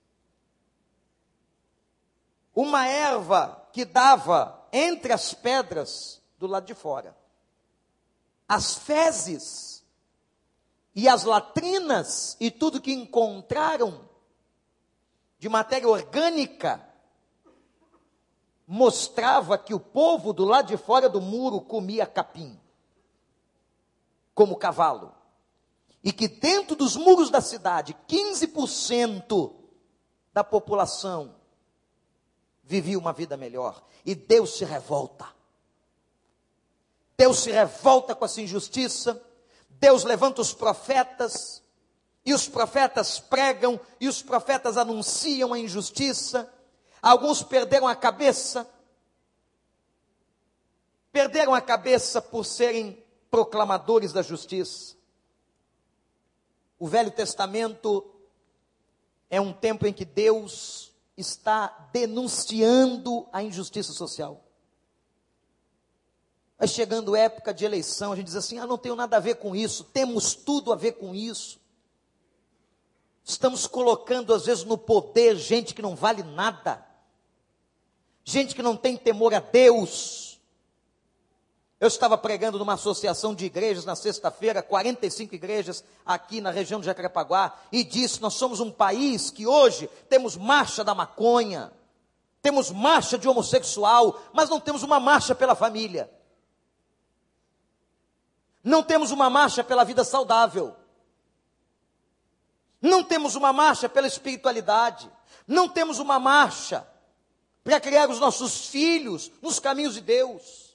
Uma 2.55 2.87
erva 2.87 3.68
que 3.73 3.85
dava 3.85 4.67
entre 4.73 5.13
as 5.13 5.35
pedras 5.35 6.23
do 6.39 6.47
lado 6.47 6.67
de 6.67 6.75
fora. 6.75 7.17
As 8.49 8.75
fezes 8.75 9.85
e 10.95 11.09
as 11.09 11.25
latrinas 11.25 12.37
e 12.41 12.51
tudo 12.51 12.81
que 12.81 12.93
encontraram 12.93 14.09
de 15.39 15.49
matéria 15.49 15.89
orgânica 15.89 16.85
mostrava 18.67 19.57
que 19.57 19.73
o 19.73 19.81
povo 19.81 20.33
do 20.33 20.45
lado 20.45 20.67
de 20.67 20.77
fora 20.77 21.09
do 21.09 21.21
muro 21.21 21.61
comia 21.61 22.07
capim, 22.07 22.61
como 24.35 24.57
cavalo. 24.57 25.15
E 26.05 26.13
que 26.13 26.29
dentro 26.29 26.77
dos 26.77 26.97
muros 26.97 27.31
da 27.31 27.41
cidade, 27.41 27.97
15% 28.07 29.55
da 30.33 30.45
população 30.45 31.38
vivia 32.69 32.97
uma 32.99 33.13
vida 33.13 33.37
melhor. 33.37 33.83
E 34.07 34.15
Deus 34.15 34.57
se 34.57 34.65
revolta. 34.65 35.27
Deus 37.17 37.41
se 37.41 37.51
revolta 37.51 38.15
com 38.15 38.25
essa 38.25 38.41
injustiça 38.41 39.21
Deus 39.81 40.05
levanta 40.05 40.41
os 40.41 40.53
profetas, 40.53 41.63
e 42.25 42.35
os 42.35 42.49
profetas 42.49 43.19
pregam, 43.19 43.81
e 44.01 44.09
os 44.09 44.23
profetas 44.23 44.77
anunciam 44.77 45.53
a 45.53 45.59
injustiça. 45.59 46.53
Alguns 47.01 47.43
perderam 47.43 47.87
a 47.87 47.95
cabeça, 47.95 48.69
perderam 51.13 51.55
a 51.55 51.61
cabeça 51.61 52.21
por 52.21 52.45
serem 52.45 53.03
proclamadores 53.31 54.13
da 54.13 54.21
justiça. 54.21 54.97
O 56.79 56.87
Velho 56.87 57.11
Testamento 57.11 58.05
é 59.31 59.41
um 59.41 59.53
tempo 59.53 59.87
em 59.87 59.93
que 59.93 60.05
Deus 60.05 60.88
está 61.19 61.89
denunciando 61.93 63.29
a 63.33 63.43
injustiça 63.43 63.93
social. 63.93 64.45
Vai 66.57 66.69
chegando 66.69 67.15
época 67.15 67.53
de 67.53 67.65
eleição, 67.65 68.13
a 68.13 68.17
gente 68.17 68.27
diz 68.27 68.37
assim: 68.37 68.59
ah, 68.59 68.67
não 68.67 68.79
tenho 68.79 68.97
nada 68.97 69.17
a 69.17 69.21
ver 69.21 69.37
com 69.37 69.55
isso, 69.55 69.85
temos 69.85 70.35
tudo 70.35 70.73
a 70.73 70.77
ver 70.77 70.93
com 70.93 71.15
isso. 71.15 71.61
Estamos 73.25 73.67
colocando, 73.67 74.33
às 74.33 74.47
vezes, 74.47 74.65
no 74.65 74.79
poder 74.79 75.37
gente 75.37 75.75
que 75.75 75.83
não 75.83 75.95
vale 75.95 76.23
nada, 76.23 76.85
gente 78.25 78.55
que 78.55 78.63
não 78.63 78.77
tem 78.77 78.97
temor 78.97 79.35
a 79.35 79.41
Deus. 79.41 80.28
Eu 81.81 81.87
estava 81.87 82.19
pregando 82.19 82.59
numa 82.59 82.75
associação 82.75 83.35
de 83.35 83.45
igrejas 83.45 83.85
na 83.85 83.95
sexta-feira, 83.95 84.63
45 84.63 85.35
igrejas 85.35 85.85
aqui 86.05 86.41
na 86.41 86.51
região 86.51 86.81
de 86.81 86.87
Jacarepaguá, 86.87 87.57
e 87.71 87.85
disse: 87.85 88.21
Nós 88.21 88.35
somos 88.35 88.59
um 88.59 88.71
país 88.71 89.31
que 89.31 89.47
hoje 89.47 89.89
temos 90.09 90.37
marcha 90.37 90.83
da 90.83 90.93
maconha, 90.93 91.73
temos 92.43 92.73
marcha 92.73 93.17
de 93.17 93.29
homossexual, 93.29 94.21
mas 94.33 94.51
não 94.51 94.59
temos 94.59 94.83
uma 94.83 94.99
marcha 94.99 95.37
pela 95.37 95.55
família. 95.55 96.11
Não 98.65 98.83
temos 98.83 99.13
uma 99.13 99.31
marcha 99.31 99.63
pela 99.63 99.85
vida 99.85 100.03
saudável. 100.03 100.75
Não 102.83 103.05
temos 103.05 103.37
uma 103.37 103.53
marcha 103.53 103.89
pela 103.89 104.09
espiritualidade. 104.09 105.11
Não 105.47 105.69
temos 105.69 106.01
uma 106.01 106.19
marcha 106.19 106.87
para 107.63 107.81
criar 107.81 108.11
os 108.11 108.19
nossos 108.19 108.67
filhos 108.67 109.31
nos 109.41 109.61
caminhos 109.61 109.95
de 109.95 110.01
Deus. 110.01 110.68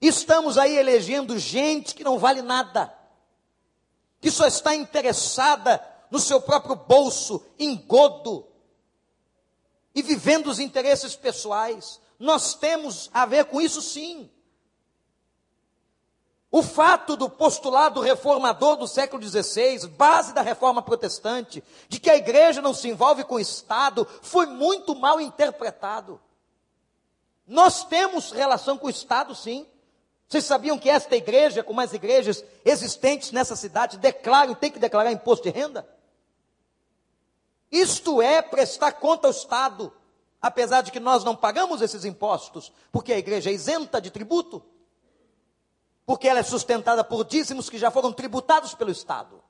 Estamos 0.00 0.56
aí 0.56 0.76
elegendo 0.76 1.38
gente 1.38 1.94
que 1.94 2.04
não 2.04 2.18
vale 2.18 2.42
nada, 2.42 2.94
que 4.20 4.30
só 4.30 4.46
está 4.46 4.74
interessada 4.74 5.84
no 6.10 6.18
seu 6.18 6.40
próprio 6.40 6.76
bolso, 6.76 7.44
engodo, 7.58 8.46
e 9.94 10.02
vivendo 10.02 10.46
os 10.46 10.60
interesses 10.60 11.16
pessoais. 11.16 12.00
Nós 12.18 12.54
temos 12.54 13.10
a 13.12 13.26
ver 13.26 13.46
com 13.46 13.60
isso 13.60 13.82
sim. 13.82 14.30
O 16.50 16.62
fato 16.62 17.16
do 17.16 17.28
postulado 17.28 18.00
reformador 18.00 18.76
do 18.76 18.86
século 18.86 19.22
XVI, 19.22 19.86
base 19.88 20.32
da 20.32 20.40
reforma 20.40 20.80
protestante, 20.80 21.62
de 21.88 22.00
que 22.00 22.08
a 22.08 22.16
igreja 22.16 22.62
não 22.62 22.72
se 22.72 22.88
envolve 22.88 23.24
com 23.24 23.34
o 23.34 23.40
Estado, 23.40 24.06
foi 24.22 24.46
muito 24.46 24.94
mal 24.94 25.20
interpretado. 25.20 26.20
Nós 27.46 27.84
temos 27.84 28.30
relação 28.30 28.78
com 28.78 28.86
o 28.86 28.90
Estado, 28.90 29.34
sim. 29.34 29.66
Vocês 30.28 30.44
sabiam 30.44 30.78
que 30.78 30.90
esta 30.90 31.16
igreja, 31.16 31.62
como 31.62 31.80
as 31.80 31.92
igrejas 31.92 32.44
existentes 32.64 33.32
nessa 33.32 33.56
cidade, 33.56 33.96
declaram, 33.96 34.54
tem 34.54 34.70
que 34.70 34.78
declarar 34.78 35.10
imposto 35.10 35.44
de 35.44 35.50
renda? 35.50 35.88
Isto 37.72 38.20
é 38.20 38.42
prestar 38.42 38.92
conta 38.92 39.26
ao 39.26 39.32
Estado, 39.32 39.92
apesar 40.40 40.82
de 40.82 40.92
que 40.92 41.00
nós 41.00 41.24
não 41.24 41.34
pagamos 41.34 41.80
esses 41.80 42.04
impostos, 42.04 42.70
porque 42.92 43.12
a 43.12 43.18
igreja 43.18 43.50
é 43.50 43.54
isenta 43.54 44.00
de 44.00 44.10
tributo 44.10 44.62
porque 46.08 46.26
ela 46.26 46.40
é 46.40 46.42
sustentada 46.42 47.04
por 47.04 47.22
dízimos 47.22 47.68
que 47.68 47.76
já 47.76 47.90
foram 47.90 48.10
tributados 48.14 48.74
pelo 48.74 48.90
Estado. 48.90 49.44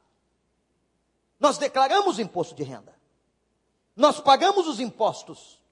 Nós 1.39 1.57
declaramos 1.57 2.19
imposto 2.19 2.53
de 2.53 2.65
renda. 2.65 2.93
Nós 3.95 4.19
pagamos 4.19 4.67
os 4.67 4.81
impostos. 4.81 5.63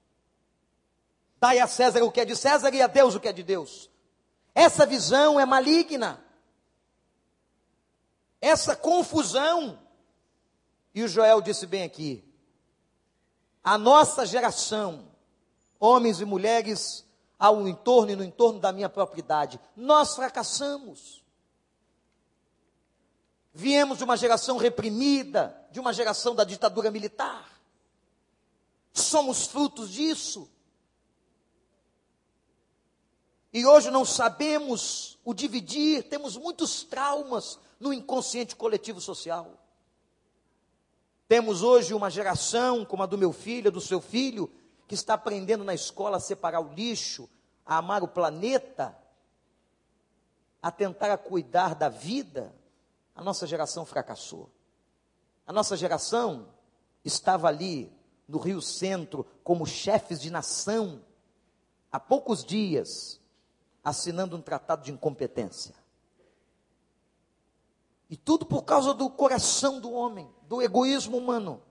Dai 1.41 1.59
a 1.59 1.67
César 1.67 2.01
o 2.05 2.09
que 2.09 2.21
é 2.21 2.25
de 2.25 2.37
César 2.37 2.73
e 2.73 2.81
a 2.81 2.87
Deus 2.87 3.15
o 3.15 3.19
que 3.19 3.27
é 3.27 3.33
de 3.33 3.43
Deus. 3.43 3.89
Essa 4.57 4.87
visão 4.87 5.39
é 5.39 5.45
maligna. 5.45 6.19
Essa 8.41 8.75
confusão. 8.75 9.79
E 10.95 11.03
o 11.03 11.07
Joel 11.07 11.41
disse 11.41 11.67
bem 11.67 11.83
aqui: 11.83 12.23
a 13.63 13.77
nossa 13.77 14.25
geração, 14.25 15.11
homens 15.79 16.21
e 16.21 16.25
mulheres 16.25 17.05
ao 17.37 17.67
entorno 17.67 18.13
e 18.13 18.15
no 18.15 18.23
entorno 18.23 18.59
da 18.59 18.71
minha 18.71 18.89
propriedade. 18.89 19.59
Nós 19.75 20.15
fracassamos. 20.15 21.23
Viemos 23.53 23.99
de 23.99 24.03
uma 24.03 24.17
geração 24.17 24.57
reprimida, 24.57 25.55
de 25.69 25.79
uma 25.79 25.93
geração 25.93 26.33
da 26.33 26.43
ditadura 26.43 26.89
militar. 26.89 27.47
Somos 28.91 29.45
frutos 29.45 29.91
disso. 29.91 30.49
E 33.57 33.65
hoje 33.65 33.89
não 33.89 34.05
sabemos 34.05 35.17
o 35.25 35.33
dividir, 35.33 36.03
temos 36.03 36.37
muitos 36.37 36.83
traumas 36.83 37.57
no 37.79 37.91
inconsciente 37.91 38.55
coletivo 38.55 39.01
social. 39.01 39.51
Temos 41.27 41.63
hoje 41.63 41.91
uma 41.95 42.07
geração, 42.07 42.85
como 42.85 43.01
a 43.01 43.07
do 43.07 43.17
meu 43.17 43.33
filho, 43.33 43.71
do 43.71 43.81
seu 43.81 43.99
filho, 43.99 44.47
que 44.87 44.93
está 44.93 45.15
aprendendo 45.15 45.63
na 45.63 45.73
escola 45.73 46.17
a 46.17 46.19
separar 46.19 46.59
o 46.59 46.71
lixo, 46.71 47.27
a 47.65 47.77
amar 47.77 48.03
o 48.03 48.07
planeta, 48.07 48.95
a 50.61 50.69
tentar 50.69 51.11
a 51.11 51.17
cuidar 51.17 51.73
da 51.73 51.89
vida. 51.89 52.53
A 53.15 53.23
nossa 53.23 53.47
geração 53.47 53.87
fracassou. 53.87 54.51
A 55.47 55.51
nossa 55.51 55.75
geração 55.75 56.47
estava 57.03 57.47
ali 57.47 57.91
no 58.27 58.37
Rio 58.37 58.61
Centro 58.61 59.25
como 59.43 59.65
chefes 59.65 60.21
de 60.21 60.29
nação, 60.29 61.01
há 61.91 61.99
poucos 61.99 62.45
dias, 62.45 63.19
assinando 63.87 64.35
um 64.35 64.41
tratado 64.41 64.83
de 64.83 64.91
incompetência. 64.91 65.73
E 68.09 68.17
tudo 68.17 68.45
por 68.45 68.63
causa 68.63 68.93
do 68.93 69.09
coração 69.09 69.79
do 69.79 69.93
homem, 69.93 70.29
do 70.41 70.61
egoísmo 70.61 71.17
humano. 71.17 71.63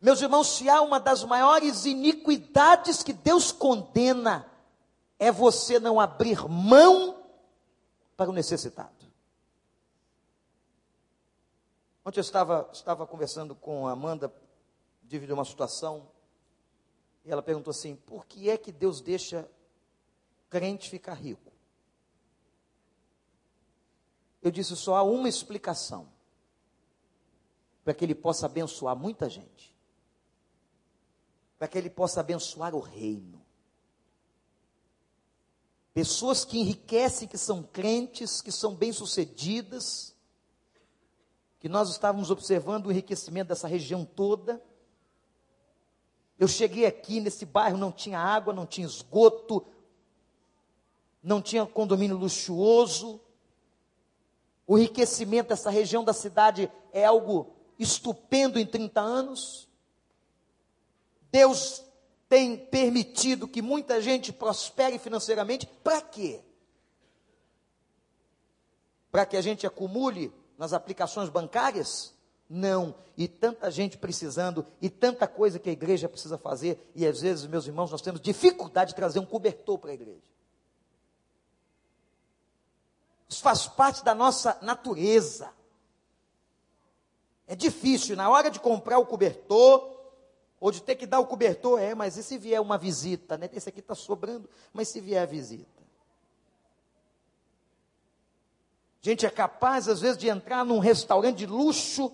Meus 0.00 0.20
irmãos, 0.20 0.48
se 0.48 0.68
há 0.68 0.82
uma 0.82 0.98
das 0.98 1.22
maiores 1.22 1.84
iniquidades 1.84 3.04
que 3.04 3.12
Deus 3.12 3.52
condena, 3.52 4.50
é 5.16 5.30
você 5.30 5.78
não 5.78 6.00
abrir 6.00 6.48
mão 6.48 7.22
para 8.16 8.30
o 8.30 8.32
necessitado. 8.32 9.06
Ontem 12.04 12.18
eu 12.18 12.22
estava, 12.22 12.68
estava 12.72 13.06
conversando 13.06 13.54
com 13.54 13.86
a 13.86 13.92
Amanda, 13.92 14.32
devido 15.02 15.30
a 15.30 15.34
uma 15.34 15.44
situação, 15.44 16.08
e 17.24 17.30
ela 17.30 17.42
perguntou 17.42 17.70
assim: 17.70 17.94
por 17.94 18.26
que 18.26 18.50
é 18.50 18.56
que 18.56 18.72
Deus 18.72 19.00
deixa 19.00 19.48
crente 20.48 20.90
ficar 20.90 21.14
rico? 21.14 21.52
Eu 24.42 24.50
disse: 24.50 24.76
só 24.76 24.96
há 24.96 25.02
uma 25.02 25.28
explicação, 25.28 26.08
para 27.84 27.94
que 27.94 28.04
ele 28.04 28.14
possa 28.14 28.46
abençoar 28.46 28.96
muita 28.96 29.28
gente 29.28 29.78
para 31.58 31.66
que 31.66 31.76
ele 31.76 31.90
possa 31.90 32.20
abençoar 32.20 32.74
o 32.74 32.80
reino. 32.80 33.44
Pessoas 35.92 36.44
que 36.44 36.58
enriquecem, 36.58 37.26
que 37.26 37.36
são 37.36 37.62
crentes, 37.62 38.40
que 38.40 38.52
são 38.52 38.74
bem-sucedidas, 38.74 40.14
que 41.58 41.68
nós 41.68 41.90
estávamos 41.90 42.30
observando 42.30 42.86
o 42.86 42.92
enriquecimento 42.92 43.48
dessa 43.48 43.66
região 43.66 44.04
toda. 44.04 44.62
Eu 46.38 46.46
cheguei 46.46 46.86
aqui 46.86 47.20
nesse 47.20 47.44
bairro, 47.44 47.76
não 47.76 47.90
tinha 47.90 48.20
água, 48.20 48.52
não 48.52 48.64
tinha 48.64 48.86
esgoto, 48.86 49.66
não 51.22 51.42
tinha 51.42 51.66
condomínio 51.66 52.16
luxuoso. 52.16 53.20
O 54.66 54.78
enriquecimento 54.78 55.48
dessa 55.48 55.70
região 55.70 56.04
da 56.04 56.12
cidade 56.12 56.70
é 56.92 57.04
algo 57.04 57.54
estupendo 57.78 58.58
em 58.58 58.66
30 58.66 59.00
anos. 59.00 59.68
Deus 61.30 61.84
tem 62.28 62.56
permitido 62.56 63.48
que 63.48 63.62
muita 63.62 64.00
gente 64.00 64.32
prospere 64.32 64.98
financeiramente, 64.98 65.66
para 65.66 66.00
quê? 66.00 66.40
Para 69.10 69.24
que 69.24 69.36
a 69.36 69.40
gente 69.40 69.66
acumule 69.66 70.32
nas 70.58 70.72
aplicações 70.72 71.30
bancárias? 71.30 72.14
Não. 72.48 72.94
E 73.16 73.26
tanta 73.26 73.70
gente 73.70 73.96
precisando, 73.96 74.66
e 74.80 74.88
tanta 74.90 75.26
coisa 75.26 75.58
que 75.58 75.68
a 75.68 75.72
igreja 75.72 76.08
precisa 76.08 76.38
fazer, 76.38 76.90
e 76.94 77.06
às 77.06 77.20
vezes, 77.20 77.46
meus 77.46 77.66
irmãos, 77.66 77.90
nós 77.90 78.02
temos 78.02 78.20
dificuldade 78.20 78.90
de 78.90 78.96
trazer 78.96 79.18
um 79.18 79.26
cobertor 79.26 79.78
para 79.78 79.90
a 79.90 79.94
igreja. 79.94 80.37
Isso 83.28 83.42
faz 83.42 83.66
parte 83.66 84.02
da 84.02 84.14
nossa 84.14 84.56
natureza. 84.62 85.50
É 87.46 87.54
difícil, 87.54 88.16
na 88.16 88.28
hora 88.30 88.50
de 88.50 88.58
comprar 88.58 88.98
o 88.98 89.06
cobertor, 89.06 89.98
ou 90.60 90.70
de 90.72 90.82
ter 90.82 90.96
que 90.96 91.06
dar 91.06 91.20
o 91.20 91.26
cobertor, 91.26 91.80
é, 91.80 91.94
mas 91.94 92.16
e 92.16 92.22
se 92.22 92.36
vier 92.36 92.60
uma 92.60 92.76
visita, 92.76 93.38
né? 93.38 93.48
Esse 93.52 93.68
aqui 93.68 93.80
está 93.80 93.94
sobrando, 93.94 94.48
mas 94.72 94.88
se 94.88 95.00
vier 95.00 95.22
a 95.22 95.26
visita? 95.26 95.78
A 99.02 99.08
gente 99.08 99.24
é 99.24 99.30
capaz, 99.30 99.88
às 99.88 100.00
vezes, 100.00 100.18
de 100.18 100.28
entrar 100.28 100.64
num 100.64 100.80
restaurante 100.80 101.38
de 101.38 101.46
luxo 101.46 102.12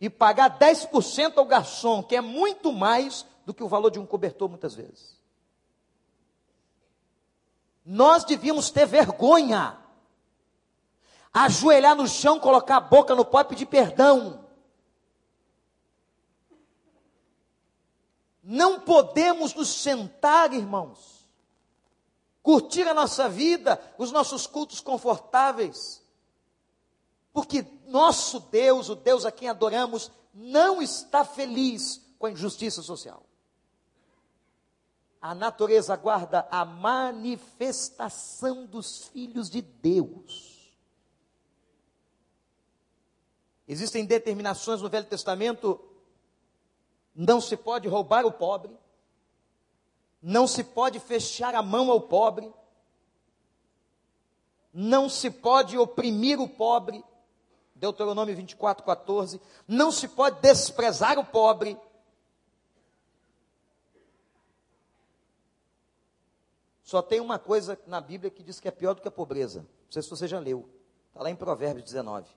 e 0.00 0.10
pagar 0.10 0.58
10% 0.58 1.38
ao 1.38 1.46
garçom, 1.46 2.02
que 2.02 2.16
é 2.16 2.20
muito 2.20 2.72
mais 2.72 3.24
do 3.46 3.54
que 3.54 3.62
o 3.62 3.68
valor 3.68 3.90
de 3.90 3.98
um 3.98 4.06
cobertor, 4.06 4.48
muitas 4.48 4.74
vezes. 4.74 5.13
Nós 7.84 8.24
devíamos 8.24 8.70
ter 8.70 8.86
vergonha, 8.86 9.78
ajoelhar 11.32 11.94
no 11.94 12.08
chão, 12.08 12.40
colocar 12.40 12.76
a 12.76 12.80
boca 12.80 13.14
no 13.14 13.24
pó 13.24 13.40
e 13.40 13.44
pedir 13.44 13.66
perdão. 13.66 14.44
Não 18.42 18.80
podemos 18.80 19.54
nos 19.54 19.68
sentar, 19.68 20.52
irmãos, 20.52 21.28
curtir 22.42 22.86
a 22.86 22.94
nossa 22.94 23.28
vida, 23.28 23.80
os 23.98 24.12
nossos 24.12 24.46
cultos 24.46 24.80
confortáveis, 24.80 26.02
porque 27.32 27.66
nosso 27.86 28.40
Deus, 28.40 28.88
o 28.88 28.94
Deus 28.94 29.24
a 29.24 29.32
quem 29.32 29.48
adoramos, 29.48 30.10
não 30.32 30.80
está 30.80 31.24
feliz 31.24 32.00
com 32.18 32.26
a 32.26 32.30
injustiça 32.30 32.80
social. 32.80 33.24
A 35.24 35.34
natureza 35.34 35.94
aguarda 35.94 36.46
a 36.50 36.66
manifestação 36.66 38.66
dos 38.66 39.06
filhos 39.06 39.48
de 39.48 39.62
Deus. 39.62 40.70
Existem 43.66 44.04
determinações 44.04 44.82
no 44.82 44.90
Velho 44.90 45.06
Testamento 45.06 45.80
não 47.14 47.40
se 47.40 47.56
pode 47.56 47.88
roubar 47.88 48.26
o 48.26 48.32
pobre. 48.32 48.76
Não 50.20 50.46
se 50.46 50.62
pode 50.62 51.00
fechar 51.00 51.54
a 51.54 51.62
mão 51.62 51.90
ao 51.90 52.02
pobre. 52.02 52.52
Não 54.74 55.08
se 55.08 55.30
pode 55.30 55.78
oprimir 55.78 56.38
o 56.38 56.46
pobre. 56.46 57.02
Deuteronômio 57.74 58.36
24, 58.36 58.84
14. 58.84 59.40
Não 59.66 59.90
se 59.90 60.06
pode 60.06 60.42
desprezar 60.42 61.18
o 61.18 61.24
pobre. 61.24 61.78
Só 66.84 67.02
tem 67.02 67.18
uma 67.18 67.40
coisa 67.40 67.76
na 67.86 68.00
Bíblia 68.00 68.30
que 68.30 68.44
diz 68.44 68.60
que 68.60 68.68
é 68.68 68.70
pior 68.70 68.94
do 68.94 69.02
que 69.02 69.08
a 69.08 69.10
pobreza. 69.10 69.62
Não 69.62 69.90
sei 69.90 70.02
se 70.02 70.10
você 70.10 70.28
já 70.28 70.38
leu. 70.38 70.68
Está 71.08 71.22
lá 71.22 71.30
em 71.30 71.36
Provérbios 71.36 71.84
19. 71.84 72.28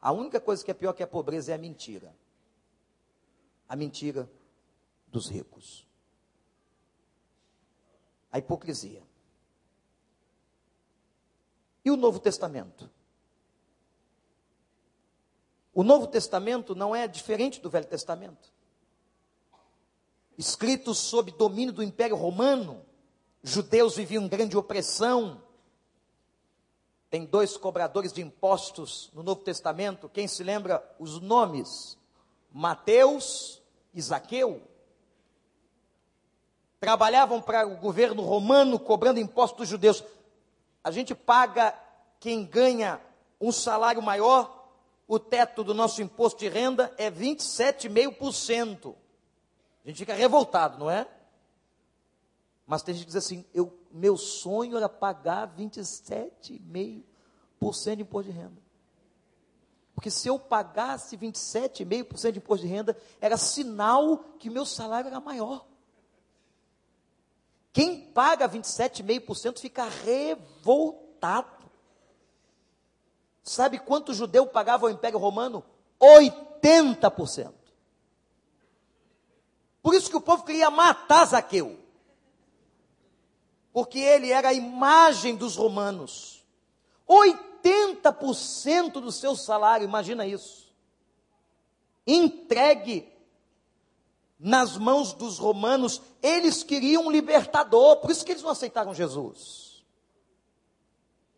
A 0.00 0.12
única 0.12 0.38
coisa 0.38 0.64
que 0.64 0.70
é 0.70 0.74
pior 0.74 0.92
que 0.92 1.02
a 1.02 1.06
pobreza 1.06 1.50
é 1.50 1.54
a 1.56 1.58
mentira 1.58 2.14
a 3.68 3.74
mentira 3.74 4.30
dos 5.08 5.28
ricos. 5.28 5.86
A 8.30 8.38
hipocrisia. 8.38 9.02
E 11.84 11.90
o 11.90 11.96
Novo 11.96 12.18
Testamento? 12.18 12.90
O 15.72 15.82
Novo 15.82 16.06
Testamento 16.06 16.74
não 16.74 16.94
é 16.94 17.06
diferente 17.06 17.60
do 17.60 17.70
Velho 17.70 17.86
Testamento. 17.86 18.52
Escrito 20.36 20.94
sob 20.94 21.30
domínio 21.32 21.72
do 21.72 21.82
Império 21.82 22.16
Romano, 22.16 22.84
judeus 23.42 23.96
viviam 23.96 24.28
grande 24.28 24.56
opressão. 24.56 25.42
Tem 27.08 27.24
dois 27.24 27.56
cobradores 27.56 28.12
de 28.12 28.20
impostos 28.20 29.10
no 29.14 29.22
Novo 29.22 29.42
Testamento. 29.42 30.08
Quem 30.08 30.26
se 30.26 30.42
lembra 30.42 30.82
os 30.98 31.20
nomes? 31.20 31.96
Mateus 32.52 33.62
e 33.94 34.00
Zaqueu, 34.00 34.62
trabalhavam 36.78 37.40
para 37.40 37.66
o 37.66 37.76
governo 37.76 38.22
romano 38.22 38.78
cobrando 38.78 39.18
impostos 39.18 39.58
dos 39.58 39.68
judeus. 39.68 40.04
A 40.84 40.90
gente 40.90 41.14
paga 41.14 41.74
quem 42.20 42.44
ganha 42.44 43.00
um 43.40 43.50
salário 43.50 44.02
maior, 44.02 44.68
o 45.08 45.18
teto 45.18 45.62
do 45.62 45.72
nosso 45.74 46.02
imposto 46.02 46.40
de 46.40 46.48
renda 46.48 46.92
é 46.98 47.10
27,5%. 47.10 48.94
A 49.84 49.88
gente 49.88 49.98
fica 49.98 50.14
revoltado, 50.14 50.78
não 50.78 50.90
é? 50.90 51.06
Mas 52.66 52.82
tem 52.82 52.94
gente 52.94 53.04
que 53.04 53.12
diz 53.12 53.16
assim: 53.16 53.44
eu, 53.54 53.72
meu 53.92 54.16
sonho 54.16 54.76
era 54.76 54.88
pagar 54.88 55.54
27,5% 55.56 57.96
de 57.96 58.02
imposto 58.02 58.30
de 58.30 58.36
renda. 58.36 58.66
Porque 59.94 60.10
se 60.10 60.28
eu 60.28 60.38
pagasse 60.38 61.16
27,5% 61.16 62.32
de 62.32 62.38
imposto 62.38 62.66
de 62.66 62.72
renda, 62.72 62.96
era 63.20 63.36
sinal 63.36 64.18
que 64.38 64.50
meu 64.50 64.66
salário 64.66 65.08
era 65.08 65.20
maior. 65.20 65.64
Quem 67.72 68.10
paga 68.12 68.48
27,5% 68.48 69.58
fica 69.58 69.88
revoltado. 69.88 71.56
Sabe 73.42 73.78
quanto 73.78 74.12
judeu 74.12 74.46
pagava 74.46 74.86
ao 74.86 74.90
Império 74.90 75.18
Romano? 75.18 75.64
80%. 76.00 77.54
Por 79.82 79.94
isso 79.94 80.10
que 80.10 80.16
o 80.16 80.20
povo 80.20 80.42
queria 80.42 80.68
matar 80.68 81.24
Zaqueu. 81.26 81.85
Porque 83.76 83.98
ele 83.98 84.32
era 84.32 84.48
a 84.48 84.54
imagem 84.54 85.36
dos 85.36 85.54
romanos. 85.54 86.42
80% 87.06 88.92
do 88.92 89.12
seu 89.12 89.36
salário, 89.36 89.84
imagina 89.84 90.26
isso. 90.26 90.74
Entregue 92.06 93.06
nas 94.38 94.78
mãos 94.78 95.12
dos 95.12 95.36
romanos, 95.38 96.00
eles 96.22 96.62
queriam 96.62 97.04
um 97.04 97.10
libertador, 97.10 97.98
por 97.98 98.10
isso 98.10 98.24
que 98.24 98.32
eles 98.32 98.42
não 98.42 98.48
aceitaram 98.48 98.94
Jesus. 98.94 99.84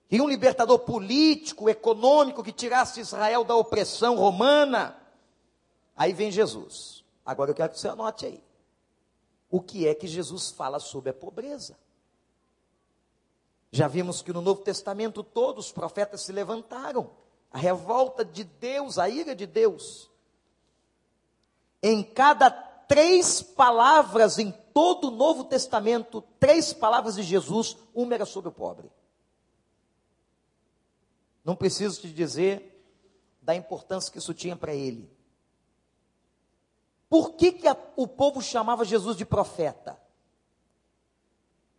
Queriam 0.09 0.27
um 0.27 0.31
libertador 0.31 0.79
político, 0.79 1.69
econômico, 1.69 2.45
que 2.45 2.53
tirasse 2.53 3.01
Israel 3.01 3.43
da 3.43 3.57
opressão 3.57 4.15
romana. 4.15 4.97
Aí 5.97 6.13
vem 6.13 6.31
Jesus. 6.31 7.03
Agora 7.27 7.51
eu 7.51 7.55
quero 7.57 7.73
que 7.73 7.81
você 7.81 7.89
anote 7.89 8.27
aí. 8.27 8.41
O 9.51 9.61
que 9.61 9.89
é 9.89 9.93
que 9.93 10.07
Jesus 10.07 10.53
fala 10.53 10.79
sobre 10.79 11.11
a 11.11 11.15
pobreza? 11.15 11.77
Já 13.71 13.87
vimos 13.87 14.23
que 14.23 14.33
no 14.33 14.41
Novo 14.41 14.63
Testamento 14.63 15.23
todos 15.23 15.67
os 15.67 15.73
profetas 15.73 16.23
se 16.23 16.33
levantaram. 16.33 17.11
A 17.51 17.59
revolta 17.59 18.25
de 18.25 18.45
Deus, 18.45 18.99
a 18.99 19.09
ira 19.09 19.35
de 19.35 19.47
Deus. 19.47 20.11
Em 21.83 22.03
cada 22.03 22.51
três 22.51 23.43
palavras 23.43 24.39
em 24.39 24.51
todo 24.73 25.09
o 25.09 25.11
Novo 25.11 25.45
Testamento, 25.45 26.23
três 26.41 26.73
palavras 26.73 27.17
de 27.17 27.23
Jesus, 27.23 27.77
uma 27.95 28.15
era 28.15 28.25
sobre 28.25 28.49
o 28.49 28.53
pobre. 28.53 28.91
Não 31.45 31.55
preciso 31.55 32.01
te 32.01 32.13
dizer 32.13 32.75
da 33.43 33.55
importância 33.55 34.13
que 34.13 34.19
isso 34.19 34.35
tinha 34.35 34.57
para 34.57 34.75
ele. 34.75 35.11
Por 37.09 37.33
que, 37.33 37.53
que 37.53 37.67
a, 37.67 37.77
o 37.97 38.07
povo 38.07 38.43
chamava 38.43 38.85
Jesus 38.85 39.17
de 39.17 39.25
profeta? 39.25 39.99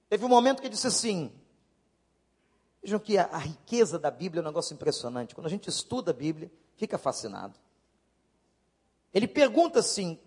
Teve 0.09 0.25
um 0.25 0.29
momento 0.29 0.61
que 0.61 0.69
disse 0.69 0.87
assim: 0.87 1.31
vejam 2.81 2.99
que 2.99 3.17
a, 3.17 3.25
a 3.25 3.37
riqueza 3.37 3.97
da 3.97 4.11
Bíblia 4.11 4.41
é 4.41 4.43
um 4.43 4.47
negócio 4.47 4.73
impressionante. 4.73 5.35
Quando 5.35 5.47
a 5.47 5.49
gente 5.49 5.69
estuda 5.69 6.11
a 6.11 6.13
Bíblia, 6.13 6.51
fica 6.75 6.97
fascinado. 6.97 7.59
Ele 9.13 9.27
pergunta 9.27 9.79
assim: 9.79 10.19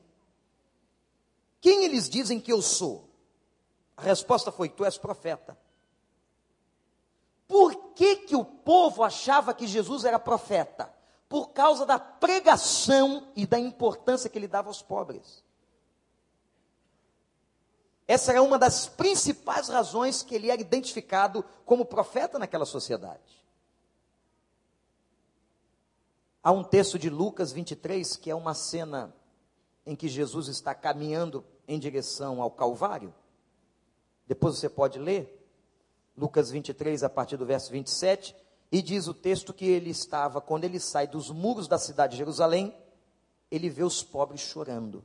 quem 1.61 1.85
eles 1.85 2.09
dizem 2.09 2.41
que 2.41 2.53
eu 2.53 2.63
sou? 2.63 3.09
A 3.97 4.03
resposta 4.03 4.51
foi: 4.51 4.69
Tu 4.69 4.85
és 4.85 4.99
profeta. 4.99 5.57
Por 7.47 7.93
que, 7.95 8.17
que 8.17 8.37
o 8.37 8.45
povo 8.45 9.03
achava 9.03 9.53
que 9.53 9.67
Jesus 9.67 10.05
era 10.05 10.19
profeta? 10.19 10.93
por 11.33 11.49
causa 11.55 11.87
da 11.87 11.99
pregação 11.99 13.27
e 13.35 13.47
da 13.47 13.59
importância 13.59 14.29
que 14.29 14.39
ele 14.39 14.47
dava 14.47 14.69
aos 14.69 14.83
pobres. 14.83 15.43
Essa 18.07 18.33
era 18.33 18.43
uma 18.43 18.59
das 18.59 18.89
principais 18.89 19.69
razões 19.69 20.23
que 20.23 20.35
ele 20.35 20.51
era 20.51 20.61
identificado 20.61 21.45
como 21.65 21.85
profeta 21.85 22.39
naquela 22.39 22.67
sociedade. 22.67 23.43
Há 26.43 26.51
um 26.51 26.65
texto 26.65 26.99
de 26.99 27.09
Lucas 27.09 27.53
23 27.53 28.17
que 28.17 28.31
é 28.31 28.35
uma 28.35 28.55
cena 28.55 29.15
em 29.87 29.95
que 29.95 30.09
Jesus 30.09 30.49
está 30.49 30.75
caminhando 30.75 31.45
em 31.67 31.79
direção 31.79 32.43
ao 32.43 32.51
Calvário. 32.51 33.15
Depois 34.27 34.59
você 34.59 34.69
pode 34.69 34.99
ler. 34.99 35.39
Lucas 36.17 36.51
23, 36.51 37.03
a 37.03 37.09
partir 37.09 37.37
do 37.37 37.47
verso 37.47 37.71
27. 37.71 38.35
E 38.71 38.83
diz 38.83 39.07
o 39.07 39.15
texto 39.15 39.53
que 39.53 39.67
ele 39.67 39.91
estava, 39.91 40.41
quando 40.41 40.65
ele 40.65 40.81
sai 40.81 41.07
dos 41.07 41.31
muros 41.31 41.69
da 41.69 41.79
cidade 41.79 42.13
de 42.13 42.19
Jerusalém, 42.19 42.77
ele 43.51 43.69
vê 43.69 43.83
os 43.83 44.03
pobres 44.03 44.41
chorando. 44.41 45.05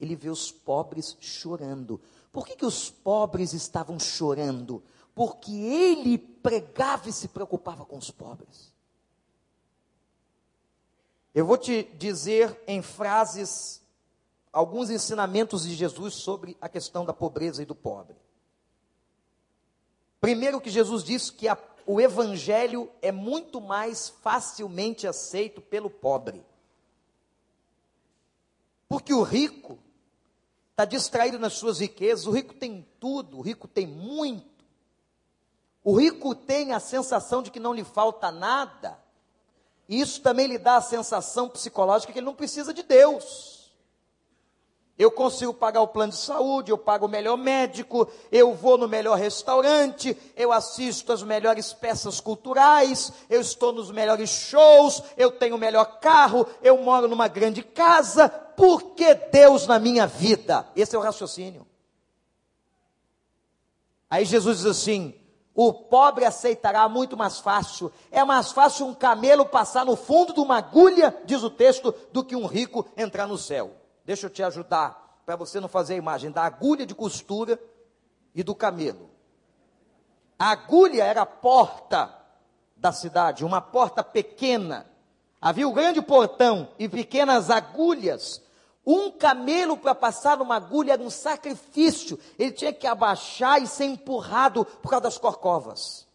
Ele 0.00 0.14
vê 0.14 0.28
os 0.28 0.52
pobres 0.52 1.16
chorando. 1.20 2.00
Por 2.32 2.46
que, 2.46 2.56
que 2.56 2.66
os 2.66 2.90
pobres 2.90 3.52
estavam 3.52 3.98
chorando? 3.98 4.82
Porque 5.14 5.52
ele 5.52 6.18
pregava 6.18 7.08
e 7.08 7.12
se 7.12 7.28
preocupava 7.28 7.84
com 7.84 7.96
os 7.96 8.10
pobres. 8.10 8.72
Eu 11.34 11.46
vou 11.46 11.56
te 11.56 11.84
dizer 11.98 12.60
em 12.66 12.82
frases 12.82 13.82
alguns 14.52 14.90
ensinamentos 14.90 15.62
de 15.62 15.74
Jesus 15.74 16.14
sobre 16.14 16.56
a 16.60 16.68
questão 16.68 17.04
da 17.04 17.12
pobreza 17.12 17.62
e 17.62 17.66
do 17.66 17.74
pobre. 17.74 18.16
Primeiro 20.20 20.60
que 20.60 20.70
Jesus 20.70 21.04
disse 21.04 21.32
que 21.32 21.46
a, 21.46 21.56
o 21.86 22.00
evangelho 22.00 22.90
é 23.00 23.12
muito 23.12 23.60
mais 23.60 24.08
facilmente 24.08 25.06
aceito 25.06 25.60
pelo 25.60 25.88
pobre. 25.88 26.44
Porque 28.88 29.12
o 29.12 29.22
rico 29.22 29.78
está 30.78 30.84
distraído 30.84 31.40
nas 31.40 31.54
suas 31.54 31.80
riquezas, 31.80 32.24
o 32.24 32.30
rico 32.30 32.54
tem 32.54 32.86
tudo, 33.00 33.38
o 33.38 33.40
rico 33.40 33.66
tem 33.66 33.84
muito. 33.84 34.64
O 35.82 35.98
rico 35.98 36.36
tem 36.36 36.72
a 36.72 36.78
sensação 36.78 37.42
de 37.42 37.50
que 37.50 37.58
não 37.58 37.74
lhe 37.74 37.82
falta 37.82 38.30
nada. 38.30 38.96
E 39.88 40.00
isso 40.00 40.20
também 40.20 40.46
lhe 40.46 40.56
dá 40.56 40.76
a 40.76 40.80
sensação 40.80 41.48
psicológica 41.48 42.12
que 42.12 42.20
ele 42.20 42.26
não 42.26 42.34
precisa 42.34 42.72
de 42.72 42.84
Deus. 42.84 43.57
Eu 44.98 45.12
consigo 45.12 45.54
pagar 45.54 45.80
o 45.80 45.86
plano 45.86 46.12
de 46.12 46.18
saúde, 46.18 46.72
eu 46.72 46.76
pago 46.76 47.06
o 47.06 47.08
melhor 47.08 47.36
médico, 47.36 48.08
eu 48.32 48.52
vou 48.52 48.76
no 48.76 48.88
melhor 48.88 49.16
restaurante, 49.16 50.16
eu 50.36 50.50
assisto 50.50 51.12
as 51.12 51.22
melhores 51.22 51.72
peças 51.72 52.20
culturais, 52.20 53.12
eu 53.30 53.40
estou 53.40 53.72
nos 53.72 53.92
melhores 53.92 54.28
shows, 54.28 55.00
eu 55.16 55.30
tenho 55.30 55.54
o 55.54 55.58
melhor 55.58 56.00
carro, 56.00 56.44
eu 56.60 56.76
moro 56.78 57.06
numa 57.06 57.28
grande 57.28 57.62
casa, 57.62 58.28
por 58.28 58.96
que 58.96 59.14
Deus 59.14 59.68
na 59.68 59.78
minha 59.78 60.04
vida? 60.04 60.66
Esse 60.74 60.96
é 60.96 60.98
o 60.98 61.02
raciocínio. 61.02 61.64
Aí 64.10 64.24
Jesus 64.24 64.58
diz 64.58 64.66
assim: 64.66 65.14
o 65.54 65.72
pobre 65.72 66.24
aceitará 66.24 66.88
muito 66.88 67.16
mais 67.16 67.38
fácil. 67.38 67.92
É 68.10 68.24
mais 68.24 68.50
fácil 68.50 68.86
um 68.86 68.94
camelo 68.94 69.46
passar 69.46 69.84
no 69.84 69.94
fundo 69.94 70.32
de 70.32 70.40
uma 70.40 70.58
agulha, 70.58 71.16
diz 71.24 71.42
o 71.44 71.50
texto, 71.50 71.94
do 72.12 72.24
que 72.24 72.34
um 72.34 72.46
rico 72.46 72.84
entrar 72.96 73.28
no 73.28 73.38
céu. 73.38 73.72
Deixa 74.08 74.24
eu 74.24 74.30
te 74.30 74.42
ajudar, 74.42 75.20
para 75.26 75.36
você 75.36 75.60
não 75.60 75.68
fazer 75.68 75.92
a 75.92 75.98
imagem 75.98 76.30
da 76.30 76.42
agulha 76.42 76.86
de 76.86 76.94
costura 76.94 77.60
e 78.34 78.42
do 78.42 78.54
camelo. 78.54 79.10
A 80.38 80.52
agulha 80.52 81.04
era 81.04 81.20
a 81.20 81.26
porta 81.26 82.16
da 82.74 82.90
cidade, 82.90 83.44
uma 83.44 83.60
porta 83.60 84.02
pequena. 84.02 84.90
Havia 85.38 85.68
o 85.68 85.72
um 85.72 85.74
grande 85.74 86.00
portão 86.00 86.70
e 86.78 86.88
pequenas 86.88 87.50
agulhas. 87.50 88.40
Um 88.86 89.10
camelo 89.10 89.76
para 89.76 89.94
passar 89.94 90.38
numa 90.38 90.56
agulha 90.56 90.94
era 90.94 91.02
um 91.02 91.10
sacrifício. 91.10 92.18
Ele 92.38 92.52
tinha 92.52 92.72
que 92.72 92.86
abaixar 92.86 93.62
e 93.62 93.66
ser 93.66 93.84
empurrado 93.84 94.64
por 94.64 94.88
causa 94.88 95.02
das 95.02 95.18
corcovas. 95.18 96.08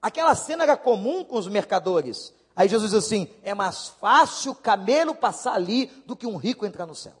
Aquela 0.00 0.36
cena 0.36 0.62
era 0.62 0.76
comum 0.76 1.24
com 1.24 1.36
os 1.36 1.48
mercadores. 1.48 2.32
Aí 2.56 2.68
Jesus 2.68 2.92
diz 2.92 3.04
assim: 3.04 3.28
é 3.42 3.54
mais 3.54 3.88
fácil 3.88 4.52
o 4.52 4.56
camelo 4.56 5.14
passar 5.14 5.54
ali 5.54 5.86
do 6.06 6.16
que 6.16 6.26
um 6.26 6.36
rico 6.36 6.64
entrar 6.64 6.86
no 6.86 6.94
céu. 6.94 7.14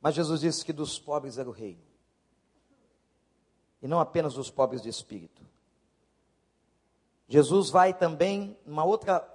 Mas 0.00 0.14
Jesus 0.14 0.40
disse 0.40 0.64
que 0.64 0.72
dos 0.72 0.98
pobres 0.98 1.38
era 1.38 1.48
o 1.48 1.52
reino. 1.52 1.82
E 3.82 3.86
não 3.86 4.00
apenas 4.00 4.34
dos 4.34 4.50
pobres 4.50 4.80
de 4.80 4.88
espírito. 4.88 5.46
Jesus 7.28 7.68
vai 7.68 7.92
também 7.92 8.56
numa 8.64 8.84
outra 8.84 9.28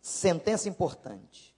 sentença 0.00 0.68
importante. 0.68 1.56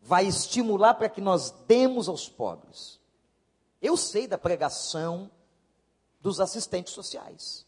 Vai 0.00 0.26
estimular 0.26 0.94
para 0.94 1.08
que 1.08 1.20
nós 1.20 1.50
demos 1.66 2.08
aos 2.08 2.28
pobres. 2.28 3.00
Eu 3.82 3.96
sei 3.96 4.28
da 4.28 4.38
pregação 4.38 5.30
dos 6.24 6.40
assistentes 6.40 6.94
sociais. 6.94 7.66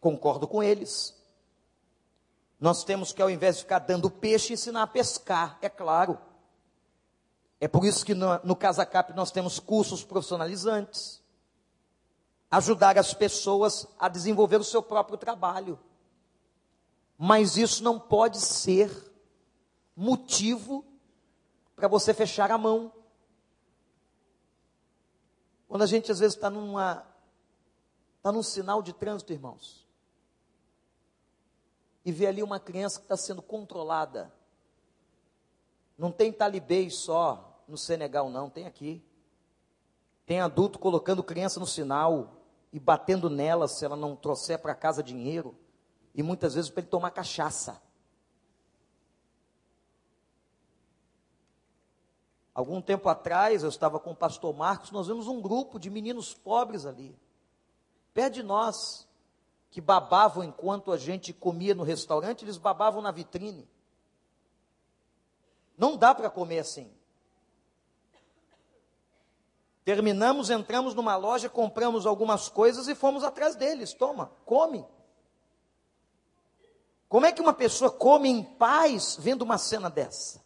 Concordo 0.00 0.48
com 0.48 0.62
eles. 0.62 1.14
Nós 2.58 2.82
temos 2.82 3.12
que, 3.12 3.20
ao 3.20 3.28
invés 3.28 3.56
de 3.56 3.62
ficar 3.62 3.80
dando 3.80 4.10
peixe, 4.10 4.54
ensinar 4.54 4.84
a 4.84 4.86
pescar, 4.86 5.58
é 5.60 5.68
claro. 5.68 6.18
É 7.60 7.68
por 7.68 7.84
isso 7.84 8.02
que 8.02 8.14
no, 8.14 8.40
no 8.42 8.56
CasaCap 8.56 9.12
nós 9.12 9.30
temos 9.30 9.60
cursos 9.60 10.02
profissionalizantes. 10.02 11.22
Ajudar 12.50 12.96
as 12.96 13.12
pessoas 13.12 13.86
a 13.98 14.08
desenvolver 14.08 14.56
o 14.56 14.64
seu 14.64 14.82
próprio 14.82 15.18
trabalho. 15.18 15.78
Mas 17.18 17.58
isso 17.58 17.84
não 17.84 18.00
pode 18.00 18.40
ser 18.40 18.90
motivo 19.94 20.86
para 21.76 21.86
você 21.86 22.14
fechar 22.14 22.50
a 22.50 22.56
mão. 22.56 22.90
Quando 25.68 25.82
a 25.82 25.86
gente 25.86 26.10
às 26.10 26.18
vezes 26.18 26.34
está 26.34 26.48
numa 26.48 27.13
Está 28.24 28.32
num 28.32 28.42
sinal 28.42 28.80
de 28.80 28.94
trânsito, 28.94 29.34
irmãos. 29.34 29.86
E 32.02 32.10
vê 32.10 32.26
ali 32.26 32.42
uma 32.42 32.58
criança 32.58 32.98
que 32.98 33.04
está 33.04 33.18
sendo 33.18 33.42
controlada. 33.42 34.32
Não 35.98 36.10
tem 36.10 36.32
talibês 36.32 36.96
só 36.96 37.62
no 37.68 37.76
Senegal, 37.76 38.30
não, 38.30 38.48
tem 38.48 38.64
aqui. 38.64 39.04
Tem 40.24 40.40
adulto 40.40 40.78
colocando 40.78 41.22
criança 41.22 41.60
no 41.60 41.66
sinal 41.66 42.40
e 42.72 42.80
batendo 42.80 43.28
nela 43.28 43.68
se 43.68 43.84
ela 43.84 43.94
não 43.94 44.16
trouxer 44.16 44.58
para 44.58 44.74
casa 44.74 45.02
dinheiro. 45.02 45.54
e 46.14 46.22
muitas 46.22 46.54
vezes 46.54 46.70
para 46.70 46.80
ele 46.80 46.88
tomar 46.88 47.10
cachaça. 47.10 47.78
Algum 52.54 52.80
tempo 52.80 53.06
atrás, 53.10 53.62
eu 53.62 53.68
estava 53.68 54.00
com 54.00 54.12
o 54.12 54.16
pastor 54.16 54.54
Marcos, 54.54 54.90
nós 54.90 55.08
vimos 55.08 55.26
um 55.26 55.42
grupo 55.42 55.78
de 55.78 55.90
meninos 55.90 56.32
pobres 56.32 56.86
ali, 56.86 57.14
perto 58.14 58.34
de 58.34 58.42
nós, 58.42 59.08
que 59.70 59.80
babavam 59.80 60.44
enquanto 60.44 60.92
a 60.92 60.96
gente 60.96 61.32
comia 61.32 61.74
no 61.74 61.82
restaurante, 61.82 62.44
eles 62.44 62.56
babavam 62.56 63.02
na 63.02 63.10
vitrine. 63.10 63.68
Não 65.76 65.96
dá 65.96 66.14
para 66.14 66.30
comer 66.30 66.60
assim. 66.60 66.88
Terminamos, 69.84 70.48
entramos 70.48 70.94
numa 70.94 71.16
loja, 71.16 71.48
compramos 71.48 72.06
algumas 72.06 72.48
coisas 72.48 72.86
e 72.86 72.94
fomos 72.94 73.24
atrás 73.24 73.56
deles. 73.56 73.92
Toma, 73.92 74.30
come. 74.46 74.86
Como 77.08 77.26
é 77.26 77.32
que 77.32 77.42
uma 77.42 77.52
pessoa 77.52 77.90
come 77.90 78.28
em 78.28 78.42
paz 78.42 79.16
vendo 79.18 79.42
uma 79.42 79.58
cena 79.58 79.90
dessa? 79.90 80.43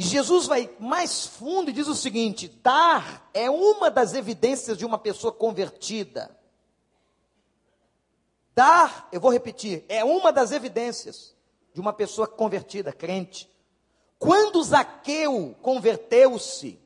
E 0.00 0.02
Jesus 0.02 0.46
vai 0.46 0.74
mais 0.80 1.26
fundo 1.26 1.68
e 1.68 1.74
diz 1.74 1.86
o 1.86 1.94
seguinte: 1.94 2.48
dar 2.48 3.28
é 3.34 3.50
uma 3.50 3.90
das 3.90 4.14
evidências 4.14 4.78
de 4.78 4.86
uma 4.86 4.96
pessoa 4.96 5.30
convertida. 5.30 6.34
Dar, 8.54 9.10
eu 9.12 9.20
vou 9.20 9.30
repetir, 9.30 9.84
é 9.90 10.02
uma 10.02 10.32
das 10.32 10.52
evidências 10.52 11.36
de 11.74 11.82
uma 11.82 11.92
pessoa 11.92 12.26
convertida, 12.26 12.94
crente. 12.94 13.46
Quando 14.18 14.64
Zaqueu 14.64 15.54
converteu-se 15.60 16.80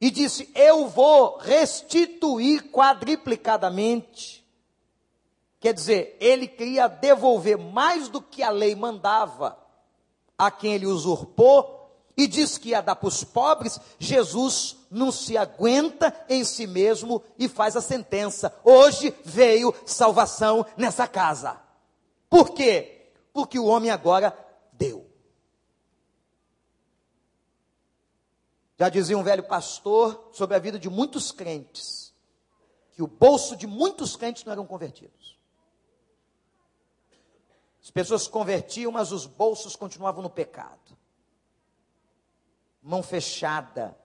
e 0.00 0.10
disse: 0.10 0.50
Eu 0.56 0.88
vou 0.88 1.36
restituir 1.36 2.68
quadriplicadamente. 2.72 4.44
Quer 5.60 5.72
dizer, 5.72 6.16
ele 6.18 6.48
queria 6.48 6.88
devolver 6.88 7.56
mais 7.56 8.08
do 8.08 8.20
que 8.20 8.42
a 8.42 8.50
lei 8.50 8.74
mandava 8.74 9.69
a 10.40 10.50
quem 10.50 10.72
ele 10.72 10.86
usurpou 10.86 11.94
e 12.16 12.26
diz 12.26 12.56
que 12.56 12.70
ia 12.70 12.80
dar 12.80 12.96
para 12.96 13.08
os 13.08 13.22
pobres, 13.22 13.78
Jesus 13.98 14.76
não 14.90 15.12
se 15.12 15.36
aguenta 15.36 16.14
em 16.30 16.42
si 16.44 16.66
mesmo 16.66 17.22
e 17.38 17.46
faz 17.46 17.76
a 17.76 17.82
sentença. 17.82 18.54
Hoje 18.64 19.14
veio 19.22 19.74
salvação 19.84 20.64
nessa 20.78 21.06
casa. 21.06 21.60
Por 22.30 22.50
quê? 22.50 23.12
Porque 23.34 23.58
o 23.58 23.66
homem 23.66 23.90
agora 23.90 24.34
deu. 24.72 25.06
Já 28.78 28.88
dizia 28.88 29.18
um 29.18 29.22
velho 29.22 29.42
pastor 29.42 30.30
sobre 30.32 30.56
a 30.56 30.58
vida 30.58 30.78
de 30.78 30.88
muitos 30.88 31.30
crentes, 31.30 32.14
que 32.92 33.02
o 33.02 33.06
bolso 33.06 33.54
de 33.54 33.66
muitos 33.66 34.16
crentes 34.16 34.42
não 34.44 34.52
eram 34.52 34.66
convertidos. 34.66 35.38
As 37.82 37.90
pessoas 37.90 38.22
se 38.22 38.30
convertiam, 38.30 38.92
mas 38.92 39.10
os 39.10 39.26
bolsos 39.26 39.74
continuavam 39.74 40.22
no 40.22 40.30
pecado. 40.30 40.96
Mão 42.82 43.02
fechada. 43.02 43.96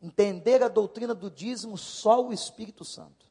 Entender 0.00 0.62
a 0.62 0.68
doutrina 0.68 1.14
do 1.14 1.30
dízimo 1.30 1.76
só 1.76 2.24
o 2.24 2.32
Espírito 2.32 2.84
Santo. 2.84 3.26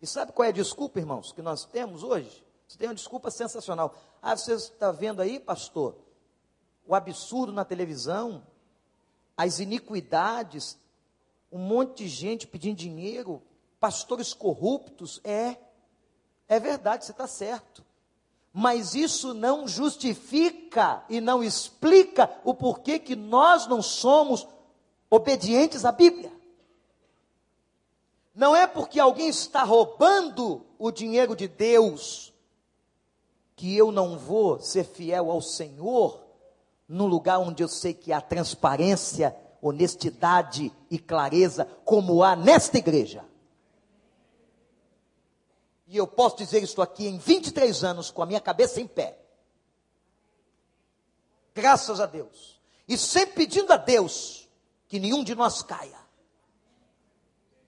E 0.00 0.06
sabe 0.06 0.32
qual 0.32 0.44
é 0.44 0.48
a 0.50 0.52
desculpa, 0.52 0.98
irmãos, 0.98 1.32
que 1.32 1.40
nós 1.40 1.64
temos 1.64 2.02
hoje? 2.02 2.44
Você 2.68 2.76
tem 2.76 2.88
uma 2.88 2.94
desculpa 2.94 3.30
sensacional. 3.30 3.94
Ah, 4.20 4.36
você 4.36 4.54
está 4.54 4.90
vendo 4.90 5.22
aí, 5.22 5.38
pastor, 5.38 5.96
o 6.84 6.94
absurdo 6.94 7.52
na 7.52 7.64
televisão, 7.64 8.46
as 9.36 9.60
iniquidades, 9.60 10.78
um 11.50 11.58
monte 11.58 12.04
de 12.04 12.08
gente 12.08 12.46
pedindo 12.46 12.76
dinheiro, 12.76 13.42
pastores 13.78 14.34
corruptos. 14.34 15.20
É, 15.22 15.56
é 16.48 16.58
verdade, 16.58 17.04
você 17.04 17.12
está 17.12 17.26
certo. 17.26 17.85
Mas 18.58 18.94
isso 18.94 19.34
não 19.34 19.68
justifica 19.68 21.04
e 21.10 21.20
não 21.20 21.44
explica 21.44 22.30
o 22.42 22.54
porquê 22.54 22.98
que 22.98 23.14
nós 23.14 23.66
não 23.66 23.82
somos 23.82 24.48
obedientes 25.10 25.84
à 25.84 25.92
Bíblia. 25.92 26.32
Não 28.34 28.56
é 28.56 28.66
porque 28.66 28.98
alguém 28.98 29.28
está 29.28 29.62
roubando 29.62 30.64
o 30.78 30.90
dinheiro 30.90 31.36
de 31.36 31.46
Deus 31.46 32.32
que 33.54 33.76
eu 33.76 33.92
não 33.92 34.16
vou 34.16 34.58
ser 34.58 34.84
fiel 34.84 35.30
ao 35.30 35.42
Senhor 35.42 36.24
no 36.88 37.06
lugar 37.06 37.38
onde 37.38 37.62
eu 37.62 37.68
sei 37.68 37.92
que 37.92 38.10
há 38.10 38.22
transparência, 38.22 39.36
honestidade 39.60 40.72
e 40.90 40.98
clareza, 40.98 41.68
como 41.84 42.22
há 42.22 42.34
nesta 42.34 42.78
igreja. 42.78 43.22
E 45.86 45.96
eu 45.96 46.06
posso 46.06 46.36
dizer 46.36 46.62
isso 46.62 46.82
aqui 46.82 47.06
em 47.06 47.18
23 47.18 47.84
anos, 47.84 48.10
com 48.10 48.22
a 48.22 48.26
minha 48.26 48.40
cabeça 48.40 48.80
em 48.80 48.86
pé. 48.86 49.18
Graças 51.54 52.00
a 52.00 52.06
Deus. 52.06 52.60
E 52.88 52.98
sempre 52.98 53.36
pedindo 53.36 53.72
a 53.72 53.76
Deus 53.76 54.48
que 54.88 54.98
nenhum 54.98 55.22
de 55.22 55.34
nós 55.34 55.62
caia. 55.62 55.98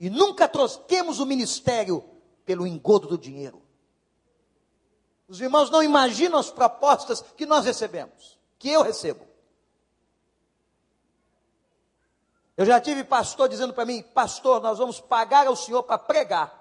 E 0.00 0.10
nunca 0.10 0.48
troquemos 0.48 1.20
o 1.20 1.26
ministério 1.26 2.04
pelo 2.44 2.66
engodo 2.66 3.08
do 3.08 3.18
dinheiro. 3.18 3.62
Os 5.28 5.40
irmãos 5.40 5.70
não 5.70 5.82
imaginam 5.82 6.38
as 6.38 6.50
propostas 6.50 7.20
que 7.36 7.44
nós 7.44 7.64
recebemos, 7.64 8.38
que 8.58 8.70
eu 8.70 8.82
recebo. 8.82 9.26
Eu 12.56 12.66
já 12.66 12.80
tive 12.80 13.04
pastor 13.04 13.48
dizendo 13.48 13.72
para 13.72 13.84
mim, 13.84 14.02
pastor, 14.02 14.60
nós 14.60 14.78
vamos 14.78 15.00
pagar 15.00 15.46
ao 15.46 15.54
senhor 15.54 15.82
para 15.84 15.98
pregar 15.98 16.57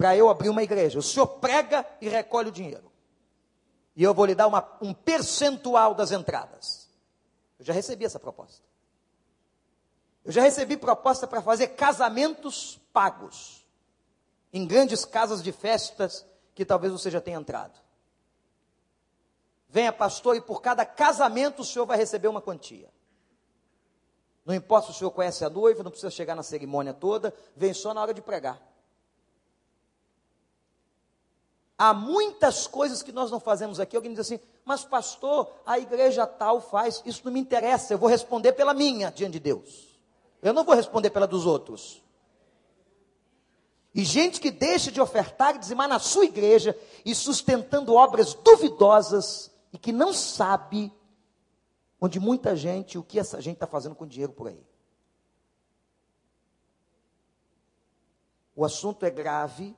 para 0.00 0.16
eu 0.16 0.30
abrir 0.30 0.48
uma 0.48 0.62
igreja. 0.62 0.98
O 0.98 1.02
senhor 1.02 1.26
prega 1.26 1.86
e 2.00 2.08
recolhe 2.08 2.48
o 2.48 2.52
dinheiro. 2.52 2.90
E 3.94 4.02
eu 4.02 4.14
vou 4.14 4.24
lhe 4.24 4.34
dar 4.34 4.46
uma, 4.46 4.66
um 4.80 4.94
percentual 4.94 5.94
das 5.94 6.10
entradas. 6.10 6.88
Eu 7.58 7.66
já 7.66 7.74
recebi 7.74 8.06
essa 8.06 8.18
proposta. 8.18 8.66
Eu 10.24 10.32
já 10.32 10.40
recebi 10.40 10.78
proposta 10.78 11.26
para 11.26 11.42
fazer 11.42 11.68
casamentos 11.68 12.80
pagos. 12.94 13.66
Em 14.50 14.66
grandes 14.66 15.04
casas 15.04 15.42
de 15.42 15.52
festas 15.52 16.24
que 16.54 16.64
talvez 16.64 16.94
você 16.94 17.10
já 17.10 17.20
tenha 17.20 17.36
entrado. 17.36 17.78
Venha, 19.68 19.92
pastor, 19.92 20.34
e 20.34 20.40
por 20.40 20.62
cada 20.62 20.86
casamento 20.86 21.60
o 21.60 21.64
senhor 21.64 21.84
vai 21.84 21.98
receber 21.98 22.28
uma 22.28 22.40
quantia. 22.40 22.88
Não 24.46 24.54
importa 24.54 24.86
se 24.86 24.92
o 24.92 24.94
senhor 24.98 25.10
conhece 25.10 25.44
a 25.44 25.50
noiva, 25.50 25.82
não 25.82 25.90
precisa 25.90 26.10
chegar 26.10 26.34
na 26.34 26.42
cerimônia 26.42 26.94
toda, 26.94 27.34
vem 27.54 27.74
só 27.74 27.92
na 27.92 28.00
hora 28.00 28.14
de 28.14 28.22
pregar. 28.22 28.69
Há 31.82 31.94
muitas 31.94 32.66
coisas 32.66 33.02
que 33.02 33.10
nós 33.10 33.30
não 33.30 33.40
fazemos 33.40 33.80
aqui. 33.80 33.96
Alguém 33.96 34.12
diz 34.12 34.20
assim, 34.20 34.38
mas 34.66 34.84
pastor, 34.84 35.50
a 35.64 35.78
igreja 35.78 36.26
tal 36.26 36.60
faz. 36.60 37.00
Isso 37.06 37.22
não 37.24 37.32
me 37.32 37.40
interessa, 37.40 37.94
eu 37.94 37.98
vou 37.98 38.06
responder 38.06 38.52
pela 38.52 38.74
minha 38.74 39.10
diante 39.10 39.32
de 39.32 39.40
Deus. 39.40 39.98
Eu 40.42 40.52
não 40.52 40.62
vou 40.62 40.74
responder 40.74 41.08
pela 41.08 41.26
dos 41.26 41.46
outros. 41.46 42.04
E 43.94 44.04
gente 44.04 44.42
que 44.42 44.50
deixa 44.50 44.92
de 44.92 45.00
ofertar 45.00 45.56
e 45.56 45.58
dizimar 45.58 45.88
na 45.88 45.98
sua 45.98 46.26
igreja 46.26 46.78
e 47.02 47.14
sustentando 47.14 47.94
obras 47.94 48.34
duvidosas 48.34 49.50
e 49.72 49.78
que 49.78 49.90
não 49.90 50.12
sabe 50.12 50.92
onde 51.98 52.20
muita 52.20 52.54
gente, 52.54 52.98
o 52.98 53.02
que 53.02 53.18
essa 53.18 53.40
gente 53.40 53.54
está 53.54 53.66
fazendo 53.66 53.94
com 53.94 54.06
dinheiro 54.06 54.34
por 54.34 54.48
aí. 54.48 54.62
O 58.54 58.66
assunto 58.66 59.06
é 59.06 59.10
grave, 59.10 59.74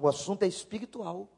o 0.00 0.08
assunto 0.08 0.42
é 0.42 0.46
espiritual. 0.46 1.28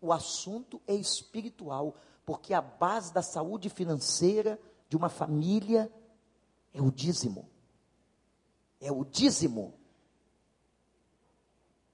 O 0.00 0.12
assunto 0.12 0.80
é 0.86 0.94
espiritual, 0.94 1.94
porque 2.24 2.54
a 2.54 2.62
base 2.62 3.12
da 3.12 3.20
saúde 3.20 3.68
financeira 3.68 4.58
de 4.88 4.96
uma 4.96 5.10
família 5.10 5.92
é 6.72 6.80
o 6.80 6.90
dízimo. 6.90 7.50
É 8.80 8.90
o 8.90 9.04
dízimo. 9.04 9.74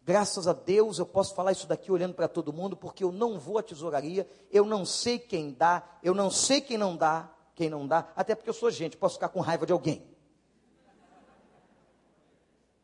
Graças 0.05 0.47
a 0.47 0.53
Deus 0.53 1.01
eu 1.01 1.07
posso 1.07 1.35
falar 1.35 1.51
isso 1.51 1.67
daqui 1.67 1.91
olhando 1.91 2.15
para 2.15 2.29
todo 2.29 2.53
mundo, 2.53 2.77
porque 2.77 3.03
eu 3.03 3.11
não 3.11 3.41
vou 3.41 3.59
à 3.59 3.63
tesouraria, 3.63 4.29
eu 4.53 4.65
não 4.65 4.85
sei 4.85 5.19
quem 5.19 5.53
dá, 5.53 5.83
eu 6.01 6.15
não 6.15 6.31
sei 6.31 6.61
quem 6.61 6.79
não 6.79 6.97
dá, 6.97 7.29
quem 7.57 7.69
não 7.69 7.89
dá, 7.89 8.13
até 8.15 8.37
porque 8.37 8.51
eu 8.51 8.55
sou 8.55 8.71
gente, 8.71 8.97
posso 8.97 9.17
ficar 9.17 9.31
com 9.31 9.41
raiva 9.41 9.67
de 9.67 9.73
alguém. 9.73 10.07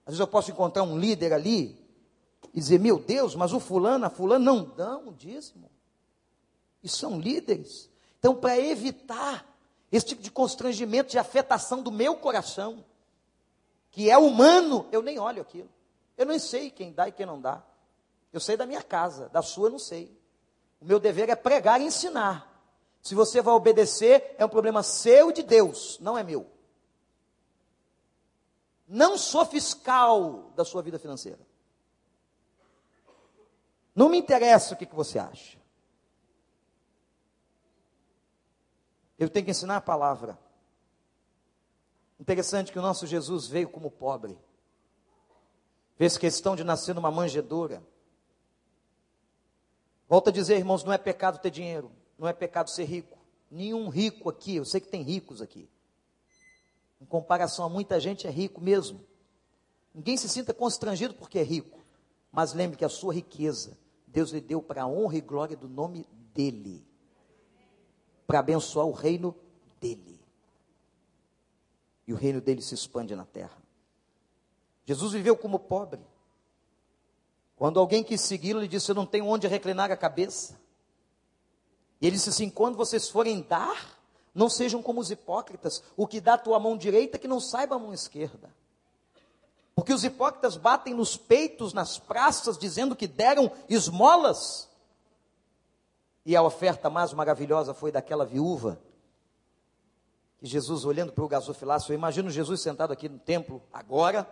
Às 0.05 0.15
vezes 0.15 0.21
eu 0.21 0.27
posso 0.27 0.51
encontrar 0.51 0.83
um 0.83 0.99
líder 0.99 1.33
ali 1.33 1.82
e 2.53 2.61
dizer, 2.61 2.79
meu 2.79 2.99
Deus, 2.99 3.35
mas 3.35 3.53
o 3.53 3.61
fulano, 3.61 4.05
a 4.05 4.11
fulano 4.11 4.45
não 4.45 4.65
dão 4.65 5.09
o 5.09 5.13
dízimo. 5.13 5.71
E 6.83 6.89
são 6.89 7.19
líderes. 7.19 7.89
Então, 8.19 8.35
para 8.35 8.59
evitar 8.59 9.47
esse 9.91 10.07
tipo 10.07 10.23
de 10.23 10.31
constrangimento, 10.31 11.11
de 11.11 11.19
afetação 11.19 11.83
do 11.83 11.91
meu 11.91 12.17
coração, 12.17 12.85
que 13.91 14.11
é 14.11 14.19
humano, 14.19 14.87
eu 14.93 15.03
nem 15.03 15.19
olho 15.19 15.43
aquilo. 15.43 15.69
Eu 16.17 16.27
nem 16.27 16.39
sei 16.39 16.71
quem 16.71 16.93
dá 16.93 17.09
e 17.09 17.13
quem 17.13 17.27
não 17.27 17.41
dá. 17.41 17.63
Eu 18.33 18.41
sei 18.41 18.57
da 18.57 18.67
minha 18.67 18.83
casa, 18.83 19.29
da 19.29 19.43
sua 19.43 19.69
eu 19.69 19.73
não 19.73 19.79
sei. 19.79 20.17
O 20.81 20.85
meu 20.85 20.99
dever 20.99 21.29
é 21.29 21.37
pregar 21.37 21.81
e 21.81 21.85
ensinar. 21.85 22.51
Se 23.03 23.15
você 23.15 23.43
vai 23.43 23.55
obedecer, 23.55 24.35
é 24.39 24.45
um 24.45 24.49
problema 24.49 24.83
seu 24.83 25.31
e 25.31 25.33
de 25.33 25.43
Deus, 25.43 25.99
não 26.01 26.17
é 26.17 26.23
meu. 26.23 26.47
Não 28.87 29.17
sou 29.17 29.45
fiscal 29.45 30.53
da 30.55 30.65
sua 30.65 30.83
vida 30.83 30.99
financeira. 30.99 31.41
Não 33.95 34.09
me 34.09 34.19
interessa 34.19 34.75
o 34.75 34.77
que, 34.77 34.87
que 34.87 34.95
você 34.95 35.19
acha. 35.19 35.59
Eu 39.19 39.29
tenho 39.29 39.45
que 39.45 39.51
ensinar 39.51 39.77
a 39.77 39.81
palavra. 39.81 40.39
Interessante 42.19 42.73
que 42.73 42.79
o 42.79 42.83
nosso 42.83 43.07
Jesus 43.07 43.47
veio 43.47 43.69
como 43.69 43.91
pobre. 43.91 44.39
Fez 45.97 46.17
questão 46.17 46.57
de 46.57 46.65
nascer 46.65 46.95
numa 46.95 47.11
manjedoura. 47.11 47.83
Volto 50.09 50.29
a 50.29 50.33
dizer, 50.33 50.57
irmãos, 50.57 50.85
não 50.85 50.93
é 50.93 50.99
pecado 50.99 51.39
ter 51.39 51.51
dinheiro, 51.51 51.91
não 52.19 52.29
é 52.29 52.33
pecado 52.33 52.71
ser 52.71 52.85
rico. 52.85 53.19
Nenhum 53.51 53.89
rico 53.89 54.29
aqui, 54.29 54.57
eu 54.57 54.65
sei 54.65 54.81
que 54.81 54.89
tem 54.89 55.03
ricos 55.03 55.43
aqui. 55.43 55.69
Em 57.01 57.05
comparação 57.05 57.65
a 57.65 57.69
muita 57.69 57.99
gente, 58.01 58.27
é 58.27 58.31
rico 58.31 58.61
mesmo. 58.61 59.05
Ninguém 59.95 60.17
se 60.17 60.29
sinta 60.29 60.55
constrangido 60.55 61.15
porque 61.15 61.39
é 61.39 61.43
rico. 61.43 61.81
Mas 62.31 62.55
lembre 62.55 62.79
que 62.79 62.85
a 62.85 62.89
sua 62.89 63.13
riqueza, 63.13 63.77
Deus 64.13 64.31
lhe 64.31 64.41
deu 64.41 64.61
para 64.61 64.83
a 64.83 64.87
honra 64.87 65.17
e 65.17 65.21
glória 65.23 65.57
do 65.57 65.67
nome 65.67 66.07
dEle. 66.35 66.87
Para 68.27 68.41
abençoar 68.41 68.87
o 68.87 68.93
reino 68.93 69.35
dEle. 69.81 70.21
E 72.07 72.13
o 72.13 72.17
reino 72.17 72.41
dele 72.41 72.61
se 72.61 72.75
expande 72.75 73.17
na 73.17 73.25
terra. 73.25 73.57
Jesus 74.85 75.13
viveu 75.13 75.37
como 75.37 75.59
pobre. 75.59 76.01
Quando 77.57 77.81
alguém 77.81 78.05
quis 78.05 78.21
segui-lo, 78.21 78.61
ele 78.61 78.69
disse: 78.69 78.91
Eu 78.91 78.95
não 78.95 79.07
tenho 79.07 79.27
onde 79.27 79.47
reclinar 79.47 79.91
a 79.91 79.97
cabeça. 79.97 80.61
E 82.01 82.07
ele 82.07 82.17
disse 82.17 82.29
assim: 82.29 82.51
Quando 82.51 82.77
vocês 82.77 83.09
forem 83.09 83.41
dar, 83.41 83.99
não 84.35 84.51
sejam 84.51 84.83
como 84.83 85.01
os 85.01 85.11
hipócritas, 85.11 85.83
o 85.97 86.07
que 86.07 86.21
dá 86.21 86.35
a 86.35 86.39
tua 86.39 86.59
mão 86.59 86.77
direita 86.77 87.19
que 87.19 87.29
não 87.29 87.41
saiba 87.41 87.77
a 87.77 87.79
mão 87.79 87.95
esquerda. 87.95 88.55
Porque 89.75 89.93
os 89.93 90.05
hipócritas 90.05 90.57
batem 90.57 90.95
nos 90.95 91.17
peitos, 91.17 91.73
nas 91.73 91.99
praças, 91.99 92.59
dizendo 92.59 92.95
que 92.95 93.07
deram 93.07 93.51
esmolas. 93.69 94.69
E 96.25 96.37
a 96.37 96.43
oferta 96.43 96.91
mais 96.91 97.13
maravilhosa 97.13 97.73
foi 97.73 97.91
daquela 97.91 98.25
viúva. 98.25 98.79
Que 100.39 100.47
Jesus, 100.47 100.85
olhando 100.85 101.13
para 101.13 101.25
o 101.25 101.29
gasofilácio, 101.29 101.93
eu 101.93 101.97
imagino 101.97 102.31
Jesus 102.31 102.61
sentado 102.61 102.93
aqui 102.93 103.09
no 103.09 103.19
templo 103.19 103.63
agora, 103.73 104.29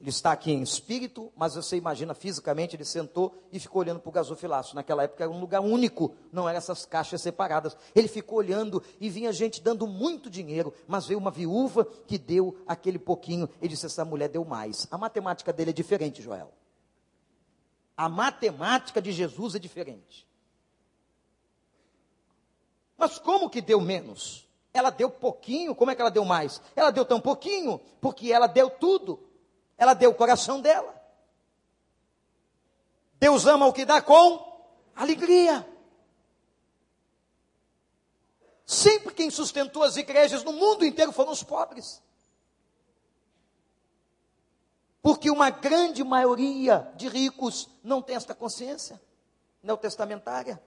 ele 0.00 0.10
está 0.10 0.30
aqui 0.30 0.52
em 0.52 0.62
espírito, 0.62 1.32
mas 1.36 1.56
você 1.56 1.76
imagina 1.76 2.14
fisicamente, 2.14 2.76
ele 2.76 2.84
sentou 2.84 3.34
e 3.50 3.58
ficou 3.58 3.80
olhando 3.82 3.98
para 3.98 4.08
o 4.08 4.12
gasofilaço. 4.12 4.76
Naquela 4.76 5.02
época 5.02 5.24
era 5.24 5.32
um 5.32 5.40
lugar 5.40 5.60
único, 5.60 6.14
não 6.32 6.48
eram 6.48 6.58
essas 6.58 6.86
caixas 6.86 7.20
separadas. 7.20 7.76
Ele 7.96 8.06
ficou 8.06 8.38
olhando 8.38 8.80
e 9.00 9.10
vinha 9.10 9.32
gente 9.32 9.60
dando 9.60 9.88
muito 9.88 10.30
dinheiro, 10.30 10.72
mas 10.86 11.06
veio 11.06 11.18
uma 11.18 11.32
viúva 11.32 11.84
que 12.06 12.16
deu 12.16 12.56
aquele 12.64 12.98
pouquinho. 12.98 13.48
Ele 13.60 13.70
disse: 13.70 13.86
Essa 13.86 14.04
mulher 14.04 14.28
deu 14.28 14.44
mais. 14.44 14.86
A 14.88 14.96
matemática 14.96 15.52
dele 15.52 15.70
é 15.70 15.74
diferente, 15.74 16.22
Joel. 16.22 16.52
A 17.96 18.08
matemática 18.08 19.02
de 19.02 19.10
Jesus 19.10 19.56
é 19.56 19.58
diferente. 19.58 20.28
Mas 22.96 23.18
como 23.18 23.50
que 23.50 23.60
deu 23.60 23.80
menos? 23.80 24.48
Ela 24.72 24.90
deu 24.90 25.10
pouquinho, 25.10 25.74
como 25.74 25.90
é 25.90 25.94
que 25.96 26.00
ela 26.00 26.10
deu 26.10 26.24
mais? 26.24 26.62
Ela 26.76 26.92
deu 26.92 27.04
tão 27.04 27.20
pouquinho, 27.20 27.80
porque 28.00 28.32
ela 28.32 28.46
deu 28.46 28.70
tudo. 28.70 29.27
Ela 29.78 29.94
deu 29.94 30.10
o 30.10 30.14
coração 30.14 30.60
dela. 30.60 30.94
Deus 33.14 33.46
ama 33.46 33.66
o 33.66 33.72
que 33.72 33.84
dá 33.84 34.02
com 34.02 34.46
alegria. 34.94 35.66
Sempre 38.66 39.14
quem 39.14 39.30
sustentou 39.30 39.82
as 39.82 39.96
igrejas 39.96 40.44
no 40.44 40.52
mundo 40.52 40.84
inteiro 40.84 41.12
foram 41.12 41.32
os 41.32 41.42
pobres. 41.42 42.02
Porque 45.00 45.30
uma 45.30 45.48
grande 45.48 46.04
maioria 46.04 46.92
de 46.96 47.08
ricos 47.08 47.68
não 47.82 48.02
tem 48.02 48.16
esta 48.16 48.34
consciência 48.34 49.00
neotestamentária. 49.62 50.62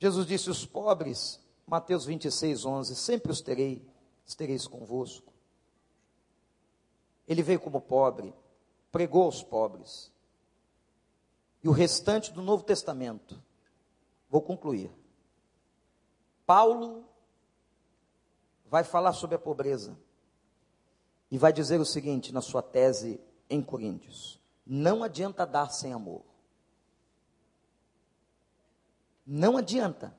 Jesus 0.00 0.26
disse: 0.26 0.50
Os 0.50 0.66
pobres, 0.66 1.38
Mateus 1.64 2.04
26, 2.04 2.64
11, 2.64 2.96
sempre 2.96 3.30
os 3.30 3.40
terei, 3.40 3.86
estereis 4.26 4.66
convosco. 4.66 5.31
Ele 7.26 7.42
veio 7.42 7.60
como 7.60 7.80
pobre, 7.80 8.34
pregou 8.90 9.24
aos 9.24 9.42
pobres. 9.42 10.12
E 11.62 11.68
o 11.68 11.72
restante 11.72 12.32
do 12.32 12.42
Novo 12.42 12.64
Testamento, 12.64 13.40
vou 14.28 14.42
concluir. 14.42 14.90
Paulo 16.44 17.04
vai 18.66 18.82
falar 18.82 19.12
sobre 19.12 19.36
a 19.36 19.38
pobreza 19.38 19.96
e 21.30 21.38
vai 21.38 21.52
dizer 21.52 21.80
o 21.80 21.84
seguinte 21.86 22.32
na 22.32 22.40
sua 22.40 22.62
tese 22.62 23.20
em 23.48 23.62
Coríntios: 23.62 24.40
não 24.66 25.02
adianta 25.02 25.46
dar 25.46 25.70
sem 25.70 25.92
amor. 25.92 26.22
Não 29.26 29.56
adianta. 29.56 30.16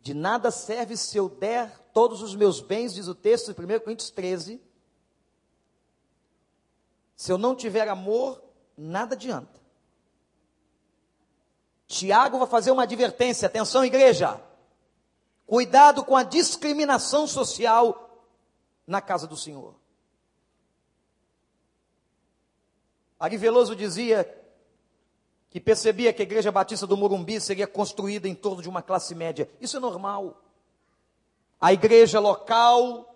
De 0.00 0.14
nada 0.14 0.50
serve 0.50 0.96
se 0.96 1.16
eu 1.16 1.28
der 1.28 1.78
todos 1.92 2.22
os 2.22 2.34
meus 2.34 2.60
bens, 2.60 2.94
diz 2.94 3.06
o 3.06 3.14
texto 3.14 3.54
de 3.54 3.60
1 3.60 3.80
Coríntios 3.80 4.10
13, 4.10 4.60
se 7.22 7.30
eu 7.30 7.38
não 7.38 7.54
tiver 7.54 7.86
amor, 7.86 8.42
nada 8.76 9.14
adianta. 9.14 9.60
Tiago 11.86 12.36
vai 12.36 12.48
fazer 12.48 12.72
uma 12.72 12.82
advertência, 12.82 13.46
atenção 13.46 13.84
igreja. 13.84 14.40
Cuidado 15.46 16.04
com 16.04 16.16
a 16.16 16.24
discriminação 16.24 17.28
social 17.28 18.26
na 18.84 19.00
casa 19.00 19.28
do 19.28 19.36
Senhor. 19.36 19.76
Ari 23.20 23.36
Veloso 23.36 23.76
dizia 23.76 24.28
que 25.48 25.60
percebia 25.60 26.12
que 26.12 26.22
a 26.22 26.24
igreja 26.24 26.50
batista 26.50 26.88
do 26.88 26.96
Morumbi 26.96 27.40
seria 27.40 27.68
construída 27.68 28.26
em 28.26 28.34
torno 28.34 28.60
de 28.60 28.68
uma 28.68 28.82
classe 28.82 29.14
média. 29.14 29.48
Isso 29.60 29.76
é 29.76 29.80
normal. 29.80 30.42
A 31.60 31.72
igreja 31.72 32.18
local 32.18 33.11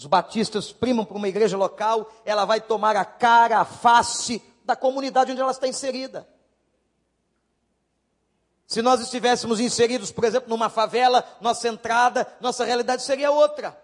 os 0.00 0.06
batistas 0.06 0.72
primam 0.72 1.04
para 1.04 1.18
uma 1.18 1.28
igreja 1.28 1.58
local, 1.58 2.10
ela 2.24 2.46
vai 2.46 2.58
tomar 2.58 2.96
a 2.96 3.04
cara, 3.04 3.60
a 3.60 3.66
face 3.66 4.42
da 4.64 4.74
comunidade 4.74 5.30
onde 5.30 5.42
ela 5.42 5.50
está 5.50 5.68
inserida. 5.68 6.26
Se 8.66 8.80
nós 8.80 9.02
estivéssemos 9.02 9.60
inseridos, 9.60 10.10
por 10.10 10.24
exemplo, 10.24 10.48
numa 10.48 10.70
favela, 10.70 11.22
nossa 11.38 11.68
entrada, 11.68 12.26
nossa 12.40 12.64
realidade 12.64 13.02
seria 13.02 13.30
outra. 13.30 13.78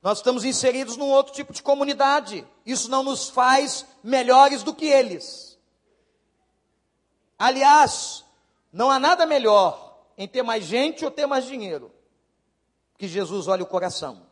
Nós 0.00 0.20
estamos 0.20 0.42
inseridos 0.42 0.96
num 0.96 1.10
outro 1.10 1.34
tipo 1.34 1.52
de 1.52 1.62
comunidade. 1.62 2.48
Isso 2.64 2.90
não 2.90 3.02
nos 3.02 3.28
faz 3.28 3.84
melhores 4.02 4.62
do 4.62 4.74
que 4.74 4.86
eles. 4.86 5.58
Aliás, 7.38 8.24
não 8.72 8.90
há 8.90 8.98
nada 8.98 9.26
melhor 9.26 10.02
em 10.16 10.26
ter 10.26 10.42
mais 10.42 10.64
gente 10.64 11.04
ou 11.04 11.10
ter 11.10 11.26
mais 11.26 11.44
dinheiro 11.44 11.99
que 13.00 13.08
Jesus 13.08 13.48
olha 13.48 13.62
o 13.62 13.66
coração. 13.66 14.26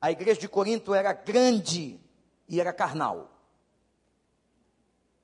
A 0.00 0.10
igreja 0.10 0.40
de 0.40 0.48
Corinto 0.48 0.92
era 0.92 1.12
grande 1.12 2.00
e 2.48 2.60
era 2.60 2.72
carnal. 2.72 3.30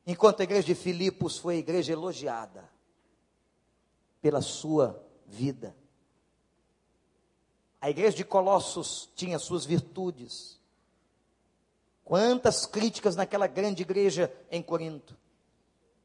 Enquanto 0.06 0.38
a 0.38 0.44
igreja 0.44 0.68
de 0.68 0.76
Filipos 0.76 1.36
foi 1.36 1.56
a 1.56 1.58
igreja 1.58 1.92
elogiada 1.92 2.70
pela 4.22 4.40
sua 4.40 5.04
vida. 5.26 5.74
A 7.80 7.90
igreja 7.90 8.16
de 8.16 8.24
Colossos 8.24 9.10
tinha 9.16 9.40
suas 9.40 9.64
virtudes. 9.64 10.60
Quantas 12.04 12.66
críticas 12.66 13.16
naquela 13.16 13.48
grande 13.48 13.82
igreja 13.82 14.32
em 14.48 14.62
Corinto. 14.62 15.16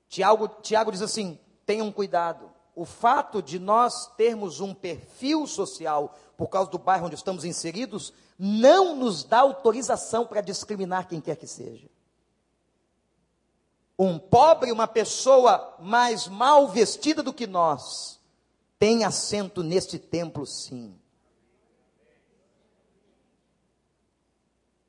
Tiago, 0.10 0.48
Tiago 0.64 0.92
diz 0.92 1.04
assim: 1.04 1.40
tenham 1.64 1.92
cuidado 1.92 2.53
o 2.76 2.86
fato 2.86 3.42
de 3.42 3.60
nós 3.60 4.08
termos 4.16 4.60
um 4.60 4.74
perfil 4.74 5.46
social 5.46 6.18
por 6.36 6.48
causa 6.48 6.72
do 6.72 6.80
bairro 6.80 7.06
onde 7.06 7.16
estamos 7.16 7.46
inseridos, 7.46 8.14
não 8.38 8.96
nos 8.96 9.24
dá 9.24 9.40
autorização 9.40 10.26
para 10.26 10.42
discriminar 10.42 11.08
quem 11.08 11.22
quer 11.22 11.36
que 11.36 11.48
seja. 11.48 11.88
Um 13.98 14.18
pobre, 14.18 14.72
uma 14.72 14.88
pessoa 14.88 15.76
mais 15.80 16.28
mal 16.28 16.68
vestida 16.68 17.22
do 17.22 17.32
que 17.32 17.46
nós, 17.46 18.20
tem 18.80 19.04
assento 19.04 19.62
neste 19.62 20.00
templo, 20.00 20.46
sim. 20.46 21.00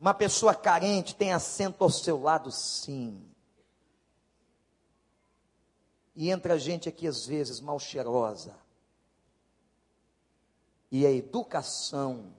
Uma 0.01 0.15
pessoa 0.15 0.55
carente 0.55 1.15
tem 1.15 1.33
assento 1.33 1.85
ao 1.85 1.91
seu 1.91 2.21
lado, 2.21 2.51
sim. 2.51 3.34
E 6.15 6.31
entra 6.31 6.59
gente 6.59 6.89
aqui 6.89 7.07
às 7.07 7.27
vezes 7.27 7.61
mal 7.61 7.79
cheirosa. 7.79 8.57
E 10.91 11.05
a 11.05 11.11
educação 11.11 12.33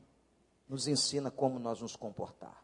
nos 0.68 0.88
ensina 0.88 1.30
como 1.30 1.60
nós 1.60 1.82
nos 1.82 1.96
comportarmos. 1.96 2.56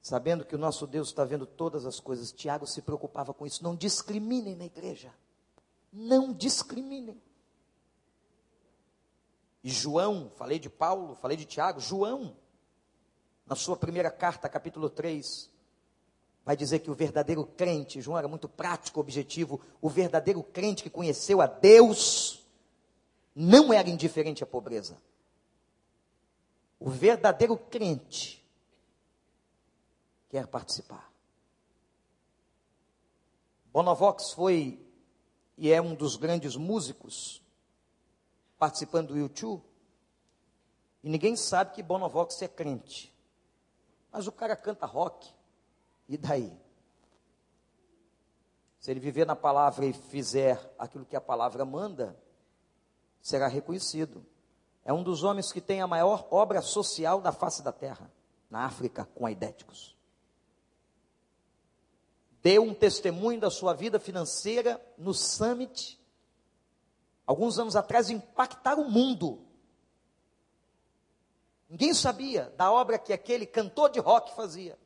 Sabendo 0.00 0.46
que 0.46 0.54
o 0.54 0.58
nosso 0.58 0.86
Deus 0.86 1.08
está 1.08 1.24
vendo 1.24 1.44
todas 1.44 1.84
as 1.84 2.00
coisas, 2.00 2.32
Tiago 2.32 2.66
se 2.66 2.80
preocupava 2.80 3.34
com 3.34 3.46
isso. 3.46 3.62
Não 3.62 3.76
discriminem 3.76 4.56
na 4.56 4.64
igreja. 4.64 5.12
Não 5.92 6.32
discriminem. 6.32 7.20
E 9.62 9.68
João, 9.68 10.30
falei 10.36 10.58
de 10.58 10.70
Paulo, 10.70 11.14
falei 11.16 11.36
de 11.36 11.44
Tiago, 11.44 11.80
João, 11.80 12.34
na 13.44 13.54
sua 13.54 13.76
primeira 13.76 14.10
carta, 14.10 14.48
capítulo 14.48 14.88
3, 14.88 15.50
vai 16.48 16.56
dizer 16.56 16.78
que 16.78 16.90
o 16.90 16.94
verdadeiro 16.94 17.44
crente, 17.44 18.00
João 18.00 18.16
era 18.16 18.26
muito 18.26 18.48
prático, 18.48 19.00
objetivo, 19.00 19.60
o 19.82 19.88
verdadeiro 19.90 20.42
crente 20.42 20.82
que 20.82 20.88
conheceu 20.88 21.42
a 21.42 21.46
Deus, 21.46 22.42
não 23.36 23.70
era 23.70 23.90
indiferente 23.90 24.42
à 24.42 24.46
pobreza. 24.46 24.96
O 26.80 26.88
verdadeiro 26.88 27.54
crente 27.54 28.42
quer 30.30 30.46
participar. 30.46 31.12
Bonovox 33.70 34.32
foi 34.32 34.82
e 35.58 35.70
é 35.70 35.82
um 35.82 35.94
dos 35.94 36.16
grandes 36.16 36.56
músicos 36.56 37.42
participando 38.58 39.08
do 39.08 39.18
YouTube. 39.18 39.62
E 41.02 41.10
ninguém 41.10 41.36
sabe 41.36 41.74
que 41.74 41.82
Bonovox 41.82 42.40
é 42.40 42.48
crente. 42.48 43.14
Mas 44.10 44.26
o 44.26 44.32
cara 44.32 44.56
canta 44.56 44.86
rock. 44.86 45.36
E 46.08 46.16
daí? 46.16 46.50
Se 48.80 48.90
ele 48.90 49.00
viver 49.00 49.26
na 49.26 49.36
palavra 49.36 49.84
e 49.84 49.92
fizer 49.92 50.74
aquilo 50.78 51.04
que 51.04 51.16
a 51.16 51.20
palavra 51.20 51.64
manda, 51.64 52.16
será 53.20 53.46
reconhecido. 53.46 54.24
É 54.84 54.92
um 54.92 55.02
dos 55.02 55.22
homens 55.22 55.52
que 55.52 55.60
tem 55.60 55.82
a 55.82 55.86
maior 55.86 56.26
obra 56.30 56.62
social 56.62 57.20
da 57.20 57.32
face 57.32 57.62
da 57.62 57.72
terra, 57.72 58.10
na 58.48 58.64
África, 58.64 59.04
com 59.14 59.26
aidéticos. 59.26 59.94
Deu 62.40 62.62
um 62.62 62.72
testemunho 62.72 63.38
da 63.38 63.50
sua 63.50 63.74
vida 63.74 64.00
financeira 64.00 64.80
no 64.96 65.12
Summit. 65.12 66.00
Alguns 67.26 67.58
anos 67.58 67.76
atrás, 67.76 68.08
impactar 68.08 68.78
o 68.78 68.88
mundo. 68.90 69.44
Ninguém 71.68 71.92
sabia 71.92 72.44
da 72.56 72.72
obra 72.72 72.98
que 72.98 73.12
aquele 73.12 73.44
cantor 73.44 73.90
de 73.90 74.00
rock 74.00 74.34
fazia. 74.34 74.78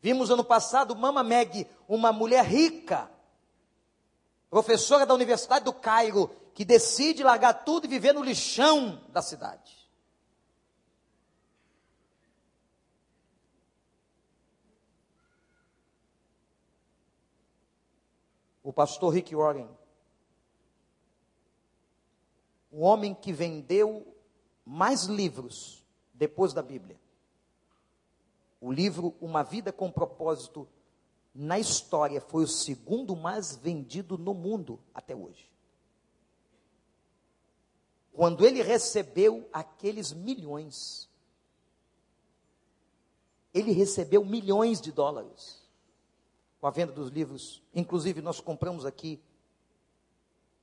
Vimos 0.00 0.30
ano 0.30 0.44
passado 0.44 0.94
Mama 0.94 1.22
Meg, 1.22 1.68
uma 1.88 2.12
mulher 2.12 2.44
rica, 2.44 3.10
professora 4.48 5.04
da 5.04 5.14
Universidade 5.14 5.64
do 5.64 5.72
Cairo, 5.72 6.28
que 6.54 6.64
decide 6.64 7.22
largar 7.22 7.64
tudo 7.64 7.86
e 7.86 7.88
viver 7.88 8.12
no 8.12 8.22
lixão 8.22 9.04
da 9.08 9.22
cidade. 9.22 9.76
O 18.62 18.72
pastor 18.72 19.14
Rick 19.14 19.34
Warren, 19.34 19.68
o 22.70 22.80
homem 22.80 23.14
que 23.14 23.32
vendeu 23.32 24.14
mais 24.64 25.04
livros 25.04 25.82
depois 26.12 26.52
da 26.52 26.62
Bíblia. 26.62 27.00
O 28.60 28.72
livro 28.72 29.14
Uma 29.20 29.42
Vida 29.42 29.72
com 29.72 29.90
Propósito, 29.90 30.68
na 31.34 31.58
história, 31.58 32.20
foi 32.20 32.42
o 32.42 32.48
segundo 32.48 33.14
mais 33.14 33.56
vendido 33.56 34.18
no 34.18 34.34
mundo 34.34 34.80
até 34.92 35.14
hoje. 35.14 35.48
Quando 38.12 38.44
ele 38.44 38.62
recebeu 38.62 39.48
aqueles 39.52 40.12
milhões, 40.12 41.08
ele 43.54 43.72
recebeu 43.72 44.24
milhões 44.24 44.80
de 44.80 44.90
dólares 44.90 45.62
com 46.60 46.66
a 46.66 46.70
venda 46.70 46.92
dos 46.92 47.10
livros. 47.10 47.62
Inclusive, 47.74 48.20
nós 48.20 48.40
compramos 48.40 48.84
aqui 48.84 49.22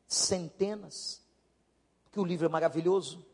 centenas, 0.08 1.22
porque 2.04 2.20
o 2.20 2.26
livro 2.26 2.46
é 2.46 2.50
maravilhoso. 2.50 3.26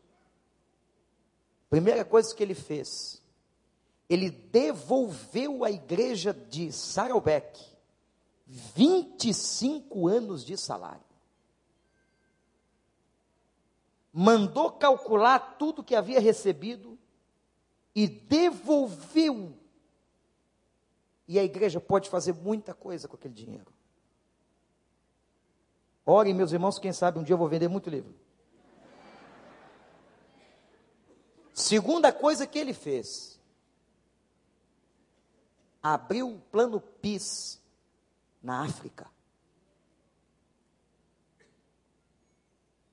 Primeira 1.68 2.04
coisa 2.04 2.34
que 2.34 2.42
ele 2.42 2.54
fez, 2.54 3.21
ele 4.12 4.30
devolveu 4.30 5.64
à 5.64 5.70
igreja 5.70 6.34
de 6.34 6.70
Saddleback 6.70 7.72
25 8.46 10.06
anos 10.06 10.44
de 10.44 10.56
salário. 10.58 11.00
Mandou 14.12 14.72
calcular 14.72 15.56
tudo 15.56 15.82
que 15.82 15.94
havia 15.94 16.20
recebido 16.20 16.98
e 17.94 18.06
devolveu. 18.06 19.56
E 21.26 21.38
a 21.38 21.44
igreja 21.44 21.80
pode 21.80 22.10
fazer 22.10 22.34
muita 22.34 22.74
coisa 22.74 23.08
com 23.08 23.16
aquele 23.16 23.32
dinheiro. 23.32 23.72
Orem, 26.04 26.34
meus 26.34 26.52
irmãos, 26.52 26.78
quem 26.78 26.92
sabe 26.92 27.18
um 27.18 27.22
dia 27.22 27.32
eu 27.32 27.38
vou 27.38 27.48
vender 27.48 27.68
muito 27.68 27.88
livro. 27.88 28.14
Segunda 31.54 32.12
coisa 32.12 32.46
que 32.46 32.58
ele 32.58 32.74
fez, 32.74 33.31
abriu 35.82 36.30
o 36.30 36.40
plano 36.40 36.80
PIS 36.80 37.60
na 38.42 38.62
África. 38.62 39.10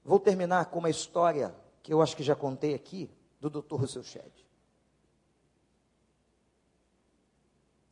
Vou 0.03 0.19
terminar 0.19 0.65
com 0.65 0.79
uma 0.79 0.89
história 0.89 1.55
que 1.83 1.93
eu 1.93 2.01
acho 2.01 2.15
que 2.17 2.23
já 2.23 2.35
contei 2.35 2.73
aqui, 2.73 3.09
do 3.39 3.49
Dr. 3.49 3.75
Russell 3.75 4.03
Shedd. 4.03 4.45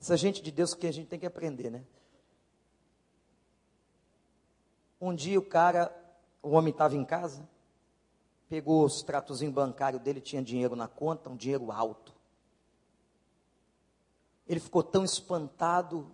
Essa 0.02 0.18
gente 0.18 0.42
de 0.42 0.52
Deus 0.52 0.74
que 0.74 0.88
a 0.88 0.92
gente 0.92 1.08
tem 1.08 1.20
que 1.20 1.26
aprender, 1.26 1.70
né? 1.70 1.86
Um 5.00 5.14
dia 5.14 5.38
o 5.38 5.46
cara, 5.46 5.96
o 6.42 6.50
homem 6.50 6.72
estava 6.72 6.96
em 6.96 7.06
casa, 7.06 7.48
pegou 8.50 8.84
os 8.84 9.04
tratozinhos 9.04 9.54
bancários 9.54 10.02
dele, 10.02 10.20
tinha 10.20 10.42
dinheiro 10.42 10.76
na 10.76 10.88
conta, 10.88 11.30
um 11.30 11.36
dinheiro 11.36 11.72
alto. 11.72 12.17
Ele 14.48 14.60
ficou 14.60 14.84
tão 14.84 15.04
espantado. 15.04 16.12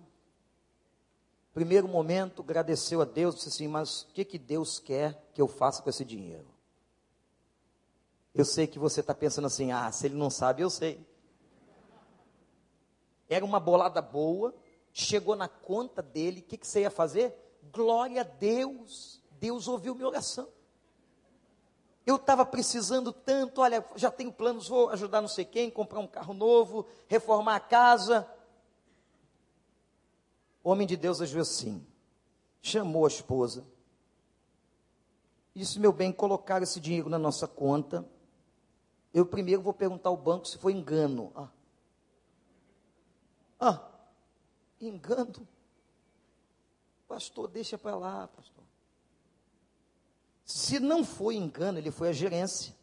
Primeiro 1.53 1.87
momento, 1.87 2.41
agradeceu 2.41 3.01
a 3.01 3.05
Deus, 3.05 3.35
disse 3.35 3.49
assim: 3.49 3.67
Mas 3.67 4.03
o 4.03 4.07
que, 4.07 4.25
que 4.25 4.39
Deus 4.39 4.79
quer 4.79 5.29
que 5.33 5.41
eu 5.41 5.47
faça 5.47 5.81
com 5.81 5.89
esse 5.89 6.03
dinheiro? 6.03 6.47
Eu 8.33 8.43
sei 8.43 8.65
que 8.65 8.79
você 8.79 9.01
está 9.01 9.13
pensando 9.13 9.45
assim: 9.45 9.71
Ah, 9.71 9.91
se 9.91 10.07
ele 10.07 10.15
não 10.15 10.29
sabe, 10.29 10.61
eu 10.61 10.69
sei. 10.69 11.05
Era 13.29 13.45
uma 13.45 13.59
bolada 13.59 14.01
boa, 14.01 14.53
chegou 14.91 15.35
na 15.35 15.47
conta 15.47 16.01
dele, 16.01 16.39
o 16.39 16.43
que, 16.43 16.57
que 16.57 16.67
você 16.67 16.81
ia 16.81 16.91
fazer? 16.91 17.33
Glória 17.71 18.21
a 18.21 18.23
Deus, 18.23 19.21
Deus 19.39 19.67
ouviu 19.67 19.95
minha 19.95 20.07
oração. 20.07 20.47
Eu 22.05 22.17
estava 22.17 22.45
precisando 22.45 23.13
tanto, 23.13 23.61
olha, 23.61 23.83
já 23.95 24.11
tenho 24.11 24.31
planos, 24.31 24.67
vou 24.67 24.89
ajudar 24.89 25.21
não 25.21 25.27
sei 25.27 25.45
quem, 25.45 25.71
comprar 25.71 25.99
um 25.99 26.07
carro 26.07 26.33
novo, 26.33 26.85
reformar 27.07 27.55
a 27.55 27.59
casa. 27.61 28.27
O 30.63 30.69
homem 30.69 30.87
de 30.87 30.95
Deus 30.95 31.19
agiu 31.19 31.41
assim, 31.41 31.85
chamou 32.61 33.05
a 33.05 33.09
esposa, 33.09 33.65
disse, 35.53 35.77
meu 35.79 35.91
bem, 35.91 36.11
colocar 36.11 36.61
esse 36.61 36.79
dinheiro 36.79 37.09
na 37.09 37.19
nossa 37.19 37.47
conta, 37.47 38.07
eu 39.13 39.25
primeiro 39.25 39.61
vou 39.61 39.73
perguntar 39.73 40.09
ao 40.09 40.17
banco 40.17 40.47
se 40.47 40.57
foi 40.57 40.71
engano. 40.71 41.31
Ah, 41.35 41.49
ah 43.59 43.89
engano? 44.79 45.47
Pastor, 47.07 47.47
deixa 47.49 47.77
para 47.77 47.95
lá, 47.95 48.27
pastor. 48.29 48.63
Se 50.45 50.79
não 50.79 51.03
foi 51.03 51.35
engano, 51.35 51.77
ele 51.77 51.91
foi 51.91 52.09
à 52.09 52.11
gerência. 52.11 52.75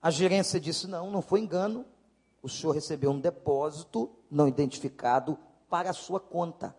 A 0.00 0.10
gerência 0.10 0.60
disse: 0.60 0.86
não, 0.86 1.10
não 1.10 1.20
foi 1.20 1.40
engano. 1.40 1.84
O 2.42 2.48
senhor 2.48 2.72
recebeu 2.72 3.10
um 3.10 3.18
depósito 3.18 4.14
não 4.30 4.46
identificado 4.46 5.38
para 5.74 5.90
a 5.90 5.92
sua 5.92 6.20
conta. 6.20 6.72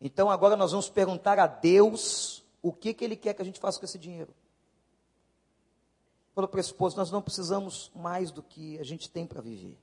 Então 0.00 0.28
agora 0.28 0.56
nós 0.56 0.72
vamos 0.72 0.88
perguntar 0.88 1.38
a 1.38 1.46
Deus 1.46 2.42
o 2.60 2.72
que, 2.72 2.92
que 2.92 3.04
Ele 3.04 3.14
quer 3.14 3.32
que 3.32 3.40
a 3.40 3.44
gente 3.44 3.60
faça 3.60 3.78
com 3.78 3.84
esse 3.84 4.00
dinheiro. 4.00 4.34
Pelo 6.34 6.48
pressuposto, 6.48 6.98
nós 6.98 7.12
não 7.12 7.22
precisamos 7.22 7.92
mais 7.94 8.32
do 8.32 8.42
que 8.42 8.80
a 8.80 8.82
gente 8.82 9.08
tem 9.08 9.28
para 9.28 9.40
viver. 9.40 9.78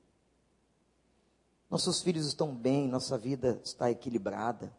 Nossos 1.69 2.01
filhos 2.01 2.25
estão 2.25 2.53
bem, 2.53 2.89
nossa 2.89 3.17
vida 3.17 3.61
está 3.63 3.89
equilibrada. 3.89 4.75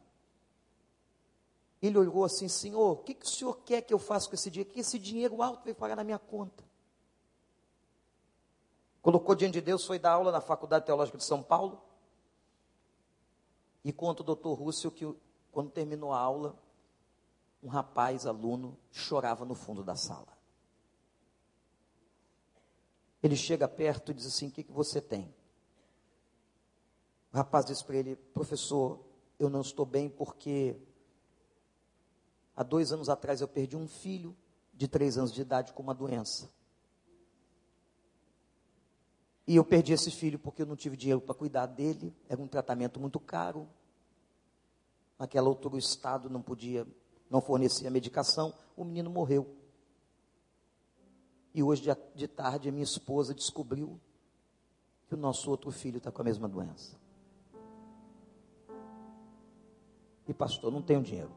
Ele 1.80 1.96
olhou 1.96 2.22
assim, 2.22 2.48
Senhor, 2.48 2.92
o 2.92 2.96
que, 2.98 3.14
que 3.14 3.24
o 3.24 3.30
Senhor 3.30 3.54
quer 3.64 3.80
que 3.80 3.94
eu 3.94 3.98
faça 3.98 4.28
com 4.28 4.34
esse 4.34 4.50
dinheiro? 4.50 4.74
Que 4.74 4.80
esse 4.80 4.98
dinheiro 4.98 5.40
alto 5.40 5.64
veio 5.64 5.74
pagar 5.74 5.96
na 5.96 6.04
minha 6.04 6.18
conta. 6.18 6.62
Colocou 9.05 9.36
diante 9.36 9.52
de 9.52 9.60
Deus, 9.60 9.85
foi 9.85 10.01
dar 10.01 10.12
aula 10.12 10.32
na 10.32 10.40
Faculdade 10.40 10.86
Teológica 10.86 11.16
de 11.16 11.24
São 11.24 11.43
Paulo. 11.43 11.81
E 13.85 13.93
conta 13.93 14.22
o 14.22 14.24
doutor 14.24 14.55
Rússio 14.55 14.90
que 14.90 15.06
quando 15.52 15.70
terminou 15.70 16.12
a 16.12 16.18
aula, 16.18 16.59
um 17.62 17.68
rapaz, 17.68 18.26
aluno, 18.26 18.76
chorava 18.90 19.44
no 19.44 19.55
fundo 19.55 19.85
da 19.85 19.94
sala. 19.94 20.36
Ele 23.22 23.36
chega 23.36 23.68
perto 23.68 24.10
e 24.10 24.14
diz 24.14 24.26
assim: 24.26 24.48
O 24.48 24.51
que, 24.51 24.64
que 24.64 24.72
você 24.72 25.01
tem? 25.01 25.32
O 27.32 27.36
rapaz 27.36 27.66
diz 27.66 27.82
para 27.82 27.97
ele: 27.97 28.16
Professor, 28.16 29.05
eu 29.39 29.48
não 29.51 29.60
estou 29.60 29.85
bem 29.86 30.09
porque 30.09 30.81
Há 32.56 32.62
dois 32.62 32.93
anos 32.93 33.09
atrás 33.09 33.40
eu 33.40 33.48
perdi 33.48 33.76
um 33.76 33.89
filho 33.89 34.36
de 34.72 34.86
três 34.86 35.18
anos 35.18 35.32
de 35.32 35.40
idade 35.40 35.72
com 35.72 35.82
uma 35.82 35.94
doença. 35.94 36.48
E 39.46 39.56
eu 39.56 39.64
perdi 39.64 39.92
esse 39.92 40.10
filho 40.10 40.38
porque 40.38 40.62
eu 40.62 40.66
não 40.66 40.76
tive 40.76 40.96
dinheiro 40.96 41.20
para 41.20 41.34
cuidar 41.34 41.66
dele, 41.66 42.14
era 42.28 42.40
um 42.40 42.46
tratamento 42.46 42.98
muito 42.98 43.20
caro. 43.20 43.68
Naquela 45.18 45.48
altura 45.48 45.74
o 45.74 45.78
Estado 45.78 46.30
não 46.30 46.40
podia, 46.40 46.86
não 47.30 47.40
fornecia 47.40 47.90
medicação, 47.90 48.54
o 48.76 48.84
menino 48.84 49.10
morreu. 49.10 49.46
E 51.54 51.62
hoje 51.62 51.82
de 52.14 52.26
tarde 52.26 52.68
a 52.68 52.72
minha 52.72 52.84
esposa 52.84 53.34
descobriu 53.34 54.00
que 55.06 55.14
o 55.14 55.18
nosso 55.18 55.50
outro 55.50 55.70
filho 55.70 55.98
está 55.98 56.10
com 56.10 56.22
a 56.22 56.24
mesma 56.24 56.48
doença. 56.48 56.96
E 60.26 60.32
pastor, 60.32 60.72
não 60.72 60.82
tenho 60.82 61.02
dinheiro. 61.02 61.30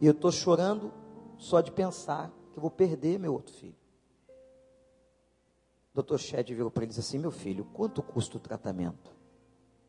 E 0.00 0.06
eu 0.06 0.12
estou 0.12 0.32
chorando 0.32 0.92
só 1.38 1.60
de 1.60 1.70
pensar 1.70 2.30
que 2.50 2.58
eu 2.58 2.60
vou 2.60 2.70
perder 2.70 3.18
meu 3.18 3.32
outro 3.32 3.54
filho. 3.54 3.85
Doutor 5.96 6.18
Shed 6.18 6.54
virou 6.54 6.70
para 6.70 6.82
ele 6.84 6.92
e 6.92 6.94
disse 6.94 7.00
assim: 7.00 7.18
Meu 7.18 7.30
filho, 7.30 7.64
quanto 7.72 8.02
custa 8.02 8.36
o 8.36 8.40
tratamento? 8.40 9.10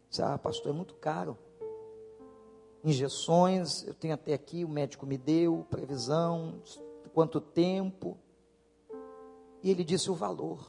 Disse, 0.10 0.22
ah, 0.22 0.38
pastor, 0.38 0.72
é 0.72 0.74
muito 0.74 0.96
caro. 0.96 1.38
Injeções, 2.82 3.86
eu 3.86 3.94
tenho 3.94 4.14
até 4.14 4.34
aqui, 4.34 4.64
o 4.64 4.70
médico 4.70 5.06
me 5.06 5.18
deu, 5.18 5.68
previsão, 5.70 6.62
quanto 7.14 7.42
tempo. 7.42 8.18
E 9.62 9.70
ele 9.70 9.84
disse 9.84 10.10
o 10.10 10.16
valor. 10.16 10.66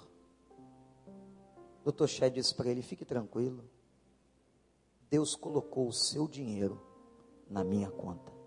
Doutor 1.85 2.09
Shed 2.09 2.35
disse 2.35 2.53
para 2.53 2.69
ele: 2.69 2.83
Fique 2.83 3.05
tranquilo. 3.05 3.63
Deus 5.09 5.37
colocou 5.37 5.87
o 5.87 5.93
seu 5.93 6.27
dinheiro 6.27 6.83
na 7.49 7.63
minha 7.63 7.93
conta. 7.93 8.38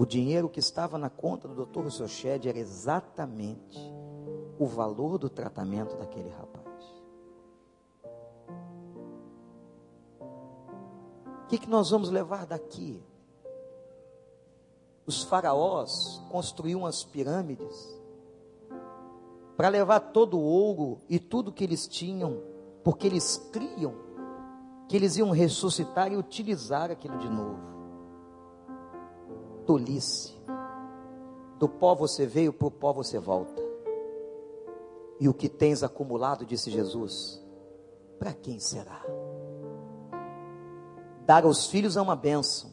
O 0.00 0.06
dinheiro 0.06 0.48
que 0.48 0.58
estava 0.58 0.96
na 0.96 1.10
conta 1.10 1.46
do 1.46 1.66
Dr. 1.66 1.82
Rousseau 1.82 2.40
era 2.46 2.58
exatamente 2.58 3.78
o 4.58 4.64
valor 4.64 5.18
do 5.18 5.28
tratamento 5.28 5.94
daquele 5.94 6.30
rapaz. 6.30 6.86
O 11.44 11.46
que, 11.48 11.58
que 11.58 11.68
nós 11.68 11.90
vamos 11.90 12.08
levar 12.08 12.46
daqui? 12.46 13.02
Os 15.04 15.22
faraós 15.22 16.22
construíam 16.30 16.86
as 16.86 17.04
pirâmides 17.04 18.00
para 19.54 19.68
levar 19.68 20.00
todo 20.00 20.38
o 20.38 20.42
ouro 20.42 21.02
e 21.10 21.18
tudo 21.18 21.52
que 21.52 21.62
eles 21.62 21.86
tinham, 21.86 22.42
porque 22.82 23.06
eles 23.06 23.36
criam 23.52 23.92
que 24.88 24.96
eles 24.96 25.18
iam 25.18 25.30
ressuscitar 25.30 26.10
e 26.10 26.16
utilizar 26.16 26.90
aquilo 26.90 27.18
de 27.18 27.28
novo 27.28 27.79
tolice. 29.70 30.34
Do 31.56 31.68
pó 31.68 31.94
você 31.94 32.26
veio, 32.26 32.52
para 32.52 32.66
o 32.66 32.70
pó 32.72 32.92
você 32.92 33.20
volta. 33.20 33.62
E 35.20 35.28
o 35.28 35.34
que 35.34 35.48
tens 35.48 35.84
acumulado, 35.84 36.44
disse 36.44 36.72
Jesus, 36.72 37.40
para 38.18 38.32
quem 38.32 38.58
será? 38.58 39.00
Dar 41.24 41.44
aos 41.44 41.66
filhos 41.66 41.96
é 41.96 42.00
uma 42.00 42.16
bênção, 42.16 42.70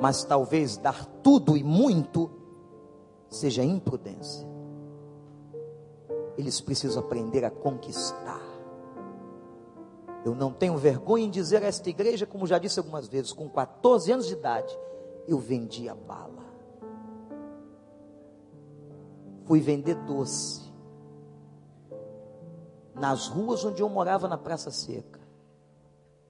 mas 0.00 0.22
talvez 0.22 0.76
dar 0.76 1.04
tudo 1.24 1.56
e 1.56 1.64
muito 1.64 2.30
seja 3.28 3.64
imprudência. 3.64 4.46
Eles 6.38 6.60
precisam 6.60 7.02
aprender 7.02 7.44
a 7.44 7.50
conquistar. 7.50 8.40
Eu 10.24 10.36
não 10.36 10.52
tenho 10.52 10.76
vergonha 10.76 11.24
em 11.24 11.30
dizer 11.30 11.64
a 11.64 11.66
esta 11.66 11.90
igreja, 11.90 12.26
como 12.26 12.46
já 12.46 12.58
disse 12.58 12.78
algumas 12.78 13.08
vezes, 13.08 13.32
com 13.32 13.48
14 13.48 14.12
anos 14.12 14.26
de 14.26 14.34
idade, 14.34 14.78
eu 15.26 15.38
vendia 15.38 15.94
bala. 15.94 16.44
Fui 19.44 19.60
vender 19.60 19.94
doce. 20.04 20.70
Nas 22.94 23.28
ruas 23.28 23.64
onde 23.64 23.82
eu 23.82 23.88
morava 23.88 24.28
na 24.28 24.38
Praça 24.38 24.70
Seca. 24.70 25.20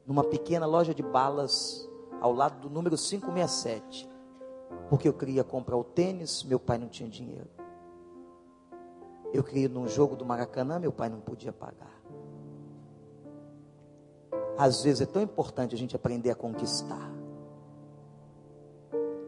Numa 0.07 0.25
pequena 0.25 0.67
loja 0.67 0.95
de 0.95 1.03
balas 1.03 1.89
ao 2.21 2.33
lado 2.33 2.61
do 2.61 2.71
número 2.71 2.97
567. 2.97 4.09
Porque 4.89 5.09
eu 5.09 5.12
queria 5.12 5.45
comprar 5.45 5.77
o 5.77 5.85
tênis, 5.85 6.43
meu 6.45 6.59
pai 6.59 6.79
não 6.79 6.89
tinha 6.89 7.09
dinheiro. 7.09 7.49
Eu 9.33 9.45
queria 9.45 9.65
ir 9.67 9.71
num 9.71 9.87
jogo 9.87 10.17
do 10.17 10.25
Maracanã, 10.25 10.79
meu 10.79 10.93
pai 10.93 11.09
não 11.09 11.21
podia 11.21 11.53
pagar. 11.53 12.01
Às 14.59 14.83
vezes 14.83 15.01
é 15.01 15.07
tão 15.07 15.23
importante 15.23 15.75
a 15.75 15.79
gente 15.79 15.95
aprender 15.95 16.31
a 16.31 16.35
conquistar. 16.35 17.19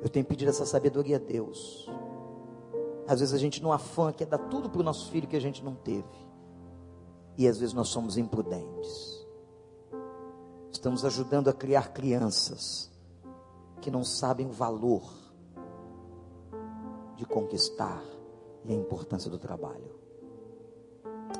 Eu 0.02 0.08
tenho 0.08 0.26
pedido 0.26 0.50
essa 0.50 0.66
sabedoria 0.66 1.16
a 1.16 1.20
Deus. 1.20 1.88
Às 3.06 3.20
vezes 3.20 3.32
a 3.32 3.38
gente 3.38 3.62
não 3.62 3.72
afã 3.72 4.12
quer 4.12 4.26
dar 4.26 4.38
tudo 4.38 4.68
para 4.68 4.80
o 4.80 4.84
nosso 4.84 5.10
filho 5.10 5.28
que 5.28 5.36
a 5.36 5.40
gente 5.40 5.64
não 5.64 5.76
teve. 5.76 6.08
E 7.38 7.46
às 7.46 7.58
vezes 7.58 7.72
nós 7.72 7.88
somos 7.88 8.18
imprudentes. 8.18 9.24
Estamos 10.72 11.04
ajudando 11.04 11.48
a 11.48 11.52
criar 11.52 11.92
crianças 11.92 12.90
que 13.80 13.90
não 13.90 14.04
sabem 14.04 14.46
o 14.46 14.52
valor 14.52 15.02
de 17.16 17.24
conquistar 17.24 18.02
e 18.64 18.72
a 18.72 18.76
importância 18.76 19.30
do 19.30 19.38
trabalho. 19.38 19.94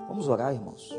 Vamos 0.06 0.28
orar, 0.28 0.55
irmãos. 0.55 0.93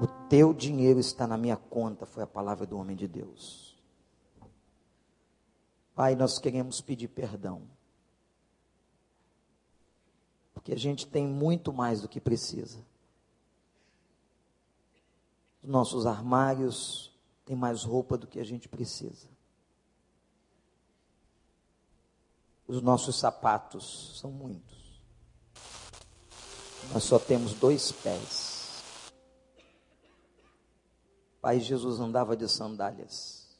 O 0.00 0.06
teu 0.28 0.52
dinheiro 0.52 1.00
está 1.00 1.26
na 1.26 1.38
minha 1.38 1.56
conta, 1.56 2.04
foi 2.04 2.22
a 2.22 2.26
palavra 2.26 2.66
do 2.66 2.76
homem 2.78 2.94
de 2.94 3.08
Deus. 3.08 3.74
Pai, 5.94 6.14
nós 6.14 6.38
queremos 6.38 6.82
pedir 6.82 7.08
perdão. 7.08 7.62
Porque 10.52 10.72
a 10.72 10.78
gente 10.78 11.06
tem 11.06 11.26
muito 11.26 11.72
mais 11.72 12.02
do 12.02 12.08
que 12.08 12.20
precisa. 12.20 12.78
Os 15.62 15.70
nossos 15.70 16.04
armários 16.04 17.10
têm 17.46 17.56
mais 17.56 17.82
roupa 17.82 18.18
do 18.18 18.26
que 18.26 18.38
a 18.38 18.44
gente 18.44 18.68
precisa. 18.68 19.28
Os 22.68 22.82
nossos 22.82 23.18
sapatos 23.18 24.18
são 24.20 24.30
muitos. 24.30 25.00
Nós 26.92 27.04
só 27.04 27.18
temos 27.18 27.54
dois 27.54 27.90
pés. 27.92 28.55
Pai 31.46 31.60
Jesus 31.60 32.00
andava 32.00 32.36
de 32.36 32.48
sandálias 32.48 33.56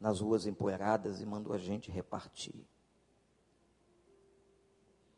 nas 0.00 0.18
ruas 0.18 0.44
empoeiradas 0.44 1.20
e 1.20 1.24
mandou 1.24 1.52
a 1.52 1.56
gente 1.56 1.88
repartir. 1.88 2.66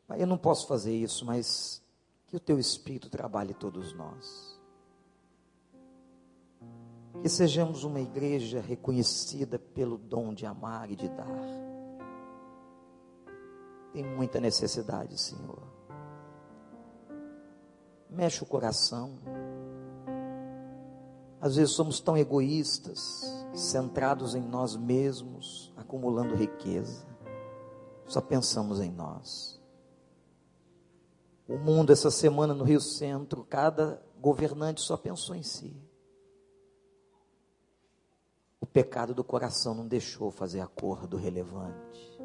Pai, 0.05 0.21
eu 0.21 0.27
não 0.27 0.37
posso 0.37 0.67
fazer 0.67 0.95
isso, 0.95 1.25
mas 1.25 1.81
que 2.27 2.35
o 2.35 2.39
teu 2.39 2.59
Espírito 2.59 3.09
trabalhe 3.09 3.55
todos 3.55 3.91
nós. 3.93 4.61
Que 7.23 7.27
sejamos 7.27 7.83
uma 7.83 7.99
igreja 7.99 8.61
reconhecida 8.61 9.57
pelo 9.57 9.97
dom 9.97 10.31
de 10.31 10.45
amar 10.45 10.91
e 10.91 10.95
de 10.95 11.09
dar. 11.09 11.41
Tem 13.93 14.03
muita 14.03 14.39
necessidade, 14.39 15.19
Senhor. 15.19 15.63
Mexe 18.11 18.43
o 18.43 18.45
coração. 18.45 19.17
Às 21.39 21.55
vezes 21.55 21.75
somos 21.75 21.99
tão 21.99 22.17
egoístas 22.17 23.23
centrados 23.53 24.35
em 24.35 24.41
nós 24.41 24.75
mesmos, 24.75 25.73
acumulando 25.77 26.35
riqueza. 26.35 27.05
Só 28.05 28.21
pensamos 28.21 28.79
em 28.79 28.91
nós. 28.91 29.61
O 31.47 31.57
mundo, 31.57 31.93
essa 31.93 32.11
semana 32.11 32.53
no 32.53 32.63
Rio 32.63 32.81
Centro, 32.81 33.43
cada 33.43 34.01
governante 34.19 34.81
só 34.81 34.97
pensou 34.97 35.35
em 35.35 35.43
si. 35.43 35.75
O 38.59 38.65
pecado 38.65 39.13
do 39.13 39.23
coração 39.23 39.73
não 39.73 39.87
deixou 39.87 40.31
fazer 40.31 40.59
acordo 40.59 41.15
relevante. 41.15 42.19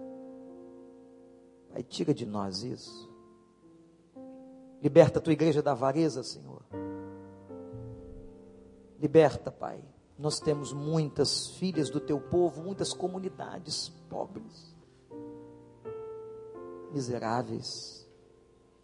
Pai, 1.71 1.83
tira 1.83 2.13
de 2.13 2.27
nós 2.27 2.63
isso. 2.63 3.11
Liberta 4.83 5.19
a 5.19 5.23
tua 5.23 5.33
igreja 5.33 5.63
da 5.63 5.73
avareza, 5.73 6.23
Senhor. 6.25 6.63
Liberta, 9.03 9.51
Pai, 9.51 9.83
nós 10.17 10.39
temos 10.39 10.73
muitas 10.73 11.49
filhas 11.57 11.91
do 11.91 11.99
teu 11.99 12.21
povo, 12.21 12.63
muitas 12.63 12.93
comunidades 12.93 13.89
pobres, 14.09 14.73
miseráveis, 16.93 18.09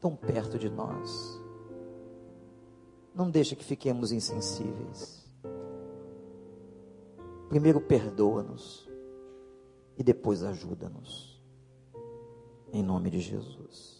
tão 0.01 0.17
perto 0.17 0.59
de 0.59 0.69
nós. 0.69 1.41
Não 3.15 3.31
deixa 3.31 3.55
que 3.55 3.65
fiquemos 3.65 4.11
insensíveis. 4.11 5.25
Primeiro 7.49 7.81
perdoa-nos 7.81 8.91
e 9.97 10.03
depois 10.03 10.43
ajuda-nos. 10.43 11.41
Em 12.73 12.83
nome 12.83 13.09
de 13.09 13.21
Jesus. 13.21 13.98